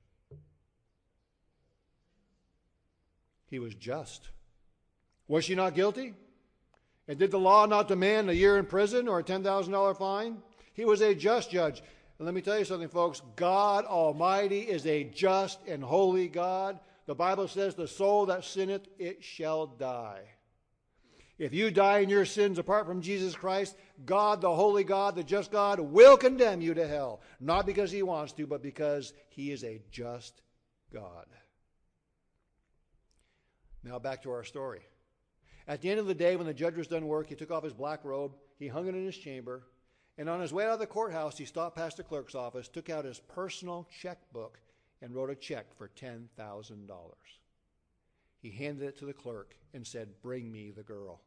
He 3.49 3.59
was 3.59 3.75
just. 3.75 4.29
Was 5.29 5.45
she 5.45 5.55
not 5.55 5.75
guilty? 5.75 6.15
And 7.09 7.19
did 7.19 7.31
the 7.31 7.39
law 7.39 7.67
not 7.67 7.89
demand 7.89 8.29
a 8.31 8.35
year 8.35 8.59
in 8.59 8.67
prison 8.67 9.09
or 9.09 9.21
a 9.21 9.25
$10,000 9.25 9.99
fine? 9.99 10.39
He 10.75 10.85
was 10.85 11.01
a 11.01 11.15
just 11.15 11.51
judge. 11.51 11.83
And 12.19 12.27
let 12.27 12.35
me 12.35 12.41
tell 12.41 12.59
you 12.59 12.65
something, 12.65 12.89
folks. 12.89 13.23
God 13.37 13.85
Almighty 13.85 14.61
is 14.61 14.87
a 14.87 15.05
just 15.05 15.61
and 15.67 15.83
holy 15.83 16.29
God. 16.29 16.79
The 17.07 17.15
Bible 17.15 17.47
says, 17.47 17.75
The 17.75 17.87
soul 17.87 18.27
that 18.27 18.45
sinneth, 18.45 18.89
it 18.99 19.23
shall 19.23 19.67
die. 19.67 20.23
If 21.39 21.53
you 21.53 21.71
die 21.71 21.99
in 21.99 22.09
your 22.09 22.25
sins 22.25 22.59
apart 22.59 22.87
from 22.87 23.03
Jesus 23.03 23.37
Christ, 23.37 23.77
God, 24.07 24.41
the 24.41 24.55
holy 24.55 24.85
God, 24.85 25.15
the 25.15 25.23
just 25.23 25.53
God, 25.53 25.79
will 25.79 26.17
condemn 26.17 26.63
you 26.63 26.73
to 26.75 26.89
hell. 26.89 27.21
Not 27.41 27.67
because 27.67 27.91
he 27.91 28.03
wants 28.03 28.33
to, 28.35 28.47
but 28.47 28.63
because 28.63 29.13
he 29.29 29.53
is 29.53 29.63
a 29.63 29.83
just 29.91 30.41
God. 30.93 31.27
Now 33.87 34.01
back 34.01 34.25
to 34.25 34.33
our 34.33 34.43
story. 34.43 34.81
At 35.69 35.81
the 35.81 35.91
end 35.91 36.01
of 36.01 36.07
the 36.07 36.15
day, 36.15 36.35
when 36.35 36.47
the 36.47 36.55
judge 36.55 36.77
was 36.77 36.89
done 36.89 37.07
work, 37.07 37.29
he 37.29 37.37
took 37.37 37.53
off 37.53 37.63
his 37.63 37.73
black 37.73 38.05
robe, 38.05 38.35
he 38.59 38.67
hung 38.67 38.89
it 38.89 38.97
in 38.97 39.05
his 39.05 39.17
chamber, 39.17 39.63
and 40.19 40.29
on 40.29 40.41
his 40.41 40.53
way 40.53 40.65
out 40.65 40.73
of 40.73 40.81
the 40.81 40.87
courthouse, 40.89 41.39
he 41.39 41.45
stopped 41.45 41.77
past 41.77 41.97
the 41.97 42.03
clerk's 42.03 42.35
office, 42.35 42.67
took 42.67 42.91
out 42.91 43.05
his 43.05 43.21
personal 43.21 43.89
checkbook, 44.01 44.59
and 45.01 45.15
wrote 45.15 45.31
a 45.31 45.37
check 45.37 45.67
for 45.77 45.89
$10,000. 46.01 46.29
He 48.41 48.51
handed 48.51 48.89
it 48.89 48.99
to 48.99 49.07
the 49.07 49.13
clerk 49.13 49.55
and 49.73 49.87
said, 49.87 50.21
Bring 50.21 50.51
me 50.51 50.73
the 50.73 50.83
girl. 50.83 51.21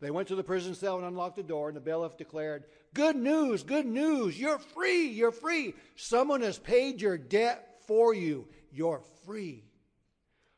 They 0.00 0.10
went 0.10 0.26
to 0.28 0.34
the 0.34 0.42
prison 0.42 0.74
cell 0.74 0.96
and 0.96 1.06
unlocked 1.06 1.36
the 1.36 1.44
door, 1.44 1.68
and 1.68 1.76
the 1.76 1.80
bailiff 1.80 2.16
declared, 2.16 2.64
Good 2.92 3.14
news, 3.14 3.62
good 3.62 3.86
news, 3.86 4.38
you're 4.38 4.58
free, 4.58 5.06
you're 5.06 5.30
free. 5.30 5.74
Someone 5.94 6.40
has 6.40 6.58
paid 6.58 7.00
your 7.00 7.18
debt 7.18 7.82
for 7.86 8.14
you, 8.14 8.48
you're 8.72 9.02
free. 9.24 9.64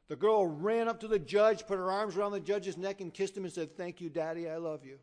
The 0.08 0.16
girl 0.16 0.46
ran 0.46 0.88
up 0.88 1.00
to 1.00 1.08
the 1.08 1.18
judge, 1.18 1.66
put 1.66 1.78
her 1.78 1.90
arms 1.90 2.16
around 2.16 2.32
the 2.32 2.40
judge's 2.40 2.76
neck, 2.76 3.00
and 3.00 3.12
kissed 3.12 3.36
him 3.36 3.44
and 3.44 3.52
said, 3.52 3.76
Thank 3.76 4.00
you, 4.00 4.10
Daddy, 4.10 4.48
I 4.48 4.56
love 4.56 4.84
you. 4.84 4.98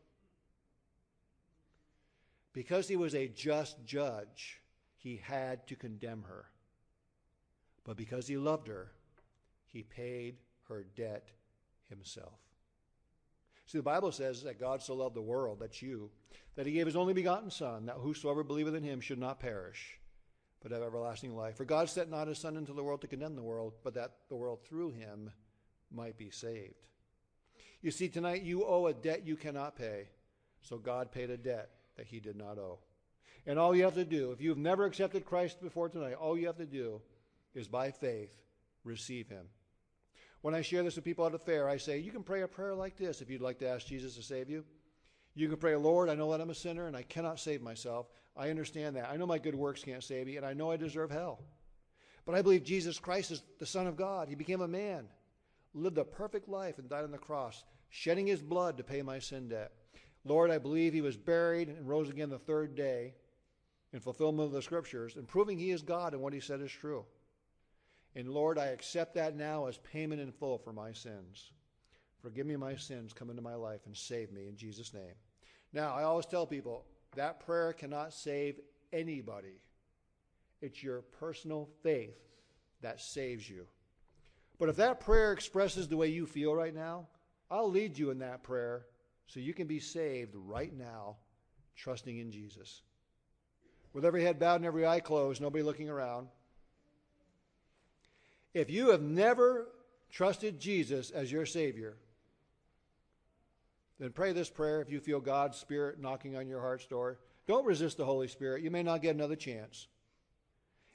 Because 2.53 2.87
he 2.87 2.95
was 2.95 3.15
a 3.15 3.27
just 3.27 3.83
judge, 3.85 4.61
he 4.97 5.21
had 5.23 5.65
to 5.67 5.75
condemn 5.75 6.23
her. 6.27 6.45
But 7.83 7.97
because 7.97 8.27
he 8.27 8.37
loved 8.37 8.67
her, 8.67 8.91
he 9.71 9.83
paid 9.83 10.35
her 10.67 10.85
debt 10.95 11.29
himself. 11.89 12.39
See, 13.65 13.77
the 13.77 13.83
Bible 13.83 14.11
says 14.11 14.43
that 14.43 14.59
God 14.59 14.83
so 14.83 14.93
loved 14.95 15.15
the 15.15 15.21
world, 15.21 15.59
that's 15.61 15.81
you, 15.81 16.11
that 16.55 16.65
he 16.65 16.73
gave 16.73 16.85
his 16.85 16.95
only 16.95 17.13
begotten 17.13 17.49
Son, 17.49 17.85
that 17.85 17.95
whosoever 17.95 18.43
believeth 18.43 18.75
in 18.75 18.83
him 18.83 18.99
should 18.99 19.17
not 19.17 19.39
perish, 19.39 19.97
but 20.61 20.71
have 20.71 20.83
everlasting 20.83 21.35
life. 21.35 21.57
For 21.57 21.65
God 21.65 21.89
sent 21.89 22.09
not 22.09 22.27
his 22.27 22.37
Son 22.37 22.57
into 22.57 22.73
the 22.73 22.83
world 22.83 23.01
to 23.01 23.07
condemn 23.07 23.35
the 23.35 23.41
world, 23.41 23.73
but 23.83 23.95
that 23.95 24.11
the 24.29 24.35
world 24.35 24.59
through 24.63 24.91
him 24.91 25.31
might 25.91 26.17
be 26.17 26.29
saved. 26.29 26.75
You 27.81 27.91
see, 27.91 28.09
tonight 28.09 28.43
you 28.43 28.63
owe 28.63 28.85
a 28.85 28.93
debt 28.93 29.25
you 29.25 29.35
cannot 29.35 29.75
pay, 29.75 30.09
so 30.61 30.77
God 30.77 31.11
paid 31.11 31.31
a 31.31 31.37
debt 31.37 31.69
that 31.97 32.05
he 32.05 32.19
did 32.19 32.35
not 32.35 32.59
owe. 32.59 32.79
And 33.47 33.57
all 33.57 33.75
you 33.75 33.83
have 33.83 33.95
to 33.95 34.05
do, 34.05 34.31
if 34.31 34.39
you've 34.39 34.57
never 34.57 34.85
accepted 34.85 35.25
Christ 35.25 35.61
before 35.61 35.89
tonight, 35.89 36.13
all 36.13 36.37
you 36.37 36.45
have 36.45 36.57
to 36.57 36.65
do 36.65 37.01
is 37.55 37.67
by 37.67 37.89
faith 37.89 38.31
receive 38.83 39.27
him. 39.29 39.47
When 40.41 40.53
I 40.53 40.61
share 40.61 40.83
this 40.83 40.95
with 40.95 41.05
people 41.05 41.25
at 41.25 41.33
a 41.33 41.39
fair, 41.39 41.67
I 41.67 41.77
say, 41.77 41.97
you 41.97 42.11
can 42.11 42.23
pray 42.23 42.41
a 42.41 42.47
prayer 42.47 42.75
like 42.75 42.97
this 42.97 43.21
if 43.21 43.29
you'd 43.29 43.41
like 43.41 43.59
to 43.59 43.67
ask 43.67 43.87
Jesus 43.87 44.15
to 44.15 44.23
save 44.23 44.49
you. 44.49 44.63
You 45.33 45.47
can 45.47 45.57
pray, 45.57 45.75
Lord, 45.75 46.09
I 46.09 46.15
know 46.15 46.31
that 46.31 46.41
I'm 46.41 46.49
a 46.49 46.55
sinner 46.55 46.87
and 46.87 46.95
I 46.95 47.03
cannot 47.03 47.39
save 47.39 47.61
myself. 47.61 48.07
I 48.35 48.49
understand 48.49 48.95
that. 48.95 49.09
I 49.09 49.17
know 49.17 49.25
my 49.25 49.39
good 49.39 49.55
works 49.55 49.83
can't 49.83 50.03
save 50.03 50.27
me, 50.27 50.37
and 50.37 50.45
I 50.45 50.53
know 50.53 50.71
I 50.71 50.77
deserve 50.77 51.11
hell. 51.11 51.41
But 52.25 52.35
I 52.35 52.41
believe 52.41 52.63
Jesus 52.63 52.99
Christ 52.99 53.31
is 53.31 53.43
the 53.59 53.65
Son 53.65 53.87
of 53.87 53.97
God. 53.97 54.29
He 54.29 54.35
became 54.35 54.61
a 54.61 54.67
man, 54.67 55.07
lived 55.73 55.97
a 55.97 56.05
perfect 56.05 56.47
life, 56.47 56.77
and 56.77 56.89
died 56.89 57.03
on 57.03 57.11
the 57.11 57.17
cross, 57.17 57.63
shedding 57.89 58.27
his 58.27 58.41
blood 58.41 58.77
to 58.77 58.83
pay 58.83 59.01
my 59.01 59.19
sin 59.19 59.49
debt. 59.49 59.71
Lord, 60.23 60.51
I 60.51 60.59
believe 60.59 60.93
he 60.93 61.01
was 61.01 61.17
buried 61.17 61.67
and 61.67 61.89
rose 61.89 62.09
again 62.09 62.29
the 62.29 62.37
third 62.37 62.75
day 62.75 63.15
in 63.91 63.99
fulfillment 63.99 64.47
of 64.47 64.53
the 64.53 64.61
scriptures 64.61 65.15
and 65.15 65.27
proving 65.27 65.57
he 65.57 65.71
is 65.71 65.81
God 65.81 66.13
and 66.13 66.21
what 66.21 66.33
he 66.33 66.39
said 66.39 66.61
is 66.61 66.71
true. 66.71 67.05
And 68.15 68.29
Lord, 68.29 68.59
I 68.59 68.67
accept 68.67 69.15
that 69.15 69.35
now 69.35 69.65
as 69.65 69.77
payment 69.77 70.21
in 70.21 70.31
full 70.31 70.57
for 70.57 70.73
my 70.73 70.93
sins. 70.93 71.51
Forgive 72.21 72.45
me 72.45 72.55
my 72.55 72.75
sins, 72.75 73.13
come 73.13 73.29
into 73.29 73.41
my 73.41 73.55
life, 73.55 73.81
and 73.85 73.97
save 73.97 74.31
me 74.31 74.47
in 74.47 74.55
Jesus' 74.55 74.93
name. 74.93 75.15
Now, 75.73 75.95
I 75.95 76.03
always 76.03 76.25
tell 76.25 76.45
people 76.45 76.85
that 77.15 77.45
prayer 77.45 77.73
cannot 77.73 78.13
save 78.13 78.59
anybody. 78.93 79.59
It's 80.61 80.83
your 80.83 81.01
personal 81.01 81.69
faith 81.83 82.17
that 82.81 83.01
saves 83.01 83.49
you. 83.49 83.67
But 84.59 84.69
if 84.69 84.75
that 84.77 84.99
prayer 84.99 85.33
expresses 85.33 85.87
the 85.87 85.97
way 85.97 86.07
you 86.07 86.25
feel 86.25 86.53
right 86.53 86.73
now, 86.73 87.07
I'll 87.49 87.69
lead 87.69 87.97
you 87.97 88.11
in 88.11 88.19
that 88.19 88.43
prayer 88.43 88.85
so 89.27 89.39
you 89.39 89.53
can 89.53 89.67
be 89.67 89.79
saved 89.79 90.35
right 90.35 90.71
now, 90.77 91.17
trusting 91.75 92.17
in 92.17 92.31
Jesus. 92.31 92.81
With 93.93 94.05
every 94.05 94.23
head 94.23 94.39
bowed 94.39 94.57
and 94.57 94.65
every 94.65 94.85
eye 94.85 94.99
closed, 94.99 95.41
nobody 95.41 95.63
looking 95.63 95.89
around. 95.89 96.27
If 98.53 98.69
you 98.69 98.91
have 98.91 99.01
never 99.01 99.67
trusted 100.11 100.59
Jesus 100.59 101.09
as 101.09 101.31
your 101.31 101.45
Savior, 101.45 101.97
then 104.01 104.11
pray 104.11 104.33
this 104.33 104.49
prayer 104.49 104.81
if 104.81 104.89
you 104.89 104.99
feel 104.99 105.19
God's 105.19 105.59
Spirit 105.59 106.01
knocking 106.01 106.35
on 106.35 106.47
your 106.47 106.59
heart's 106.59 106.87
door. 106.87 107.19
Don't 107.45 107.67
resist 107.67 107.97
the 107.97 108.05
Holy 108.05 108.27
Spirit. 108.27 108.63
You 108.63 108.71
may 108.71 108.81
not 108.81 109.03
get 109.03 109.13
another 109.13 109.35
chance. 109.35 109.87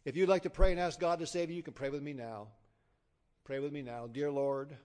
If 0.04 0.16
you'd 0.16 0.28
like 0.28 0.42
to 0.42 0.50
pray 0.50 0.72
and 0.72 0.80
ask 0.80 0.98
God 0.98 1.20
to 1.20 1.26
save 1.26 1.48
you, 1.48 1.54
you 1.54 1.62
can 1.62 1.72
pray 1.72 1.88
with 1.88 2.02
me 2.02 2.12
now. 2.12 2.48
Pray 3.44 3.60
with 3.60 3.72
me 3.72 3.82
now. 3.82 4.08
Dear 4.08 4.32
Lord, 4.32 4.76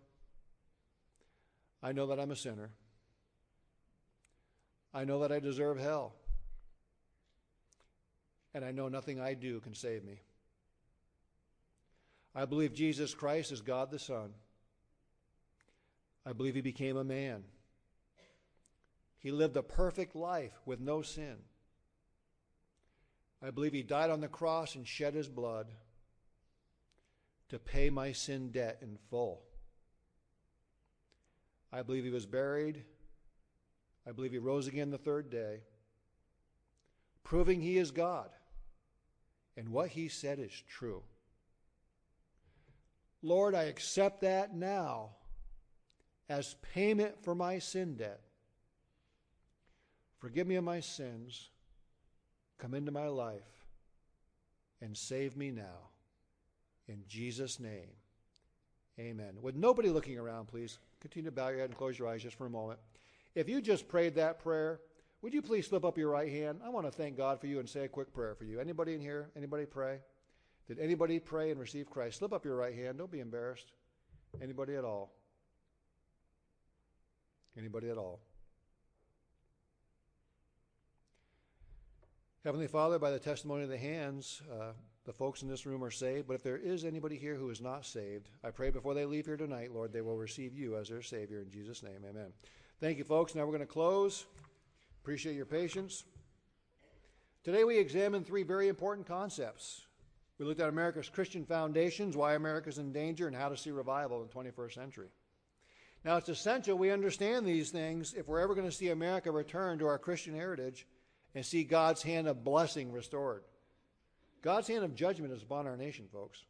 I 1.82 1.94
know 1.94 2.06
that 2.08 2.20
I'm 2.20 2.30
a 2.30 2.36
sinner. 2.36 2.70
I 4.94 5.04
know 5.04 5.22
that 5.22 5.32
I 5.32 5.40
deserve 5.40 5.80
hell. 5.80 6.14
And 8.54 8.64
I 8.64 8.72
know 8.72 8.88
nothing 8.88 9.20
I 9.20 9.34
do 9.34 9.62
can 9.62 9.74
save 9.74 10.04
me. 10.04 10.22
I 12.36 12.46
believe 12.46 12.76
Jesus 12.76 13.16
Christ 13.16 13.52
is 13.52 13.62
God 13.62 13.90
the 13.90 13.98
Son. 13.98 14.30
I 16.24 16.34
believe 16.34 16.54
he 16.54 16.62
became 16.62 16.98
a 16.98 17.04
man. 17.04 17.46
He 19.22 19.32
lived 19.32 19.56
a 19.56 19.64
perfect 19.64 20.16
life 20.16 20.60
with 20.66 20.80
no 20.80 21.02
sin. 21.02 21.38
I 23.42 23.52
believe 23.52 23.72
he 23.72 23.84
died 23.84 24.10
on 24.10 24.20
the 24.20 24.28
cross 24.28 24.76
and 24.76 24.88
shed 24.88 25.14
his 25.14 25.30
blood 25.30 25.68
to 27.50 27.60
pay 27.60 27.90
my 27.90 28.12
sin 28.12 28.50
debt 28.50 28.80
in 28.82 28.98
full. 29.10 29.44
I 31.72 31.84
believe 31.84 32.04
he 32.04 32.10
was 32.10 32.26
buried. 32.26 32.84
I 34.08 34.12
believe 34.12 34.32
he 34.32 34.40
rose 34.40 34.68
again 34.68 34.90
the 34.90 34.98
third 34.98 35.30
day, 35.30 35.62
proving 37.24 37.62
he 37.62 37.78
is 37.78 37.92
God 37.92 38.30
and 39.56 39.70
what 39.70 39.90
he 39.90 40.08
said 40.08 40.40
is 40.40 40.64
true. 40.68 41.04
Lord, 43.22 43.54
I 43.54 43.64
accept 43.64 44.22
that 44.22 44.56
now 44.56 45.12
as 46.28 46.56
payment 46.74 47.24
for 47.24 47.36
my 47.36 47.60
sin 47.60 47.96
debt. 47.96 48.22
Forgive 50.22 50.46
me 50.46 50.56
of 50.56 50.64
my 50.64 50.80
sins. 50.80 51.50
Come 52.60 52.76
into 52.76 52.92
my 52.92 53.08
life 53.08 53.66
and 54.80 54.96
save 54.96 55.36
me 55.36 55.50
now. 55.50 55.90
In 56.88 57.04
Jesus' 57.08 57.60
name, 57.60 57.90
amen. 59.00 59.38
With 59.42 59.56
nobody 59.56 59.90
looking 59.90 60.20
around, 60.20 60.48
please 60.48 60.78
continue 61.00 61.32
to 61.32 61.36
bow 61.36 61.50
your 61.50 61.60
head 61.60 61.70
and 61.70 61.78
close 61.78 61.98
your 61.98 62.08
eyes 62.08 62.22
just 62.22 62.38
for 62.38 62.46
a 62.46 62.52
moment. 62.52 62.80
If 63.34 63.50
you 63.50 63.62
just 63.62 63.88
prayed 63.88 64.16
that 64.16 64.40
prayer, 64.40 64.82
would 65.24 65.34
you 65.34 65.42
please 65.42 65.68
slip 65.68 65.86
up 65.86 65.98
your 65.98 66.10
right 66.10 66.32
hand? 66.32 66.60
I 66.64 66.70
want 66.70 66.86
to 66.86 66.92
thank 66.92 67.18
God 67.18 67.40
for 67.40 67.48
you 67.48 67.60
and 67.60 67.68
say 67.68 67.86
a 67.86 67.88
quick 67.88 68.14
prayer 68.14 68.36
for 68.36 68.44
you. 68.44 68.60
Anybody 68.60 68.94
in 68.94 69.02
here? 69.02 69.30
Anybody 69.36 69.66
pray? 69.66 70.00
Did 70.68 70.78
anybody 70.78 71.18
pray 71.18 71.50
and 71.50 71.60
receive 71.60 71.90
Christ? 71.90 72.20
Slip 72.20 72.34
up 72.34 72.46
your 72.46 72.58
right 72.58 72.76
hand. 72.76 73.00
Don't 73.00 73.12
be 73.12 73.22
embarrassed. 73.22 73.72
Anybody 74.40 74.76
at 74.76 74.84
all? 74.84 75.14
Anybody 77.58 77.90
at 77.90 77.98
all? 77.98 78.20
Heavenly 82.44 82.66
Father, 82.66 82.98
by 82.98 83.12
the 83.12 83.20
testimony 83.20 83.62
of 83.62 83.70
the 83.70 83.78
hands, 83.78 84.42
uh, 84.52 84.72
the 85.06 85.14
folks 85.14 85.44
in 85.44 85.48
this 85.48 85.68
room 85.68 85.84
are 85.84 85.92
saved. 85.92 86.28
But 86.28 86.34
if 86.34 86.42
there 86.42 86.58
is 86.58 86.86
anybody 86.86 87.16
here 87.16 87.36
who 87.36 87.52
is 87.52 87.62
not 87.62 87.86
saved, 87.86 88.30
I 88.44 88.50
pray 88.50 88.72
before 88.72 88.96
they 88.96 89.06
leave 89.06 89.28
here 89.28 89.38
tonight, 89.38 89.72
Lord, 89.72 89.94
they 89.94 90.02
will 90.02 90.18
receive 90.18 90.56
you 90.56 90.76
as 90.76 90.90
their 90.90 91.04
Savior. 91.04 91.42
In 91.42 91.52
Jesus' 91.52 91.84
name, 91.84 92.04
amen. 92.04 92.34
Thank 92.80 92.98
you, 92.98 93.04
folks. 93.04 93.36
Now 93.36 93.42
we're 93.42 93.52
going 93.52 93.60
to 93.60 93.68
close. 93.68 94.26
Appreciate 95.04 95.36
your 95.36 95.46
patience. 95.46 96.04
Today 97.44 97.64
we 97.64 97.78
examined 97.78 98.26
three 98.26 98.42
very 98.42 98.70
important 98.70 99.06
concepts. 99.06 99.86
We 100.40 100.46
looked 100.46 100.62
at 100.62 100.70
America's 100.70 101.10
Christian 101.10 101.46
foundations, 101.46 102.18
why 102.18 102.34
America's 102.34 102.80
in 102.80 102.92
danger, 102.92 103.28
and 103.28 103.36
how 103.36 103.50
to 103.50 103.58
see 103.58 103.70
revival 103.70 104.20
in 104.20 104.28
the 104.28 104.52
21st 104.52 104.74
century. 104.74 105.10
Now 106.04 106.18
it's 106.18 106.30
essential 106.30 106.76
we 106.76 106.90
understand 106.90 107.46
these 107.46 107.70
things 107.70 108.16
if 108.16 108.28
we're 108.28 108.40
ever 108.40 108.56
going 108.56 108.68
to 108.68 108.76
see 108.76 108.90
America 108.90 109.30
return 109.30 109.78
to 109.78 109.86
our 109.86 110.00
Christian 110.00 110.34
heritage 110.34 110.88
and 111.34 111.46
see 111.46 111.64
God's 111.64 112.04
hand 112.04 112.28
of 112.28 112.44
blessing 112.44 112.92
restored. 112.92 113.44
God's 114.42 114.68
hand 114.68 114.84
of 114.84 114.96
judgment 114.96 115.34
is 115.34 115.44
upon 115.44 115.68
our 115.68 115.78
nation, 115.78 116.06
folks. 116.12 116.44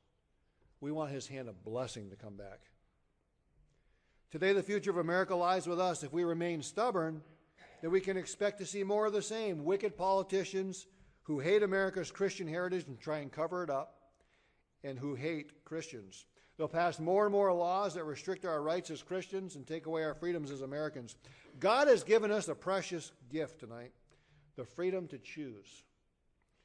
We 0.80 0.92
want 0.92 1.12
his 1.12 1.28
hand 1.28 1.50
of 1.50 1.64
blessing 1.64 2.10
to 2.10 2.16
come 2.16 2.36
back. 2.36 2.62
Today, 4.32 4.54
the 4.54 4.64
future 4.64 4.92
of 4.92 4.98
America 4.98 5.36
lies 5.36 5.68
with 5.68 5.80
us. 5.80 6.04
If 6.04 6.14
we 6.14 6.24
remain 6.24 6.64
stubborn, 6.64 7.22
then 7.82 7.92
we 7.92 8.00
can 8.00 8.18
expect 8.18 8.60
to 8.60 8.66
see 8.66 8.84
more 8.84 9.06
of 9.06 9.14
the 9.14 9.22
same 9.22 9.66
wicked 9.66 9.98
politicians 9.98 10.88
who 11.24 11.40
hate 11.40 11.64
America's 11.64 12.12
Christian 12.12 12.48
heritage 12.48 12.88
and 12.88 13.00
try 13.00 13.20
and 13.20 13.32
cover 13.32 13.64
it 13.64 13.70
up, 13.70 13.98
and 14.84 14.98
who 14.98 15.14
hate 15.14 15.64
Christians. 15.66 16.26
They'll 16.58 16.68
pass 16.68 17.00
more 17.00 17.26
and 17.26 17.32
more 17.32 17.54
laws 17.54 17.94
that 17.94 18.06
restrict 18.06 18.46
our 18.46 18.62
rights 18.62 18.90
as 18.90 19.04
Christians 19.04 19.56
and 19.56 19.68
take 19.68 19.86
away 19.86 20.04
our 20.04 20.16
freedoms 20.16 20.50
as 20.50 20.62
Americans. 20.62 21.16
God 21.60 21.88
has 21.88 22.04
given 22.04 22.32
us 22.32 22.48
a 22.48 22.56
precious 22.56 23.12
gift 23.30 23.60
tonight 23.60 23.92
the 24.62 24.66
freedom 24.66 25.08
to 25.08 25.18
choose. 25.18 25.86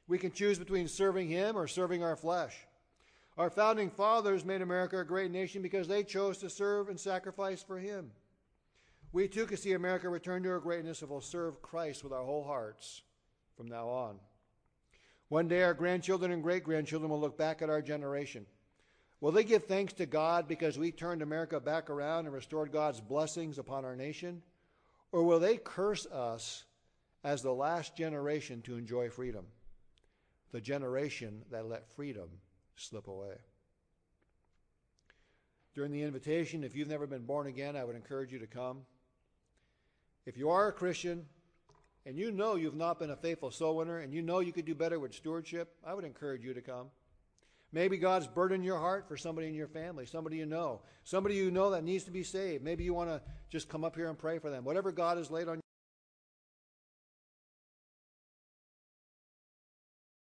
We 0.07 0.19
can 0.19 0.31
choose 0.31 0.59
between 0.59 0.87
serving 0.87 1.29
Him 1.29 1.57
or 1.57 1.67
serving 1.67 2.03
our 2.03 2.15
flesh. 2.15 2.55
Our 3.39 3.49
founding 3.49 3.89
fathers 3.89 4.45
made 4.45 4.61
America 4.61 4.99
a 4.99 5.03
great 5.03 5.31
nation 5.31 5.63
because 5.63 5.87
they 5.87 6.03
chose 6.03 6.37
to 6.39 6.49
serve 6.49 6.89
and 6.89 6.99
sacrifice 6.99 7.63
for 7.63 7.79
Him. 7.79 8.11
We 9.11 9.27
too 9.27 9.47
can 9.47 9.57
see 9.57 9.73
America 9.73 10.09
return 10.09 10.43
to 10.43 10.49
her 10.49 10.59
greatness 10.59 11.01
if 11.01 11.09
we'll 11.09 11.21
serve 11.21 11.63
Christ 11.63 12.03
with 12.03 12.13
our 12.13 12.23
whole 12.23 12.43
hearts 12.43 13.01
from 13.55 13.67
now 13.67 13.89
on. 13.89 14.19
One 15.29 15.47
day, 15.47 15.63
our 15.63 15.73
grandchildren 15.73 16.31
and 16.31 16.43
great 16.43 16.63
grandchildren 16.63 17.09
will 17.09 17.19
look 17.19 17.35
back 17.35 17.63
at 17.63 17.69
our 17.71 17.81
generation. 17.81 18.45
Will 19.21 19.31
they 19.31 19.43
give 19.43 19.65
thanks 19.65 19.93
to 19.93 20.05
God 20.05 20.47
because 20.47 20.77
we 20.77 20.91
turned 20.91 21.23
America 21.23 21.59
back 21.59 21.89
around 21.89 22.25
and 22.25 22.35
restored 22.35 22.71
God's 22.71 23.01
blessings 23.01 23.57
upon 23.57 23.85
our 23.85 23.95
nation? 23.95 24.43
Or 25.11 25.23
will 25.23 25.39
they 25.39 25.57
curse 25.57 26.05
us 26.05 26.63
as 27.27 27.41
the 27.41 27.51
last 27.51 27.93
generation 27.93 28.61
to 28.61 28.77
enjoy 28.77 29.09
freedom? 29.09 29.45
The 30.53 30.61
generation 30.61 31.43
that 31.51 31.67
let 31.67 31.91
freedom 31.91 32.29
slip 32.77 33.09
away. 33.09 33.35
During 35.75 35.91
the 35.91 36.03
invitation, 36.03 36.63
if 36.63 36.73
you've 36.73 36.87
never 36.87 37.05
been 37.05 37.25
born 37.25 37.47
again, 37.47 37.75
I 37.75 37.83
would 37.83 37.97
encourage 37.97 38.31
you 38.31 38.39
to 38.39 38.47
come. 38.47 38.79
If 40.25 40.37
you 40.37 40.49
are 40.51 40.69
a 40.69 40.71
Christian 40.71 41.25
and 42.05 42.17
you 42.17 42.31
know 42.31 42.55
you've 42.55 42.77
not 42.77 42.97
been 42.97 43.09
a 43.09 43.17
faithful 43.17 43.51
soul 43.51 43.75
winner 43.75 43.99
and 43.99 44.13
you 44.13 44.21
know 44.21 44.39
you 44.39 44.53
could 44.53 44.65
do 44.65 44.73
better 44.73 44.97
with 44.97 45.13
stewardship, 45.13 45.75
I 45.85 45.93
would 45.95 46.05
encourage 46.05 46.45
you 46.45 46.53
to 46.53 46.61
come. 46.61 46.87
Maybe 47.73 47.97
God's 47.97 48.27
burdened 48.27 48.63
your 48.63 48.79
heart 48.79 49.09
for 49.09 49.17
somebody 49.17 49.47
in 49.47 49.53
your 49.53 49.67
family, 49.67 50.05
somebody 50.05 50.37
you 50.37 50.45
know, 50.45 50.79
somebody 51.03 51.35
you 51.35 51.51
know 51.51 51.71
that 51.71 51.83
needs 51.83 52.05
to 52.05 52.11
be 52.11 52.23
saved. 52.23 52.63
Maybe 52.63 52.85
you 52.85 52.93
want 52.93 53.09
to 53.09 53.21
just 53.49 53.67
come 53.67 53.83
up 53.83 53.97
here 53.97 54.07
and 54.07 54.17
pray 54.17 54.39
for 54.39 54.49
them. 54.49 54.63
Whatever 54.63 54.93
God 54.93 55.17
has 55.17 55.29
laid 55.29 55.49
on 55.49 55.59